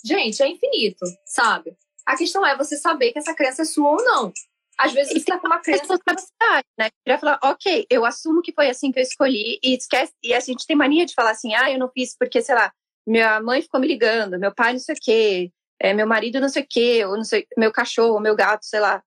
Gente, 0.03 0.43
é 0.43 0.49
infinito, 0.49 1.05
sabe? 1.27 1.77
A 2.07 2.17
questão 2.17 2.47
é 2.47 2.57
você 2.57 2.79
saber 2.79 3.13
que 3.13 3.19
essa 3.19 3.35
crença 3.35 3.61
é 3.61 3.67
sua 3.67 3.91
ou 3.91 4.03
não. 4.03 4.33
Às 4.81 4.93
vezes 4.93 5.13
você 5.13 5.19
está 5.19 5.39
com 5.39 5.47
uma 5.47 5.61
crença. 5.61 5.81
Responsabilidade, 5.81 6.67
né? 6.79 6.89
Eu 7.05 7.19
falar, 7.19 7.39
ok, 7.43 7.87
eu 7.91 8.05
assumo 8.05 8.43
que 8.43 8.53
foi 8.53 8.69
assim 8.69 8.91
que 8.91 8.99
eu 8.99 9.03
escolhi 9.03 9.59
e 9.63 9.77
esquece. 9.77 10.13
E 10.23 10.33
a 10.33 10.41
gente 10.41 10.67
tem 10.67 10.77
mania 10.77 11.05
de 11.05 11.15
falar 11.15 11.31
assim, 11.31 11.55
ah, 11.55 11.71
eu 11.71 11.79
não 11.79 11.91
fiz 11.91 12.17
porque, 12.17 12.41
sei 12.41 12.55
lá, 12.55 12.73
minha 13.07 13.41
mãe 13.41 13.63
ficou 13.63 13.81
me 13.81 13.87
ligando, 13.87 14.39
meu 14.39 14.55
pai 14.55 14.73
não 14.73 14.81
sei 14.81 14.95
o 14.95 14.99
quê, 15.01 15.53
é, 15.81 15.93
meu 15.95 16.07
marido 16.07 16.41
não 16.41 16.49
sei 16.49 16.63
o 16.63 16.67
quê, 16.69 17.05
ou 17.05 17.17
não 17.17 17.25
sei, 17.25 17.47
meu 17.57 17.73
cachorro, 17.73 18.21
meu 18.21 18.37
gato, 18.37 18.65
sei 18.65 18.81
lá, 18.81 19.03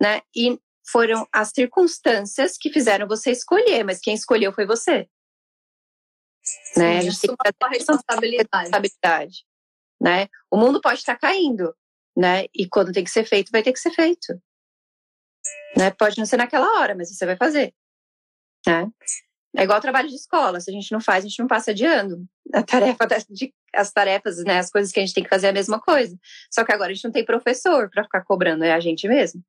né? 0.00 0.22
E 0.34 0.58
foram 0.86 1.26
as 1.32 1.50
circunstâncias 1.54 2.56
que 2.58 2.70
fizeram 2.70 3.08
você 3.08 3.30
escolher, 3.30 3.84
mas 3.84 4.00
quem 4.00 4.14
escolheu 4.14 4.52
foi 4.52 4.66
você. 4.66 5.08
Sim, 6.42 6.80
né? 6.80 6.98
A 6.98 7.00
gente 7.00 7.20
tem 7.20 7.30
que 7.30 7.52
ter 7.52 7.68
responsabilidade. 7.68 8.64
responsabilidade. 8.64 9.44
Né? 10.00 10.28
O 10.50 10.58
mundo 10.58 10.80
pode 10.80 10.98
estar 10.98 11.16
caindo, 11.16 11.74
né? 12.16 12.44
E 12.54 12.68
quando 12.68 12.92
tem 12.92 13.04
que 13.04 13.10
ser 13.10 13.24
feito, 13.24 13.50
vai 13.50 13.62
ter 13.62 13.72
que 13.72 13.80
ser 13.80 13.90
feito. 13.92 14.38
Né? 15.76 15.90
Pode 15.90 16.18
não 16.18 16.26
ser 16.26 16.36
naquela 16.36 16.80
hora, 16.80 16.94
mas 16.94 17.14
você 17.14 17.26
vai 17.26 17.36
fazer. 17.36 17.74
Né? 18.66 18.88
É 19.56 19.62
igual 19.62 19.80
trabalho 19.80 20.08
de 20.08 20.16
escola. 20.16 20.60
Se 20.60 20.70
a 20.70 20.74
gente 20.74 20.90
não 20.90 21.00
faz, 21.00 21.24
a 21.24 21.28
gente 21.28 21.38
não 21.38 21.46
passa 21.46 21.72
de 21.72 21.84
ano. 21.84 22.26
A 22.52 22.62
tarefa 22.62 23.06
de, 23.30 23.54
as 23.74 23.92
tarefas, 23.92 24.42
né, 24.44 24.58
as 24.58 24.70
coisas 24.70 24.92
que 24.92 24.98
a 24.98 25.02
gente 25.04 25.14
tem 25.14 25.22
que 25.22 25.30
fazer 25.30 25.46
é 25.46 25.50
a 25.50 25.54
mesma 25.54 25.80
coisa. 25.80 26.16
Só 26.50 26.64
que 26.64 26.72
agora 26.72 26.90
a 26.90 26.94
gente 26.94 27.04
não 27.04 27.12
tem 27.12 27.24
professor 27.24 27.88
para 27.90 28.04
ficar 28.04 28.22
cobrando, 28.24 28.64
é 28.64 28.72
a 28.72 28.80
gente 28.80 29.06
mesmo. 29.06 29.42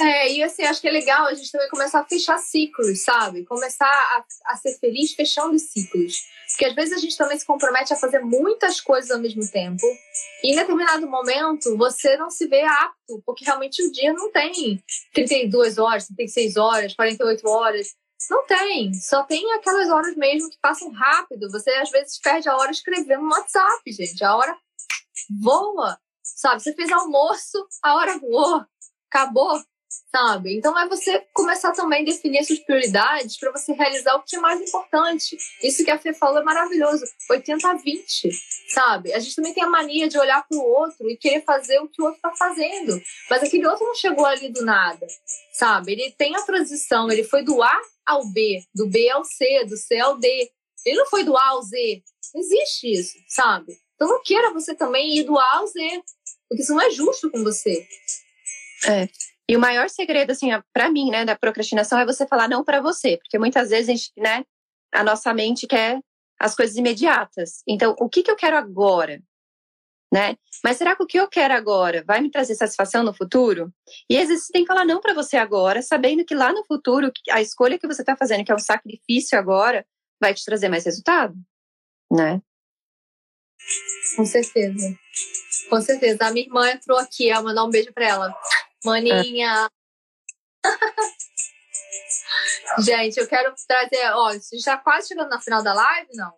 É, 0.00 0.32
e 0.32 0.42
assim, 0.42 0.64
acho 0.64 0.80
que 0.80 0.88
é 0.88 0.92
legal 0.92 1.26
a 1.26 1.34
gente 1.34 1.50
também 1.50 1.68
começar 1.68 2.00
a 2.00 2.04
fechar 2.04 2.38
ciclos, 2.38 3.04
sabe? 3.04 3.44
Começar 3.44 3.86
a, 3.86 4.24
a 4.52 4.56
ser 4.56 4.76
feliz 4.78 5.14
fechando 5.14 5.58
ciclos. 5.58 6.24
Porque 6.50 6.64
às 6.66 6.74
vezes 6.74 6.94
a 6.94 7.00
gente 7.00 7.16
também 7.16 7.38
se 7.38 7.46
compromete 7.46 7.92
a 7.92 7.96
fazer 7.96 8.20
muitas 8.20 8.80
coisas 8.80 9.10
ao 9.10 9.20
mesmo 9.20 9.48
tempo. 9.50 9.86
E 10.42 10.52
em 10.52 10.56
determinado 10.56 11.08
momento 11.08 11.76
você 11.76 12.16
não 12.16 12.30
se 12.30 12.46
vê 12.46 12.62
apto, 12.62 13.22
porque 13.24 13.44
realmente 13.44 13.82
o 13.82 13.92
dia 13.92 14.12
não 14.12 14.30
tem 14.32 14.82
32 15.14 15.78
horas, 15.78 16.06
36 16.06 16.56
horas, 16.56 16.94
48 16.94 17.48
horas. 17.48 17.94
Não 18.28 18.44
tem. 18.44 18.92
Só 18.94 19.22
tem 19.22 19.52
aquelas 19.52 19.88
horas 19.88 20.16
mesmo 20.16 20.50
que 20.50 20.58
passam 20.60 20.90
rápido. 20.90 21.48
Você 21.50 21.70
às 21.70 21.90
vezes 21.90 22.18
perde 22.18 22.48
a 22.48 22.56
hora 22.56 22.70
escrevendo 22.70 23.22
no 23.22 23.30
WhatsApp, 23.30 23.92
gente. 23.92 24.24
A 24.24 24.34
hora 24.36 24.56
voa. 25.40 25.98
Sabe? 26.24 26.60
Você 26.60 26.74
fez 26.74 26.90
almoço, 26.90 27.66
a 27.82 27.94
hora 27.94 28.18
voou. 28.18 28.64
Acabou 29.08 29.62
sabe? 30.10 30.56
Então 30.56 30.78
é 30.78 30.88
você 30.88 31.24
começar 31.32 31.72
também 31.72 32.02
a 32.02 32.04
definir 32.04 32.44
suas 32.44 32.58
prioridades 32.60 33.38
para 33.38 33.52
você 33.52 33.72
realizar 33.72 34.14
o 34.16 34.22
que 34.22 34.36
é 34.36 34.40
mais 34.40 34.60
importante. 34.60 35.36
Isso 35.62 35.84
que 35.84 35.90
a 35.90 35.98
Fê 35.98 36.12
falou 36.12 36.40
é 36.40 36.44
maravilhoso, 36.44 37.04
80 37.30 37.68
a 37.68 37.74
20, 37.74 38.30
sabe? 38.68 39.12
A 39.12 39.18
gente 39.18 39.36
também 39.36 39.54
tem 39.54 39.64
a 39.64 39.68
mania 39.68 40.08
de 40.08 40.18
olhar 40.18 40.46
para 40.46 40.58
o 40.58 40.62
outro 40.62 41.08
e 41.10 41.16
querer 41.16 41.42
fazer 41.44 41.78
o 41.80 41.88
que 41.88 42.00
o 42.00 42.06
outro 42.06 42.16
está 42.16 42.32
fazendo, 42.34 43.00
mas 43.30 43.42
aquele 43.42 43.66
outro 43.66 43.86
não 43.86 43.94
chegou 43.94 44.26
ali 44.26 44.48
do 44.48 44.64
nada, 44.64 45.06
sabe? 45.52 45.92
Ele 45.92 46.10
tem 46.12 46.34
a 46.36 46.42
transição, 46.42 47.10
ele 47.10 47.24
foi 47.24 47.42
do 47.42 47.62
A 47.62 47.80
ao 48.06 48.26
B, 48.26 48.62
do 48.74 48.88
B 48.88 49.10
ao 49.10 49.24
C, 49.24 49.64
do 49.64 49.76
C 49.76 49.98
ao 49.98 50.18
D. 50.18 50.50
Ele 50.84 50.98
não 50.98 51.06
foi 51.06 51.24
do 51.24 51.36
A 51.36 51.48
ao 51.48 51.62
Z. 51.62 52.02
Existe 52.34 52.92
isso, 52.92 53.18
sabe? 53.28 53.76
Então 53.94 54.08
não 54.08 54.22
queira 54.22 54.52
você 54.52 54.74
também 54.74 55.16
ir 55.16 55.24
do 55.24 55.36
A 55.38 55.56
ao 55.56 55.66
Z, 55.66 56.02
porque 56.48 56.62
isso 56.62 56.72
não 56.72 56.80
é 56.80 56.90
justo 56.90 57.30
com 57.30 57.42
você. 57.42 57.86
É. 58.86 59.08
E 59.48 59.56
o 59.56 59.60
maior 59.60 59.88
segredo, 59.88 60.32
assim, 60.32 60.48
para 60.72 60.90
mim, 60.90 61.10
né, 61.10 61.24
da 61.24 61.36
procrastinação 61.36 61.98
é 61.98 62.04
você 62.04 62.26
falar 62.26 62.48
não 62.48 62.64
para 62.64 62.80
você, 62.80 63.16
porque 63.18 63.38
muitas 63.38 63.70
vezes 63.70 63.88
a 63.88 63.92
gente, 63.92 64.12
né, 64.16 64.44
a 64.92 65.04
nossa 65.04 65.32
mente 65.32 65.66
quer 65.66 66.00
as 66.38 66.54
coisas 66.54 66.76
imediatas. 66.76 67.62
Então, 67.66 67.94
o 67.98 68.08
que, 68.08 68.22
que 68.22 68.30
eu 68.30 68.36
quero 68.36 68.56
agora? 68.56 69.22
Né? 70.12 70.36
Mas 70.62 70.76
será 70.76 70.94
que 70.94 71.02
o 71.02 71.06
que 71.06 71.18
eu 71.18 71.28
quero 71.28 71.52
agora 71.52 72.04
vai 72.06 72.20
me 72.20 72.30
trazer 72.30 72.54
satisfação 72.54 73.02
no 73.02 73.12
futuro? 73.12 73.72
E 74.08 74.16
às 74.16 74.28
vezes 74.28 74.46
você 74.46 74.52
tem 74.52 74.62
que 74.62 74.68
falar 74.68 74.84
não 74.84 75.00
para 75.00 75.14
você 75.14 75.36
agora, 75.36 75.82
sabendo 75.82 76.24
que 76.24 76.34
lá 76.34 76.52
no 76.52 76.64
futuro 76.64 77.10
a 77.30 77.40
escolha 77.40 77.78
que 77.78 77.86
você 77.86 78.02
está 78.02 78.16
fazendo, 78.16 78.44
que 78.44 78.52
é 78.52 78.54
um 78.54 78.58
sacrifício 78.58 79.36
agora, 79.38 79.84
vai 80.20 80.32
te 80.32 80.44
trazer 80.44 80.68
mais 80.68 80.84
resultado, 80.84 81.34
né? 82.10 82.40
Com 84.14 84.24
certeza. 84.24 84.96
Com 85.68 85.80
certeza. 85.80 86.24
A 86.26 86.30
minha 86.30 86.46
irmã 86.46 86.70
entrou 86.70 86.98
aqui, 86.98 87.28
eu 87.28 87.42
mandar 87.42 87.64
um 87.64 87.70
beijo 87.70 87.92
para 87.92 88.06
ela. 88.06 88.34
Maninha. 88.86 89.70
Gente, 92.78 93.18
eu 93.18 93.26
quero 93.26 93.54
trazer. 93.66 94.10
Ó, 94.12 94.30
está 94.30 94.76
quase 94.76 95.08
chegando 95.08 95.28
na 95.28 95.40
final 95.40 95.62
da 95.62 95.74
live? 95.74 96.10
Não. 96.14 96.32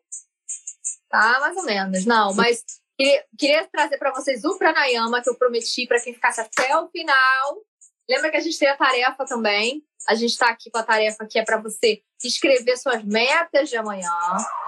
Tá, 1.08 1.40
mais 1.40 1.56
ou 1.56 1.64
menos. 1.64 2.04
Não, 2.04 2.34
mas 2.34 2.64
queria, 2.96 3.24
queria 3.38 3.68
trazer 3.68 3.98
para 3.98 4.12
vocês 4.12 4.44
o 4.44 4.58
pranayama 4.58 5.22
que 5.22 5.30
eu 5.30 5.36
prometi 5.36 5.86
para 5.86 6.00
quem 6.00 6.12
ficasse 6.14 6.40
até 6.40 6.76
o 6.76 6.88
final. 6.88 7.62
Lembra 8.08 8.30
que 8.30 8.36
a 8.36 8.40
gente 8.40 8.58
tem 8.58 8.68
a 8.68 8.76
tarefa 8.76 9.24
também. 9.24 9.82
A 10.06 10.14
gente 10.14 10.30
está 10.30 10.48
aqui 10.48 10.70
com 10.70 10.78
a 10.78 10.82
tarefa 10.82 11.26
que 11.26 11.38
é 11.38 11.44
para 11.44 11.60
você 11.60 12.02
escrever 12.24 12.76
suas 12.76 13.04
metas 13.04 13.68
de 13.68 13.76
amanhã. 13.76 14.10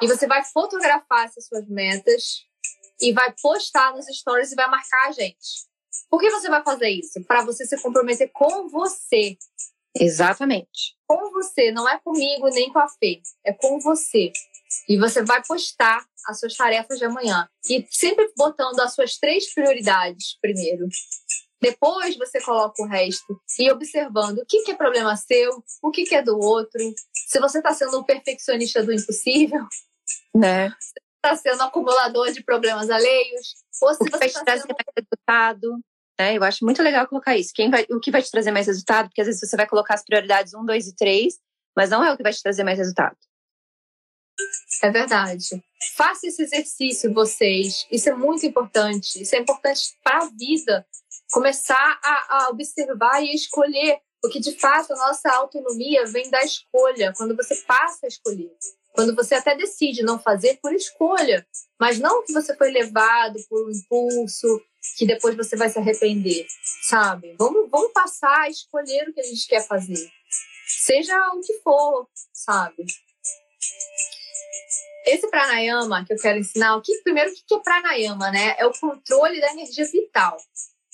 E 0.02 0.06
você 0.06 0.26
vai 0.26 0.44
fotografar 0.44 1.26
essas 1.26 1.46
suas 1.46 1.66
metas 1.68 2.46
e 3.00 3.12
vai 3.12 3.34
postar 3.40 3.94
nos 3.94 4.06
stories 4.06 4.52
e 4.52 4.56
vai 4.56 4.68
marcar 4.68 5.08
a 5.08 5.12
gente. 5.12 5.69
Por 6.10 6.20
que 6.20 6.30
você 6.30 6.48
vai 6.48 6.62
fazer 6.62 6.88
isso? 6.88 7.22
Para 7.24 7.44
você 7.44 7.64
se 7.64 7.80
comprometer 7.80 8.30
com 8.32 8.68
você. 8.68 9.36
Exatamente. 9.94 10.96
Com 11.06 11.30
você, 11.30 11.70
não 11.70 11.88
é 11.88 11.98
comigo 11.98 12.48
nem 12.48 12.72
com 12.72 12.78
a 12.78 12.88
Fê, 12.88 13.20
é 13.44 13.52
com 13.52 13.78
você. 13.80 14.32
E 14.88 14.98
você 14.98 15.22
vai 15.22 15.42
postar 15.46 16.04
as 16.26 16.38
suas 16.38 16.54
tarefas 16.56 16.98
de 16.98 17.04
amanhã. 17.04 17.48
E 17.68 17.86
sempre 17.90 18.32
botando 18.36 18.78
as 18.80 18.94
suas 18.94 19.16
três 19.18 19.52
prioridades 19.52 20.38
primeiro. 20.40 20.86
Depois 21.60 22.16
você 22.16 22.40
coloca 22.40 22.82
o 22.82 22.86
resto 22.86 23.40
e 23.58 23.70
observando 23.70 24.38
o 24.38 24.46
que, 24.46 24.62
que 24.62 24.70
é 24.70 24.74
problema 24.74 25.14
seu, 25.16 25.62
o 25.82 25.90
que, 25.90 26.04
que 26.04 26.14
é 26.14 26.22
do 26.22 26.38
outro. 26.38 26.80
Se 27.12 27.38
você 27.38 27.58
está 27.58 27.74
sendo 27.74 27.98
um 27.98 28.02
perfeccionista 28.02 28.82
do 28.82 28.92
impossível, 28.92 29.66
né? 30.34 30.74
Está 31.22 31.36
sendo 31.36 31.60
um 31.60 31.66
acumulador 31.66 32.32
de 32.32 32.42
problemas 32.42 32.88
alheios, 32.88 33.54
ou 33.82 33.94
se 33.94 34.02
o 34.02 34.10
você 34.10 34.24
está 34.24 34.56
sendo... 34.56 34.74
resultado. 34.96 35.80
Né? 36.20 36.36
Eu 36.36 36.44
acho 36.44 36.66
muito 36.66 36.82
legal 36.82 37.08
colocar 37.08 37.34
isso. 37.34 37.50
Quem 37.54 37.70
vai, 37.70 37.86
o 37.88 37.98
que 37.98 38.10
vai 38.10 38.20
te 38.20 38.30
trazer 38.30 38.50
mais 38.50 38.66
resultado? 38.66 39.08
Porque 39.08 39.22
às 39.22 39.26
vezes 39.26 39.40
você 39.40 39.56
vai 39.56 39.66
colocar 39.66 39.94
as 39.94 40.04
prioridades 40.04 40.52
1, 40.52 40.66
2 40.66 40.88
e 40.88 40.94
3, 40.94 41.34
mas 41.74 41.88
não 41.88 42.04
é 42.04 42.12
o 42.12 42.16
que 42.16 42.22
vai 42.22 42.30
te 42.30 42.42
trazer 42.42 42.62
mais 42.62 42.76
resultado. 42.76 43.16
É 44.82 44.90
verdade. 44.90 45.46
Faça 45.96 46.26
esse 46.26 46.42
exercício, 46.42 47.14
vocês. 47.14 47.86
Isso 47.90 48.10
é 48.10 48.14
muito 48.14 48.44
importante. 48.44 49.22
Isso 49.22 49.34
é 49.34 49.38
importante 49.38 49.80
para 50.04 50.18
a 50.18 50.28
vida. 50.38 50.86
Começar 51.32 51.98
a, 52.04 52.36
a 52.36 52.48
observar 52.50 53.22
e 53.22 53.34
escolher. 53.34 53.98
Porque, 54.20 54.40
de 54.40 54.52
fato, 54.58 54.92
a 54.92 54.96
nossa 54.96 55.30
autonomia 55.30 56.04
vem 56.04 56.28
da 56.28 56.42
escolha, 56.44 57.14
quando 57.16 57.34
você 57.34 57.56
passa 57.66 58.04
a 58.04 58.08
escolher. 58.08 58.54
Quando 58.92 59.16
você 59.16 59.36
até 59.36 59.56
decide 59.56 60.02
não 60.02 60.18
fazer 60.18 60.58
por 60.60 60.74
escolha, 60.74 61.46
mas 61.80 61.98
não 61.98 62.22
que 62.22 62.32
você 62.34 62.54
foi 62.54 62.70
levado 62.70 63.38
por 63.48 63.66
um 63.66 63.70
impulso, 63.70 64.60
que 64.96 65.06
depois 65.06 65.36
você 65.36 65.56
vai 65.56 65.68
se 65.68 65.78
arrepender, 65.78 66.46
sabe? 66.82 67.34
Vamos, 67.38 67.70
vamos 67.70 67.92
passar 67.92 68.42
a 68.42 68.48
escolher 68.48 69.08
o 69.08 69.12
que 69.12 69.20
a 69.20 69.24
gente 69.24 69.46
quer 69.46 69.66
fazer, 69.66 70.10
seja 70.66 71.16
o 71.34 71.40
que 71.40 71.54
for, 71.60 72.08
sabe? 72.32 72.84
Esse 75.06 75.28
pranayama 75.28 76.04
que 76.04 76.12
eu 76.12 76.18
quero 76.18 76.38
ensinar, 76.38 76.76
o 76.76 76.82
que 76.82 76.96
primeiro 77.02 77.30
o 77.30 77.34
que 77.34 77.54
é 77.54 77.58
pranayama, 77.58 78.30
né? 78.30 78.54
É 78.58 78.66
o 78.66 78.72
controle 78.72 79.40
da 79.40 79.50
energia 79.50 79.86
vital. 79.86 80.36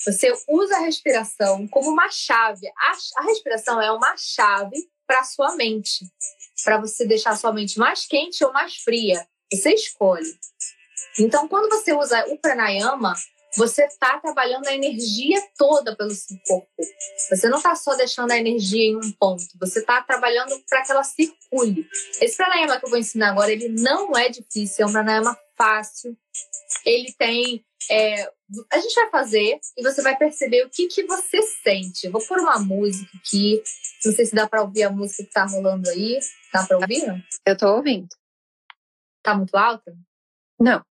Você 0.05 0.33
usa 0.49 0.77
a 0.77 0.81
respiração 0.81 1.67
como 1.69 1.91
uma 1.91 2.09
chave. 2.11 2.69
A, 2.69 3.21
a 3.21 3.23
respiração 3.25 3.81
é 3.81 3.91
uma 3.91 4.17
chave 4.17 4.77
para 5.07 5.25
sua 5.25 5.57
mente, 5.57 6.05
para 6.65 6.79
você 6.79 7.07
deixar 7.07 7.37
sua 7.37 7.53
mente 7.53 7.79
mais 7.79 8.07
quente 8.07 8.45
ou 8.45 8.53
mais 8.53 8.77
fria. 8.77 9.27
Você 9.53 9.75
escolhe. 9.75 10.39
Então, 11.19 11.49
quando 11.49 11.69
você 11.69 11.93
usa 11.93 12.25
o 12.29 12.39
pranayama, 12.39 13.15
você 13.57 13.85
está 13.85 14.19
trabalhando 14.19 14.67
a 14.67 14.75
energia 14.75 15.41
toda 15.57 15.97
pelo 15.97 16.11
seu 16.11 16.37
corpo. 16.47 16.69
Você 17.31 17.49
não 17.49 17.59
está 17.59 17.75
só 17.75 17.95
deixando 17.95 18.31
a 18.31 18.39
energia 18.39 18.91
em 18.91 18.97
um 18.97 19.13
ponto, 19.13 19.45
você 19.59 19.81
está 19.81 20.03
trabalhando 20.03 20.59
para 20.69 20.83
que 20.83 20.93
ela 20.93 21.03
circule. 21.03 21.89
Esse 22.21 22.37
pranayama 22.37 22.79
que 22.79 22.87
eu 22.87 22.91
vou 22.91 22.99
ensinar 22.99 23.31
agora, 23.31 23.53
ele 23.53 23.69
não 23.69 24.17
é 24.17 24.29
difícil, 24.29 24.85
é 24.85 24.89
um 24.89 24.93
pranayama 24.93 25.37
fácil. 25.57 26.17
Ele 26.85 27.13
tem. 27.19 27.65
É, 27.91 28.29
a 28.73 28.79
gente 28.79 28.95
vai 28.95 29.11
fazer 29.11 29.59
e 29.77 29.83
você 29.83 30.03
vai 30.03 30.17
perceber 30.17 30.65
o 30.65 30.71
que, 30.71 30.89
que 30.89 31.05
você 31.05 31.41
sente. 31.43 32.07
Eu 32.07 32.13
vou 32.13 32.25
pôr 32.27 32.39
uma 32.39 32.59
música 32.59 33.11
aqui. 33.17 33.63
Não 34.05 34.13
sei 34.13 34.27
se 34.27 34.35
dá 34.35 34.49
para 34.49 34.63
ouvir 34.63 34.85
a 34.85 34.91
música 34.91 35.23
que 35.23 35.29
está 35.29 35.45
rolando 35.45 35.89
aí. 35.89 36.19
Dá 36.53 36.65
para 36.67 36.79
ouvir? 36.79 37.25
Eu 37.45 37.55
estou 37.55 37.77
ouvindo. 37.77 38.09
Tá 39.23 39.35
muito 39.35 39.57
alta? 39.57 39.97
Não. 40.61 40.83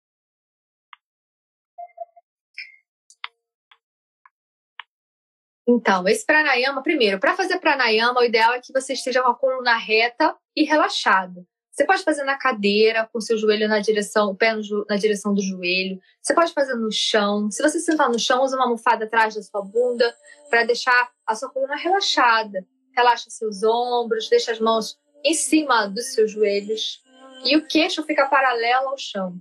Então, 5.68 6.06
esse 6.06 6.24
pranayama, 6.24 6.82
primeiro, 6.82 7.18
para 7.18 7.34
fazer 7.34 7.58
pranayama, 7.58 8.20
o 8.20 8.24
ideal 8.24 8.54
é 8.54 8.60
que 8.60 8.72
você 8.72 8.92
esteja 8.92 9.22
com 9.22 9.30
a 9.30 9.34
coluna 9.34 9.76
reta 9.76 10.34
e 10.54 10.62
relaxada. 10.62 11.44
Você 11.72 11.84
pode 11.84 12.04
fazer 12.04 12.24
na 12.24 12.38
cadeira, 12.38 13.06
com 13.12 13.20
seu 13.20 13.36
joelho 13.36 13.68
na 13.68 13.80
direção, 13.80 14.30
o 14.30 14.34
pé 14.34 14.54
no, 14.54 14.62
na 14.88 14.96
direção 14.96 15.34
do 15.34 15.42
joelho. 15.42 16.00
Você 16.22 16.34
pode 16.34 16.52
fazer 16.54 16.74
no 16.74 16.90
chão. 16.90 17.50
Se 17.50 17.62
você 17.62 17.78
sentar 17.80 18.08
no 18.08 18.18
chão, 18.18 18.42
usa 18.42 18.56
uma 18.56 18.64
almofada 18.64 19.04
atrás 19.04 19.34
da 19.34 19.42
sua 19.42 19.60
bunda 19.60 20.14
para 20.48 20.64
deixar 20.64 21.10
a 21.26 21.34
sua 21.34 21.50
coluna 21.50 21.76
relaxada. 21.76 22.64
Relaxa 22.96 23.28
seus 23.28 23.62
ombros, 23.62 24.30
deixa 24.30 24.52
as 24.52 24.60
mãos 24.60 24.96
em 25.22 25.34
cima 25.34 25.86
dos 25.86 26.14
seus 26.14 26.30
joelhos 26.30 27.02
e 27.44 27.56
o 27.56 27.66
queixo 27.66 28.02
fica 28.04 28.26
paralelo 28.26 28.88
ao 28.88 28.96
chão. 28.96 29.34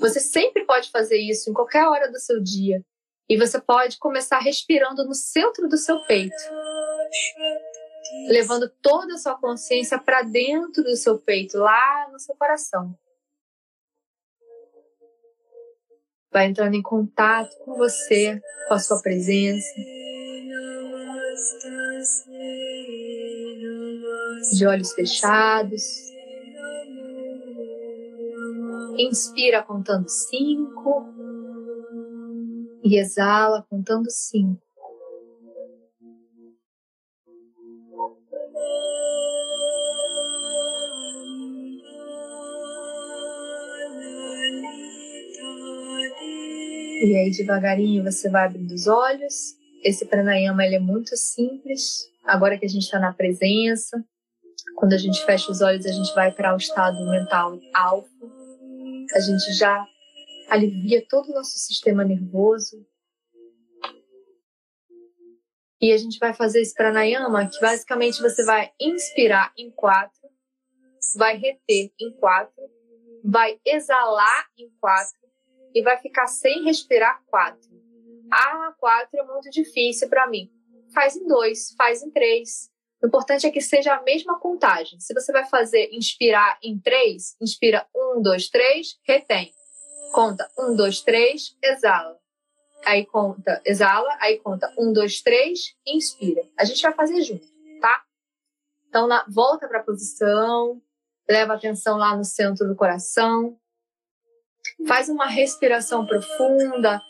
Você 0.00 0.18
sempre 0.18 0.64
pode 0.64 0.90
fazer 0.90 1.18
isso 1.18 1.48
em 1.48 1.52
qualquer 1.52 1.86
hora 1.86 2.10
do 2.10 2.18
seu 2.18 2.42
dia. 2.42 2.82
E 3.28 3.36
você 3.36 3.60
pode 3.60 3.98
começar 3.98 4.38
respirando 4.38 5.04
no 5.04 5.14
centro 5.14 5.68
do 5.68 5.76
seu 5.76 5.98
peito, 6.06 6.36
levando 8.28 8.70
toda 8.80 9.14
a 9.14 9.18
sua 9.18 9.34
consciência 9.36 9.98
para 9.98 10.22
dentro 10.22 10.84
do 10.84 10.96
seu 10.96 11.18
peito, 11.18 11.58
lá 11.58 12.08
no 12.12 12.20
seu 12.20 12.36
coração. 12.36 12.96
Vai 16.30 16.46
entrando 16.46 16.74
em 16.74 16.82
contato 16.82 17.56
com 17.64 17.74
você, 17.74 18.40
com 18.68 18.74
a 18.74 18.78
sua 18.78 19.02
presença. 19.02 19.74
De 24.52 24.66
olhos 24.66 24.92
fechados. 24.92 25.82
Inspira 28.98 29.62
contando 29.62 30.08
cinco 30.08 31.25
e 32.86 32.98
exala 32.98 33.66
contando 33.68 34.08
cinco. 34.08 34.62
E 47.02 47.16
aí 47.16 47.30
devagarinho 47.30 48.04
você 48.04 48.30
vai 48.30 48.46
abrindo 48.46 48.72
os 48.72 48.86
olhos. 48.86 49.34
Esse 49.84 50.06
pranayama 50.06 50.64
ele 50.64 50.76
é 50.76 50.80
muito 50.80 51.16
simples. 51.16 52.08
Agora 52.24 52.56
que 52.56 52.66
a 52.66 52.68
gente 52.68 52.82
está 52.82 52.98
na 52.98 53.12
presença, 53.12 54.02
quando 54.76 54.92
a 54.92 54.98
gente 54.98 55.24
fecha 55.24 55.50
os 55.50 55.60
olhos, 55.60 55.86
a 55.86 55.92
gente 55.92 56.14
vai 56.14 56.32
para 56.32 56.54
o 56.54 56.56
estado 56.56 57.04
mental 57.10 57.58
alfa. 57.74 58.08
A 59.14 59.20
gente 59.20 59.52
já 59.54 59.86
alivia 60.48 61.04
todo 61.08 61.30
o 61.30 61.34
nosso 61.34 61.58
sistema 61.58 62.04
nervoso. 62.04 62.86
E 65.80 65.92
a 65.92 65.96
gente 65.98 66.18
vai 66.18 66.32
fazer 66.32 66.62
esse 66.62 66.74
pranayama, 66.74 67.48
que 67.48 67.60
basicamente 67.60 68.20
você 68.20 68.44
vai 68.44 68.72
inspirar 68.80 69.52
em 69.58 69.70
quatro, 69.70 70.28
vai 71.16 71.36
reter 71.36 71.92
em 72.00 72.12
quatro, 72.18 72.62
vai 73.22 73.60
exalar 73.64 74.46
em 74.58 74.70
quatro 74.80 75.18
e 75.74 75.82
vai 75.82 75.98
ficar 75.98 76.26
sem 76.26 76.64
respirar 76.64 77.22
quatro. 77.26 77.70
Ah, 78.32 78.74
quatro 78.78 79.18
é 79.18 79.22
muito 79.24 79.50
difícil 79.50 80.08
para 80.08 80.26
mim. 80.26 80.50
Faz 80.94 81.14
em 81.14 81.26
dois, 81.26 81.74
faz 81.76 82.02
em 82.02 82.10
três. 82.10 82.70
O 83.02 83.06
importante 83.06 83.46
é 83.46 83.50
que 83.50 83.60
seja 83.60 83.94
a 83.94 84.02
mesma 84.02 84.40
contagem. 84.40 84.98
Se 84.98 85.12
você 85.12 85.30
vai 85.30 85.44
fazer 85.44 85.90
inspirar 85.92 86.58
em 86.62 86.80
três, 86.80 87.36
inspira 87.40 87.86
um, 87.94 88.22
dois, 88.22 88.48
três, 88.48 88.98
retém. 89.06 89.52
Conta 90.12 90.48
um, 90.58 90.74
dois, 90.74 91.00
três, 91.00 91.56
exala. 91.62 92.18
Aí 92.84 93.04
conta, 93.04 93.60
exala, 93.64 94.16
aí 94.20 94.38
conta 94.38 94.72
um, 94.78 94.92
dois, 94.92 95.20
três, 95.20 95.74
inspira. 95.86 96.42
A 96.58 96.64
gente 96.64 96.80
vai 96.82 96.92
fazer 96.92 97.20
junto, 97.22 97.46
tá? 97.80 98.02
Então, 98.88 99.06
na, 99.06 99.24
volta 99.28 99.66
para 99.66 99.80
a 99.80 99.82
posição, 99.82 100.80
leva 101.28 101.54
a 101.54 101.56
atenção 101.56 101.98
lá 101.98 102.16
no 102.16 102.24
centro 102.24 102.66
do 102.66 102.76
coração. 102.76 103.58
Faz 104.86 105.08
uma 105.08 105.26
respiração 105.26 106.06
profunda, 106.06 107.00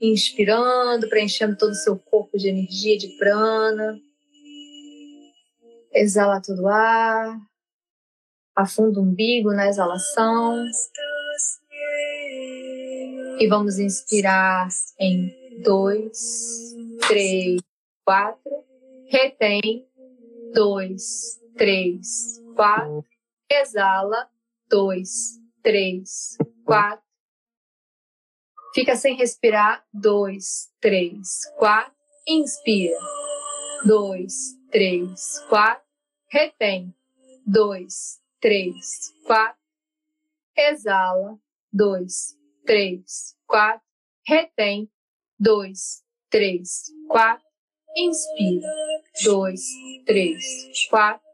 inspirando, 0.00 1.08
preenchendo 1.08 1.56
todo 1.56 1.70
o 1.70 1.74
seu 1.74 1.98
corpo 1.98 2.38
de 2.38 2.48
energia, 2.48 2.96
de 2.96 3.16
prana. 3.18 3.98
Exala 5.92 6.40
todo 6.40 6.62
o 6.62 6.68
ar. 6.68 7.36
Afunda 8.54 9.00
o 9.00 9.02
umbigo 9.02 9.52
na 9.52 9.66
exalação. 9.66 10.64
E 13.38 13.46
vamos 13.48 13.78
inspirar 13.78 14.68
em 14.98 15.62
dois, 15.62 16.74
três, 17.06 17.60
quatro. 18.02 18.64
Retém. 19.08 19.86
Dois, 20.54 21.38
três, 21.56 22.42
quatro. 22.54 23.04
Exala. 23.50 24.30
Dois, 24.70 25.38
três, 25.62 26.38
quatro. 26.64 27.04
Fica 28.74 28.96
sem 28.96 29.14
respirar. 29.16 29.84
Dois, 29.92 30.70
três, 30.80 31.44
quatro. 31.58 31.92
Inspira. 32.26 32.98
Dois, 33.84 34.56
três, 34.70 35.40
quatro. 35.48 35.84
Retém. 36.28 36.94
Dois, 37.46 38.18
três, 38.40 39.12
quatro. 39.26 39.60
Exala. 40.56 41.38
Dois, 41.70 42.35
três, 42.66 43.36
quatro, 43.46 43.86
retém, 44.26 44.90
dois, 45.38 46.02
três, 46.28 46.92
quatro, 47.08 47.46
inspira, 47.96 48.68
dois, 49.24 49.62
três, 50.04 50.88
quatro, 50.90 51.26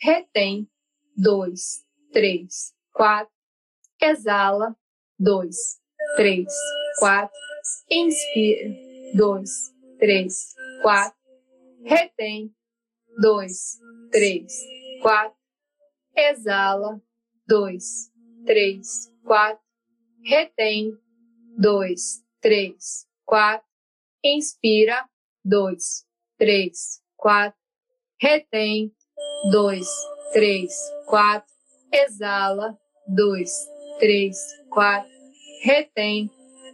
retém, 0.00 0.68
dois, 1.16 1.84
três, 2.12 2.74
quatro, 2.92 3.32
exala, 4.00 4.76
dois, 5.18 5.80
três, 6.16 6.52
quatro, 6.98 7.36
inspira, 7.90 8.68
dois, 9.16 9.50
três, 9.98 10.54
quatro, 10.82 11.18
retém, 11.82 12.54
dois, 13.20 13.80
três, 14.12 14.52
quatro, 15.00 15.36
exala, 16.14 17.00
dois, 17.46 18.12
três, 18.44 19.10
quatro, 19.24 19.63
retém, 20.24 20.98
dois, 21.58 22.24
três, 22.40 23.06
quatro, 23.24 23.66
inspira, 24.24 25.06
dois, 25.44 26.06
três, 26.38 27.02
quatro, 27.16 27.58
retém, 28.18 28.90
dois, 29.52 29.86
três, 30.32 30.72
quatro, 31.06 31.52
exala, 31.92 32.78
dois, 33.06 33.50
três, 34.00 34.38
quatro, 34.70 35.10
retém, 35.62 36.30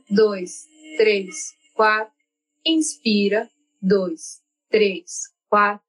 dois, 0.09 0.67
três, 0.97 1.53
quatro, 1.75 2.15
inspira, 2.65 3.51
dois, 3.83 4.41
três, 4.71 5.35
quatro, 5.49 5.85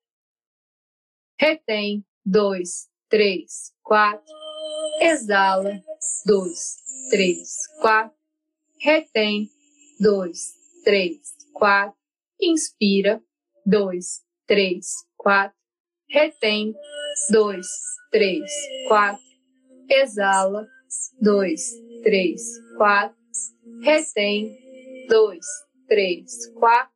retém, 1.40 2.04
dois, 2.26 2.90
três, 3.08 3.72
quatro, 3.84 4.34
exala, 5.00 5.82
dois, 6.26 6.78
três, 7.10 7.50
quatro, 7.82 8.16
retém, 8.80 9.50
dois, 10.00 10.54
três, 10.84 11.18
quatro, 11.54 11.98
inspira, 12.40 13.22
dois, 13.66 14.22
três, 14.48 14.88
quatro, 15.18 15.58
retém, 16.10 16.74
dois, 17.32 17.68
três, 18.12 18.52
quatro, 18.88 19.24
exala, 19.90 20.68
dois, 21.22 21.72
três, 22.04 22.42
quatro, 22.78 23.18
retém, 23.84 24.58
dois, 25.08 25.46
três, 25.88 26.48
quatro, 26.54 26.94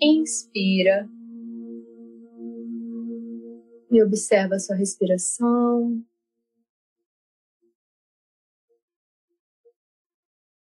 inspira. 0.00 1.08
E 3.90 4.02
observa 4.02 4.54
a 4.54 4.58
sua 4.58 4.74
respiração. 4.74 6.02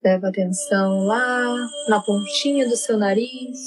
Leva 0.02 0.28
atenção 0.28 1.04
lá 1.04 1.54
na 1.86 2.00
pontinha 2.00 2.66
do 2.66 2.74
seu 2.74 2.96
nariz. 2.96 3.58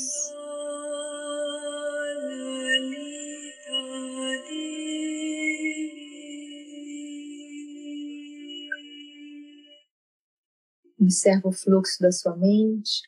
Observa 11.00 11.50
o 11.50 11.52
fluxo 11.52 12.02
da 12.02 12.12
sua 12.12 12.36
mente. 12.36 13.04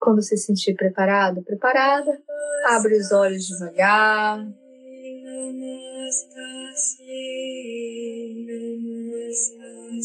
Quando 0.00 0.22
se 0.22 0.38
sentir 0.38 0.74
preparado, 0.76 1.42
preparada, 1.42 2.22
abre 2.66 2.96
os 2.96 3.12
olhos 3.12 3.46
devagar. 3.46 4.46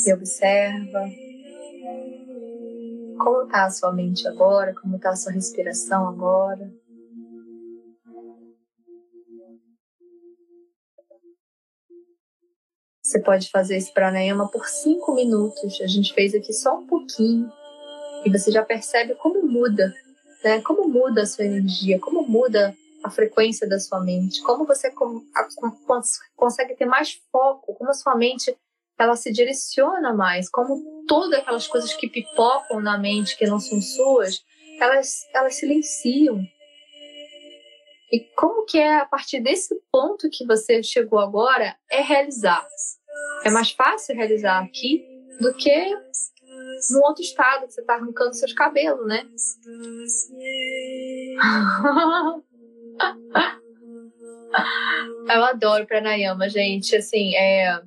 E 0.05 0.13
observa 0.13 1.03
como 3.17 3.43
está 3.43 3.65
a 3.65 3.69
sua 3.69 3.91
mente 3.91 4.27
agora, 4.27 4.73
como 4.75 4.95
está 4.95 5.09
a 5.09 5.15
sua 5.15 5.31
respiração 5.31 6.07
agora. 6.07 6.71
Você 13.01 13.21
pode 13.21 13.49
fazer 13.49 13.77
esse 13.77 13.93
pranayama 13.93 14.49
por 14.49 14.67
cinco 14.67 15.15
minutos. 15.15 15.79
A 15.81 15.87
gente 15.87 16.13
fez 16.13 16.35
aqui 16.35 16.51
só 16.51 16.77
um 16.77 16.85
pouquinho. 16.85 17.49
E 18.25 18.29
você 18.29 18.51
já 18.51 18.65
percebe 18.65 19.15
como 19.15 19.41
muda, 19.47 19.93
né? 20.47 20.61
Como 20.61 20.87
muda 20.87 21.23
a 21.23 21.25
sua 21.25 21.43
energia, 21.43 21.99
como 21.99 22.23
muda 22.23 22.73
a 23.03 23.09
frequência 23.09 23.67
da 23.67 23.79
sua 23.79 23.99
mente, 23.99 24.41
como 24.41 24.65
você 24.65 24.91
consegue 26.35 26.75
ter 26.75 26.85
mais 26.85 27.21
foco, 27.31 27.73
como 27.75 27.89
a 27.89 27.93
sua 27.93 28.15
mente 28.15 28.55
ela 28.97 29.15
se 29.15 29.31
direciona 29.31 30.13
mais, 30.13 30.49
como 30.49 31.03
todas 31.07 31.39
aquelas 31.39 31.67
coisas 31.67 31.93
que 31.93 32.09
pipocam 32.09 32.79
na 32.79 32.97
mente 32.97 33.37
que 33.37 33.45
não 33.45 33.59
são 33.59 33.79
suas, 33.79 34.41
elas 34.79 35.27
elas 35.33 35.55
silenciam. 35.55 36.41
E 38.11 38.21
como 38.35 38.65
que 38.65 38.79
é 38.79 38.99
a 38.99 39.05
partir 39.05 39.41
desse 39.41 39.75
ponto 39.91 40.29
que 40.29 40.45
você 40.45 40.81
chegou 40.81 41.19
agora 41.19 41.75
é 41.91 42.01
realizar? 42.01 42.65
É 43.43 43.49
mais 43.49 43.71
fácil 43.71 44.15
realizar 44.15 44.63
aqui 44.63 45.05
do 45.41 45.53
que 45.53 45.93
no 46.91 46.99
outro 47.03 47.21
estado, 47.23 47.67
que 47.67 47.73
você 47.73 47.81
está 47.81 47.95
arrancando 47.95 48.33
seus 48.35 48.53
cabelos, 48.53 49.05
né? 49.07 49.27
Eu 55.29 55.43
adoro 55.43 55.85
pranayama, 55.85 56.49
gente. 56.49 56.95
Assim, 56.95 57.35
é... 57.35 57.81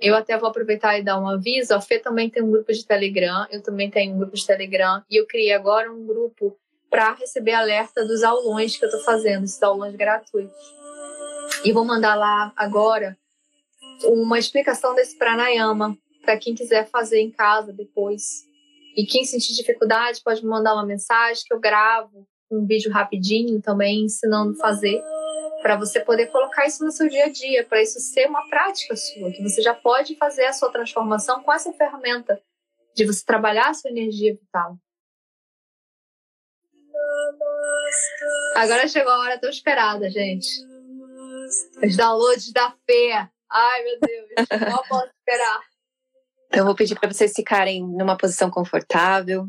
eu 0.00 0.14
até 0.14 0.36
vou 0.38 0.48
aproveitar 0.48 0.98
e 0.98 1.02
dar 1.02 1.18
um 1.18 1.26
aviso. 1.28 1.74
A 1.74 1.80
Fê 1.80 1.98
também 1.98 2.30
tem 2.30 2.42
um 2.42 2.50
grupo 2.50 2.72
de 2.72 2.86
Telegram, 2.86 3.46
eu 3.50 3.62
também 3.62 3.90
tenho 3.90 4.14
um 4.14 4.18
grupo 4.18 4.36
de 4.36 4.46
Telegram, 4.46 5.02
e 5.10 5.16
eu 5.16 5.26
criei 5.26 5.52
agora 5.52 5.92
um 5.92 6.06
grupo 6.06 6.56
para 6.90 7.14
receber 7.14 7.52
alerta 7.52 8.04
dos 8.04 8.22
aulões 8.22 8.76
que 8.76 8.84
eu 8.84 8.88
estou 8.88 9.04
fazendo, 9.04 9.44
esses 9.44 9.62
aulões 9.62 9.94
gratuitos. 9.96 10.54
E 11.64 11.72
vou 11.72 11.84
mandar 11.84 12.14
lá 12.14 12.52
agora 12.56 13.16
uma 14.04 14.38
explicação 14.38 14.94
desse 14.94 15.18
pranayama 15.18 15.98
para 16.28 16.36
quem 16.36 16.54
quiser 16.54 16.86
fazer 16.90 17.20
em 17.20 17.30
casa 17.30 17.72
depois. 17.72 18.46
E 18.94 19.06
quem 19.06 19.24
sentir 19.24 19.54
dificuldade 19.54 20.20
pode 20.22 20.42
me 20.42 20.50
mandar 20.50 20.74
uma 20.74 20.84
mensagem 20.84 21.42
que 21.46 21.54
eu 21.54 21.58
gravo 21.58 22.28
um 22.50 22.66
vídeo 22.66 22.92
rapidinho 22.92 23.62
também 23.62 24.04
ensinando 24.04 24.52
a 24.52 24.60
fazer 24.60 25.02
para 25.62 25.76
você 25.76 26.00
poder 26.00 26.26
colocar 26.26 26.66
isso 26.66 26.84
no 26.84 26.92
seu 26.92 27.08
dia 27.08 27.24
a 27.24 27.28
dia, 27.30 27.64
para 27.64 27.80
isso 27.80 27.98
ser 27.98 28.26
uma 28.26 28.46
prática 28.50 28.94
sua, 28.94 29.32
que 29.32 29.42
você 29.42 29.62
já 29.62 29.72
pode 29.72 30.16
fazer 30.16 30.44
a 30.44 30.52
sua 30.52 30.70
transformação 30.70 31.42
com 31.42 31.50
essa 31.50 31.72
ferramenta 31.72 32.38
de 32.94 33.06
você 33.06 33.24
trabalhar 33.24 33.70
a 33.70 33.74
sua 33.74 33.90
energia 33.90 34.34
vital. 34.34 34.76
Agora 38.54 38.86
chegou 38.86 39.12
a 39.12 39.20
hora 39.20 39.40
tão 39.40 39.48
esperada, 39.48 40.10
gente. 40.10 40.46
Os 41.82 41.96
downloads 41.96 42.52
da 42.52 42.70
fé. 42.86 43.30
Ai, 43.50 43.82
meu 43.82 43.98
Deus, 44.00 44.30
não 44.70 44.82
posso 44.84 45.10
esperar. 45.16 45.77
Então, 46.48 46.60
eu 46.60 46.64
vou 46.64 46.74
pedir 46.74 46.98
para 46.98 47.12
vocês 47.12 47.32
ficarem 47.34 47.86
numa 47.86 48.16
posição 48.16 48.50
confortável, 48.50 49.48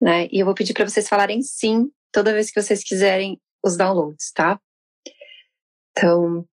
né? 0.00 0.26
E 0.30 0.40
eu 0.40 0.46
vou 0.46 0.54
pedir 0.54 0.74
para 0.74 0.88
vocês 0.88 1.08
falarem 1.08 1.42
sim 1.42 1.90
toda 2.12 2.32
vez 2.32 2.50
que 2.50 2.60
vocês 2.60 2.84
quiserem 2.84 3.40
os 3.64 3.76
downloads, 3.76 4.30
tá? 4.32 4.60
Então, 5.90 6.46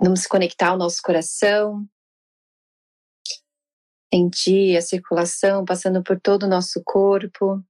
vamos 0.00 0.26
conectar 0.26 0.68
ao 0.68 0.78
nosso 0.78 1.02
coração, 1.02 1.84
sentir 4.12 4.76
a 4.76 4.82
circulação 4.82 5.64
passando 5.64 6.02
por 6.02 6.20
todo 6.20 6.44
o 6.44 6.48
nosso 6.48 6.80
corpo. 6.84 7.62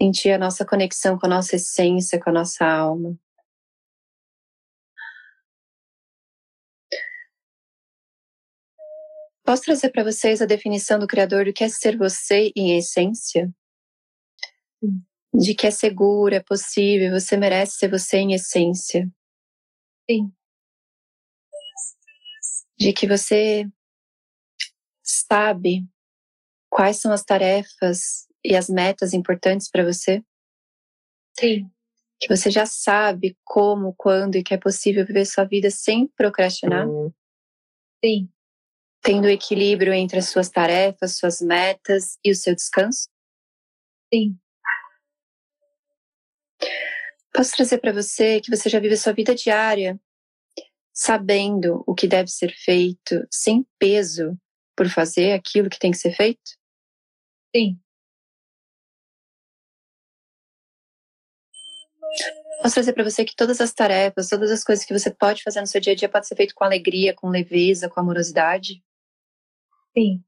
Sentir 0.00 0.30
a 0.30 0.38
nossa 0.38 0.64
conexão 0.64 1.18
com 1.18 1.26
a 1.26 1.30
nossa 1.30 1.56
essência, 1.56 2.20
com 2.20 2.30
a 2.30 2.32
nossa 2.32 2.64
alma. 2.64 3.18
Posso 9.48 9.62
trazer 9.62 9.88
para 9.88 10.04
vocês 10.04 10.42
a 10.42 10.44
definição 10.44 10.98
do 10.98 11.06
Criador 11.06 11.46
do 11.46 11.54
que 11.54 11.64
é 11.64 11.70
ser 11.70 11.96
você 11.96 12.52
em 12.54 12.76
essência? 12.76 13.50
De 15.32 15.54
que 15.54 15.66
é 15.66 15.70
seguro, 15.70 16.34
é 16.34 16.40
possível, 16.40 17.18
você 17.18 17.34
merece 17.34 17.78
ser 17.78 17.88
você 17.88 18.18
em 18.18 18.34
essência. 18.34 19.10
Sim. 20.10 20.30
De 22.78 22.92
que 22.92 23.06
você 23.06 23.66
sabe 25.02 25.88
quais 26.68 26.98
são 27.00 27.10
as 27.10 27.24
tarefas 27.24 28.28
e 28.44 28.54
as 28.54 28.68
metas 28.68 29.14
importantes 29.14 29.70
para 29.70 29.82
você. 29.82 30.22
Sim. 31.40 31.70
Que 32.20 32.28
você 32.28 32.50
já 32.50 32.66
sabe 32.66 33.34
como, 33.46 33.94
quando 33.96 34.36
e 34.36 34.42
que 34.42 34.52
é 34.52 34.58
possível 34.58 35.06
viver 35.06 35.24
sua 35.24 35.44
vida 35.44 35.70
sem 35.70 36.06
procrastinar. 36.08 36.86
Sim 38.04 38.28
tendo 39.02 39.28
equilíbrio 39.28 39.92
entre 39.92 40.18
as 40.18 40.28
suas 40.28 40.48
tarefas, 40.48 41.16
suas 41.16 41.40
metas 41.40 42.18
e 42.24 42.30
o 42.30 42.34
seu 42.34 42.54
descanso? 42.54 43.08
Sim. 44.12 44.38
Posso 47.32 47.52
trazer 47.56 47.78
para 47.78 47.92
você 47.92 48.40
que 48.40 48.50
você 48.50 48.68
já 48.68 48.80
vive 48.80 48.94
a 48.94 48.98
sua 48.98 49.12
vida 49.12 49.34
diária 49.34 49.98
sabendo 50.92 51.84
o 51.86 51.94
que 51.94 52.08
deve 52.08 52.28
ser 52.28 52.52
feito, 52.52 53.24
sem 53.30 53.64
peso 53.78 54.36
por 54.76 54.88
fazer 54.88 55.32
aquilo 55.32 55.70
que 55.70 55.78
tem 55.78 55.92
que 55.92 55.96
ser 55.96 56.12
feito? 56.12 56.58
Sim. 57.54 57.78
Posso 62.60 62.74
trazer 62.74 62.92
para 62.92 63.04
você 63.04 63.24
que 63.24 63.36
todas 63.36 63.60
as 63.60 63.72
tarefas, 63.72 64.28
todas 64.28 64.50
as 64.50 64.64
coisas 64.64 64.84
que 64.84 64.92
você 64.92 65.10
pode 65.10 65.44
fazer 65.44 65.60
no 65.60 65.66
seu 65.68 65.80
dia 65.80 65.92
a 65.92 65.96
dia 65.96 66.08
pode 66.08 66.26
ser 66.26 66.34
feito 66.34 66.54
com 66.54 66.64
alegria, 66.64 67.14
com 67.14 67.28
leveza, 67.28 67.88
com 67.88 68.00
amorosidade? 68.00 68.82
Sim. 69.98 70.22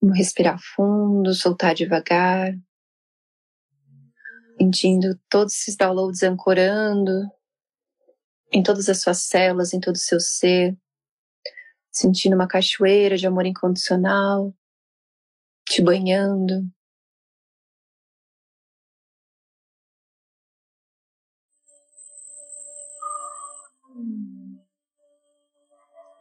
Vamos 0.00 0.16
respirar 0.16 0.58
fundo, 0.74 1.34
soltar 1.34 1.74
devagar. 1.74 2.54
Sentindo 4.58 5.20
todos 5.28 5.52
esses 5.52 5.76
downloads 5.76 6.22
ancorando 6.22 7.30
em 8.50 8.62
todas 8.62 8.88
as 8.88 9.02
suas 9.02 9.18
células, 9.18 9.74
em 9.74 9.80
todo 9.80 9.96
o 9.96 9.98
seu 9.98 10.18
ser. 10.18 10.74
Sentindo 11.92 12.34
uma 12.34 12.48
cachoeira 12.48 13.18
de 13.18 13.26
amor 13.26 13.44
incondicional 13.44 14.54
te 15.68 15.82
banhando. 15.82 16.66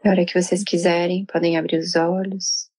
Na 0.08 0.14
hora 0.14 0.26
que 0.26 0.42
vocês 0.42 0.64
quiserem, 0.64 1.26
podem 1.26 1.58
abrir 1.58 1.80
os 1.80 1.94
olhos. 1.98 2.72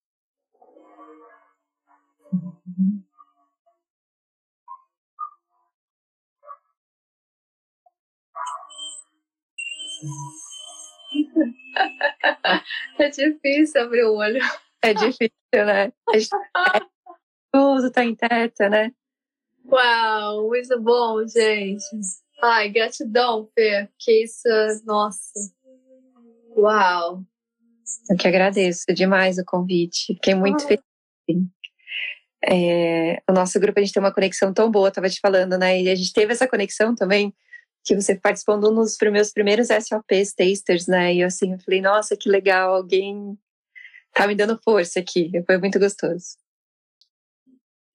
É 12.99 13.11
difícil 13.11 13.83
abrir 13.83 14.05
o 14.05 14.15
olho. 14.17 14.41
É 14.83 14.95
difícil, 14.95 15.31
né? 15.53 15.93
É 16.09 16.81
tudo 17.53 17.91
tá 17.93 18.05
em 18.05 18.15
teta, 18.15 18.71
né? 18.71 18.91
Uau, 19.67 20.49
muito 20.49 20.81
bom, 20.81 21.27
gente. 21.27 21.85
Ai, 22.43 22.71
gratidão, 22.71 23.51
Fê. 23.55 23.87
Que 23.99 24.25
isso, 24.25 24.49
nossa. 24.87 25.58
Uau! 26.57 27.23
Eu 28.11 28.17
que 28.17 28.29
agradeço 28.29 28.85
demais 28.95 29.39
o 29.39 29.45
convite. 29.45 30.15
Fiquei 30.15 30.35
muito 30.35 30.65
ah. 30.65 30.69
feliz. 30.69 30.83
É, 32.45 33.21
o 33.29 33.33
nosso 33.33 33.59
grupo, 33.59 33.79
a 33.79 33.83
gente 33.83 33.93
tem 33.93 34.03
uma 34.03 34.13
conexão 34.13 34.53
tão 34.53 34.71
boa, 34.71 34.91
tava 34.91 35.09
te 35.09 35.21
falando, 35.21 35.59
né? 35.59 35.83
E 35.83 35.91
a 35.91 35.95
gente 35.95 36.13
teve 36.13 36.33
essa 36.33 36.47
conexão 36.47 36.95
também, 36.95 37.35
que 37.85 37.95
você 37.95 38.15
participou 38.15 38.59
de 38.61 38.67
um 38.67 38.75
dos 38.75 38.97
meus 39.11 39.33
primeiros 39.33 39.69
SOPs 39.69 40.35
tasters, 40.35 40.87
né? 40.87 41.15
E 41.15 41.21
eu 41.21 41.27
assim, 41.27 41.53
eu 41.53 41.59
falei, 41.61 41.81
nossa, 41.81 42.17
que 42.17 42.29
legal, 42.29 42.75
alguém 42.75 43.37
tá 44.13 44.27
me 44.27 44.35
dando 44.35 44.61
força 44.63 45.01
aqui. 45.01 45.31
Foi 45.47 45.59
muito 45.59 45.79
gostoso. 45.79 46.37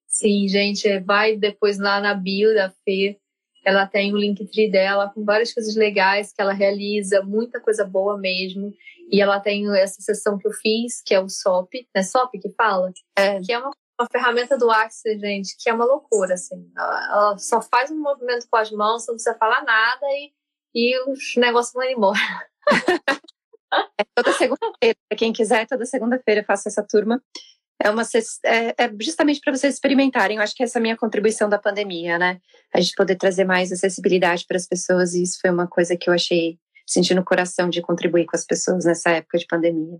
Sim, 0.07 0.47
gente, 0.47 0.99
vai 0.99 1.35
depois 1.35 1.79
lá 1.79 1.99
na 1.99 2.13
bio 2.13 2.53
da 2.53 2.69
Fê. 2.83 3.19
Ela 3.63 3.87
tem 3.87 4.13
o 4.13 4.17
Linktree 4.17 4.69
dela 4.69 5.09
com 5.09 5.23
várias 5.23 5.53
coisas 5.53 5.75
legais 5.75 6.33
que 6.33 6.41
ela 6.41 6.53
realiza, 6.53 7.21
muita 7.23 7.59
coisa 7.59 7.85
boa 7.85 8.17
mesmo. 8.17 8.73
E 9.11 9.21
ela 9.21 9.39
tem 9.39 9.65
essa 9.77 10.01
sessão 10.01 10.37
que 10.37 10.47
eu 10.47 10.51
fiz, 10.51 11.01
que 11.05 11.13
é 11.13 11.19
o 11.19 11.29
SOP, 11.29 11.87
né? 11.95 12.03
SOP 12.03 12.39
que 12.39 12.49
fala? 12.57 12.91
É. 13.15 13.39
Que 13.39 13.53
é 13.53 13.59
uma, 13.59 13.71
uma 13.99 14.07
ferramenta 14.11 14.57
do 14.57 14.69
Axis, 14.69 15.19
gente, 15.19 15.55
que 15.59 15.69
é 15.69 15.73
uma 15.73 15.85
loucura, 15.85 16.33
assim. 16.33 16.71
Ela, 16.75 17.05
ela, 17.05 17.37
só 17.37 17.61
faz 17.61 17.91
um 17.91 17.99
movimento 17.99 18.47
com 18.49 18.57
as 18.57 18.71
mãos, 18.71 19.05
não 19.07 19.15
precisa 19.15 19.37
falar 19.37 19.63
nada 19.63 20.05
e, 20.07 20.31
e 20.73 21.09
os 21.09 21.35
negócios 21.37 21.73
vão 21.73 21.83
embora. 21.83 22.19
é 23.99 24.03
toda 24.15 24.33
segunda-feira, 24.33 24.97
quem 25.17 25.31
quiser, 25.31 25.67
toda 25.67 25.85
segunda-feira 25.85 26.41
eu 26.41 26.45
faço 26.45 26.67
essa 26.67 26.83
turma. 26.83 27.21
É, 27.83 27.89
uma, 27.89 28.03
é, 28.45 28.85
é 28.85 28.89
justamente 29.01 29.41
para 29.41 29.53
vocês 29.53 29.73
experimentarem. 29.73 30.37
Eu 30.37 30.43
acho 30.43 30.55
que 30.55 30.63
essa 30.63 30.77
é 30.77 30.79
a 30.79 30.81
minha 30.81 30.95
contribuição 30.95 31.49
da 31.49 31.59
pandemia, 31.59 32.17
né? 32.17 32.39
A 32.73 32.79
gente 32.79 32.95
poder 32.95 33.17
trazer 33.17 33.43
mais 33.43 33.73
acessibilidade 33.73 34.45
para 34.47 34.55
as 34.55 34.65
pessoas, 34.65 35.13
e 35.13 35.21
isso 35.21 35.37
foi 35.41 35.49
uma 35.49 35.67
coisa 35.67 35.97
que 35.97 36.09
eu 36.09 36.13
achei 36.13 36.57
senti 36.85 37.13
no 37.13 37.25
coração 37.25 37.69
de 37.69 37.81
contribuir 37.81 38.25
com 38.25 38.37
as 38.37 38.45
pessoas 38.45 38.85
nessa 38.85 39.09
época 39.09 39.37
de 39.37 39.45
pandemia. 39.47 39.99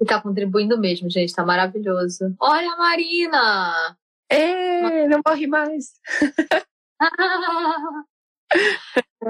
E 0.00 0.04
tá 0.04 0.20
contribuindo 0.20 0.78
mesmo, 0.78 1.10
gente, 1.10 1.34
tá 1.34 1.44
maravilhoso. 1.44 2.36
Olha 2.38 2.72
a 2.72 2.76
Marina! 2.76 3.96
É, 4.28 5.08
não 5.08 5.20
morre 5.26 5.48
mais. 5.48 5.94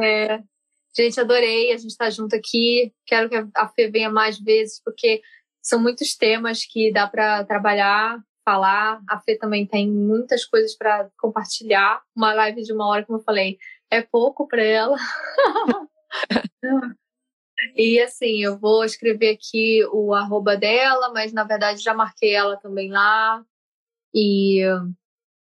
é. 0.03 0.43
Gente, 0.97 1.21
adorei 1.21 1.73
a 1.73 1.77
gente 1.77 1.91
estar 1.91 2.07
tá 2.07 2.11
junto 2.11 2.35
aqui. 2.35 2.91
Quero 3.07 3.29
que 3.29 3.37
a 3.55 3.69
Fê 3.69 3.91
venha 3.91 4.11
mais 4.11 4.39
vezes, 4.39 4.81
porque 4.83 5.21
são 5.67 5.81
muitos 5.81 6.15
temas 6.15 6.65
que 6.65 6.93
dá 6.93 7.09
para 7.09 7.45
trabalhar, 7.45 8.23
falar. 8.45 9.03
A 9.11 9.19
Fê 9.19 9.37
também 9.37 9.67
tem 9.67 9.91
muitas 9.91 10.45
coisas 10.45 10.77
para 10.77 11.11
compartilhar. 11.19 12.01
Uma 12.15 12.33
live 12.35 12.63
de 12.63 12.73
uma 12.73 12.87
hora, 12.87 13.05
como 13.05 13.19
eu 13.19 13.23
falei, 13.25 13.59
é 13.91 14.01
pouco 14.01 14.47
para 14.47 14.63
ela. 14.63 14.97
e 17.75 18.01
assim, 18.01 18.45
eu 18.45 18.57
vou 18.57 18.85
escrever 18.85 19.31
aqui 19.35 19.85
o 19.91 20.15
arroba 20.15 20.57
dela, 20.57 21.13
mas 21.13 21.33
na 21.33 21.43
verdade 21.43 21.83
já 21.83 21.93
marquei 21.93 22.33
ela 22.33 22.57
também 22.59 22.89
lá. 22.93 23.45
E 24.15 24.61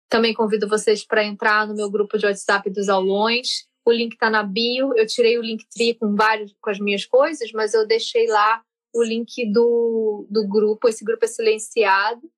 também 0.09 0.35
convido 0.35 0.69
vocês 0.69 1.07
para 1.07 1.23
entrar 1.23 1.69
no 1.69 1.77
meu 1.77 1.89
grupo 1.89 2.19
de 2.19 2.27
WhatsApp 2.27 2.69
dos 2.69 2.89
aulões. 2.89 3.65
O 3.87 3.93
link 3.93 4.15
está 4.15 4.29
na 4.29 4.43
bio. 4.43 4.93
Eu 4.97 5.07
tirei 5.07 5.39
o 5.39 5.43
link 5.43 5.65
tri 5.73 5.95
com 5.95 6.17
vários 6.17 6.53
com 6.61 6.69
as 6.69 6.81
minhas 6.81 7.07
coisas, 7.07 7.53
mas 7.53 7.75
eu 7.75 7.87
deixei 7.87 8.27
lá 8.27 8.61
o 8.93 9.03
link 9.03 9.51
do, 9.53 10.27
do 10.31 10.47
grupo. 10.47 10.89
Esse 10.89 11.05
grupo 11.05 11.25
é 11.25 11.29
silenciado. 11.29 12.31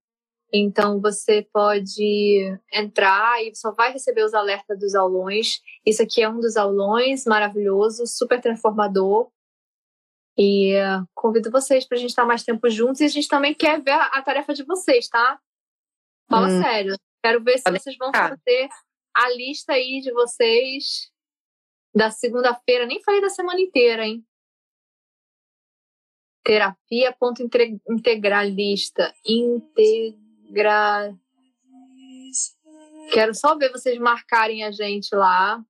Então 0.53 1.00
você 1.00 1.48
pode 1.50 2.59
entrar 2.70 3.42
e 3.42 3.55
só 3.55 3.72
vai 3.72 3.90
receber 3.90 4.22
os 4.22 4.34
alertas 4.34 4.78
dos 4.78 4.94
aulões. 4.94 5.62
Isso 5.84 6.03
aqui 6.03 6.22
é 6.22 6.28
um 6.28 6.40
dos 6.40 6.59
aulões 6.59 7.24
maravilhoso, 7.24 8.07
super 8.07 8.40
transformador. 8.40 9.30
E 10.36 10.74
uh, 10.76 11.07
convido 11.14 11.50
vocês 11.50 11.86
para 11.86 11.96
a 11.96 12.00
gente 12.00 12.11
estar 12.11 12.26
mais 12.26 12.42
tempo 12.42 12.68
juntos 12.68 13.00
e 13.00 13.05
a 13.05 13.09
gente 13.09 13.28
também 13.28 13.55
quer 13.55 13.80
ver 13.80 13.92
a, 13.92 14.07
a 14.07 14.22
tarefa 14.22 14.53
de 14.53 14.62
vocês, 14.62 15.09
tá? 15.09 15.40
Fala 16.28 16.48
hum. 16.48 16.62
sério. 16.62 16.96
Quero 17.22 17.42
ver 17.42 17.59
se 17.59 17.70
vocês 17.70 17.96
vão 17.96 18.11
fazer 18.12 18.68
a 19.14 19.30
lista 19.30 19.72
aí 19.72 20.00
de 20.00 20.12
vocês 20.12 21.11
da 21.94 22.11
segunda-feira. 22.11 22.86
Nem 22.86 23.03
falei 23.03 23.20
da 23.20 23.28
semana 23.30 23.61
inteira, 23.61 24.07
hein? 24.07 24.24
Terapia 26.45 27.12
ponto 27.18 27.43
integralista. 27.43 29.14
Integralista 29.24 30.22
Gra... 30.53 31.14
Quero 33.12 33.34
só 33.34 33.57
ver 33.57 33.72
vocês 33.72 33.99
marcarem 33.99 34.64
a 34.64 34.70
gente 34.70 35.14
lá. 35.14 35.62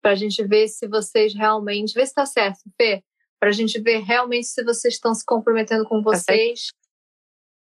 Pra 0.00 0.14
gente 0.14 0.44
ver 0.44 0.68
se 0.68 0.86
vocês 0.86 1.34
realmente. 1.34 1.94
Vê 1.94 2.04
se 2.04 2.14
tá 2.14 2.26
certo, 2.26 2.60
Fê. 2.76 3.02
Pra 3.38 3.50
gente 3.50 3.80
ver 3.80 3.98
realmente 3.98 4.46
se 4.46 4.62
vocês 4.62 4.94
estão 4.94 5.14
se 5.14 5.24
comprometendo 5.24 5.84
com 5.84 6.02
tá 6.02 6.10
vocês 6.10 6.68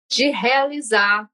de 0.09 0.29
realizar. 0.29 1.29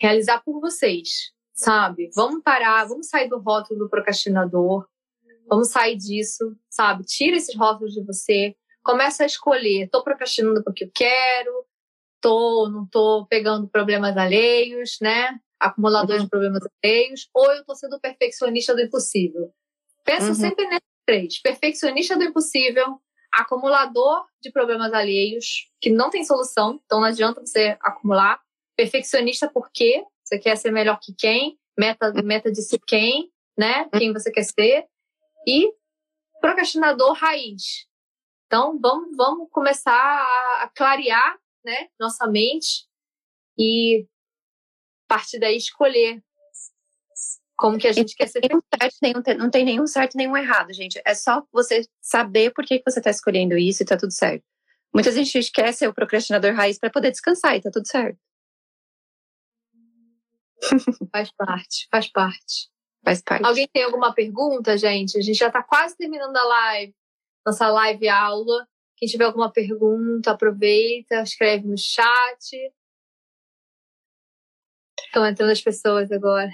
Realizar 0.00 0.42
por 0.44 0.60
vocês, 0.60 1.32
sabe? 1.52 2.08
Vamos 2.14 2.42
parar, 2.42 2.84
vamos 2.84 3.08
sair 3.08 3.28
do 3.28 3.38
rótulo 3.38 3.80
do 3.80 3.90
procrastinador. 3.90 4.86
Vamos 5.48 5.70
sair 5.70 5.96
disso, 5.96 6.56
sabe? 6.70 7.04
Tira 7.04 7.36
esses 7.36 7.54
rótulos 7.56 7.94
de 7.94 8.04
você. 8.04 8.56
Começa 8.88 9.22
a 9.24 9.26
escolher. 9.26 9.88
Tô 9.90 10.02
procrastinando 10.02 10.64
porque 10.64 10.84
eu 10.84 10.90
quero 10.94 11.68
tô, 12.20 12.68
não 12.68 12.86
tô 12.86 13.26
pegando 13.26 13.68
problemas 13.68 14.16
alheios, 14.16 14.98
né? 15.00 15.38
Acumulador 15.58 16.16
uhum. 16.16 16.24
de 16.24 16.30
problemas 16.30 16.62
alheios, 16.82 17.28
ou 17.34 17.52
eu 17.52 17.64
tô 17.64 17.74
sendo 17.74 17.98
perfeccionista 18.00 18.74
do 18.74 18.80
impossível. 18.80 19.52
Pensa 20.04 20.28
uhum. 20.28 20.34
sempre 20.34 20.66
nesses 20.66 20.88
três: 21.06 21.40
perfeccionista 21.40 22.16
do 22.16 22.24
impossível, 22.24 23.00
acumulador 23.32 24.24
de 24.40 24.52
problemas 24.52 24.92
alheios, 24.92 25.68
que 25.80 25.90
não 25.90 26.10
tem 26.10 26.24
solução, 26.24 26.80
então 26.84 27.00
não 27.00 27.08
adianta 27.08 27.40
você 27.40 27.76
acumular. 27.80 28.40
Perfeccionista 28.76 29.50
porque 29.52 30.04
você 30.22 30.38
quer 30.38 30.56
ser 30.56 30.70
melhor 30.70 31.00
que 31.00 31.12
quem, 31.12 31.58
meta, 31.76 32.12
uhum. 32.14 32.22
meta 32.22 32.52
de 32.52 32.62
ser 32.62 32.78
quem, 32.86 33.30
né? 33.56 33.88
Quem 33.96 34.12
você 34.12 34.30
quer 34.30 34.44
ser. 34.44 34.86
E 35.44 35.72
procrastinador 36.40 37.14
raiz. 37.14 37.87
Então, 38.48 38.78
vamos, 38.80 39.14
vamos 39.14 39.50
começar 39.50 39.92
a 39.92 40.70
clarear 40.74 41.38
né, 41.62 41.88
nossa 42.00 42.26
mente 42.26 42.88
e 43.58 44.06
a 45.04 45.14
partir 45.14 45.38
daí 45.38 45.54
escolher 45.54 46.24
como 47.54 47.76
que 47.76 47.86
a 47.86 47.92
gente 47.92 48.16
quer 48.16 48.26
ser. 48.26 48.40
Nenhum 48.40 48.62
certo, 48.80 48.96
nenhum, 49.02 49.38
não 49.38 49.50
tem 49.50 49.64
nenhum 49.66 49.86
certo 49.86 50.16
nenhum 50.16 50.34
errado, 50.34 50.72
gente. 50.72 50.98
É 51.04 51.14
só 51.14 51.44
você 51.52 51.82
saber 52.00 52.50
por 52.54 52.64
que 52.64 52.82
você 52.86 53.00
está 53.00 53.10
escolhendo 53.10 53.58
isso 53.58 53.82
e 53.82 53.86
tá 53.86 53.98
tudo 53.98 54.12
certo. 54.12 54.42
Muita 54.94 55.12
gente 55.12 55.52
quer 55.52 55.74
ser 55.74 55.86
o 55.86 55.92
procrastinador 55.92 56.54
raiz 56.54 56.78
para 56.78 56.88
poder 56.88 57.10
descansar 57.10 57.54
e 57.54 57.60
tá 57.60 57.70
tudo 57.70 57.86
certo. 57.86 58.18
Faz 61.12 61.30
parte, 61.32 61.86
faz 61.90 62.10
parte. 62.10 62.70
Faz 63.04 63.20
parte. 63.20 63.44
Alguém 63.44 63.68
tem 63.68 63.84
alguma 63.84 64.14
pergunta, 64.14 64.78
gente? 64.78 65.18
A 65.18 65.20
gente 65.20 65.38
já 65.38 65.48
está 65.48 65.62
quase 65.62 65.96
terminando 65.96 66.36
a 66.36 66.44
live, 66.44 66.94
nossa 67.46 67.68
live 67.68 68.08
aula. 68.08 68.66
Quem 68.96 69.08
tiver 69.08 69.24
alguma 69.24 69.50
pergunta, 69.52 70.32
aproveita, 70.32 71.22
escreve 71.22 71.66
no 71.66 71.78
chat. 71.78 72.72
Estão 75.06 75.24
entrando 75.26 75.50
as 75.50 75.60
pessoas 75.60 76.10
agora. 76.10 76.50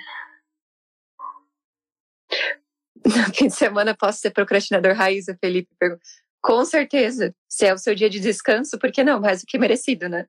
No 3.04 3.34
fim 3.34 3.48
de 3.48 3.54
semana 3.54 3.96
posso 3.96 4.18
ser 4.18 4.30
procrastinador 4.30 4.94
raiz, 4.94 5.28
o 5.28 5.36
Felipe 5.36 5.74
pergunta. 5.78 6.02
Com 6.42 6.64
certeza. 6.64 7.34
Se 7.48 7.66
é 7.66 7.72
o 7.72 7.78
seu 7.78 7.94
dia 7.94 8.10
de 8.10 8.20
descanso, 8.20 8.78
por 8.78 8.92
que 8.92 9.02
não? 9.02 9.20
Mais 9.20 9.40
do 9.40 9.46
que 9.46 9.58
merecido, 9.58 10.08
né? 10.08 10.26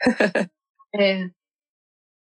é. 0.94 1.30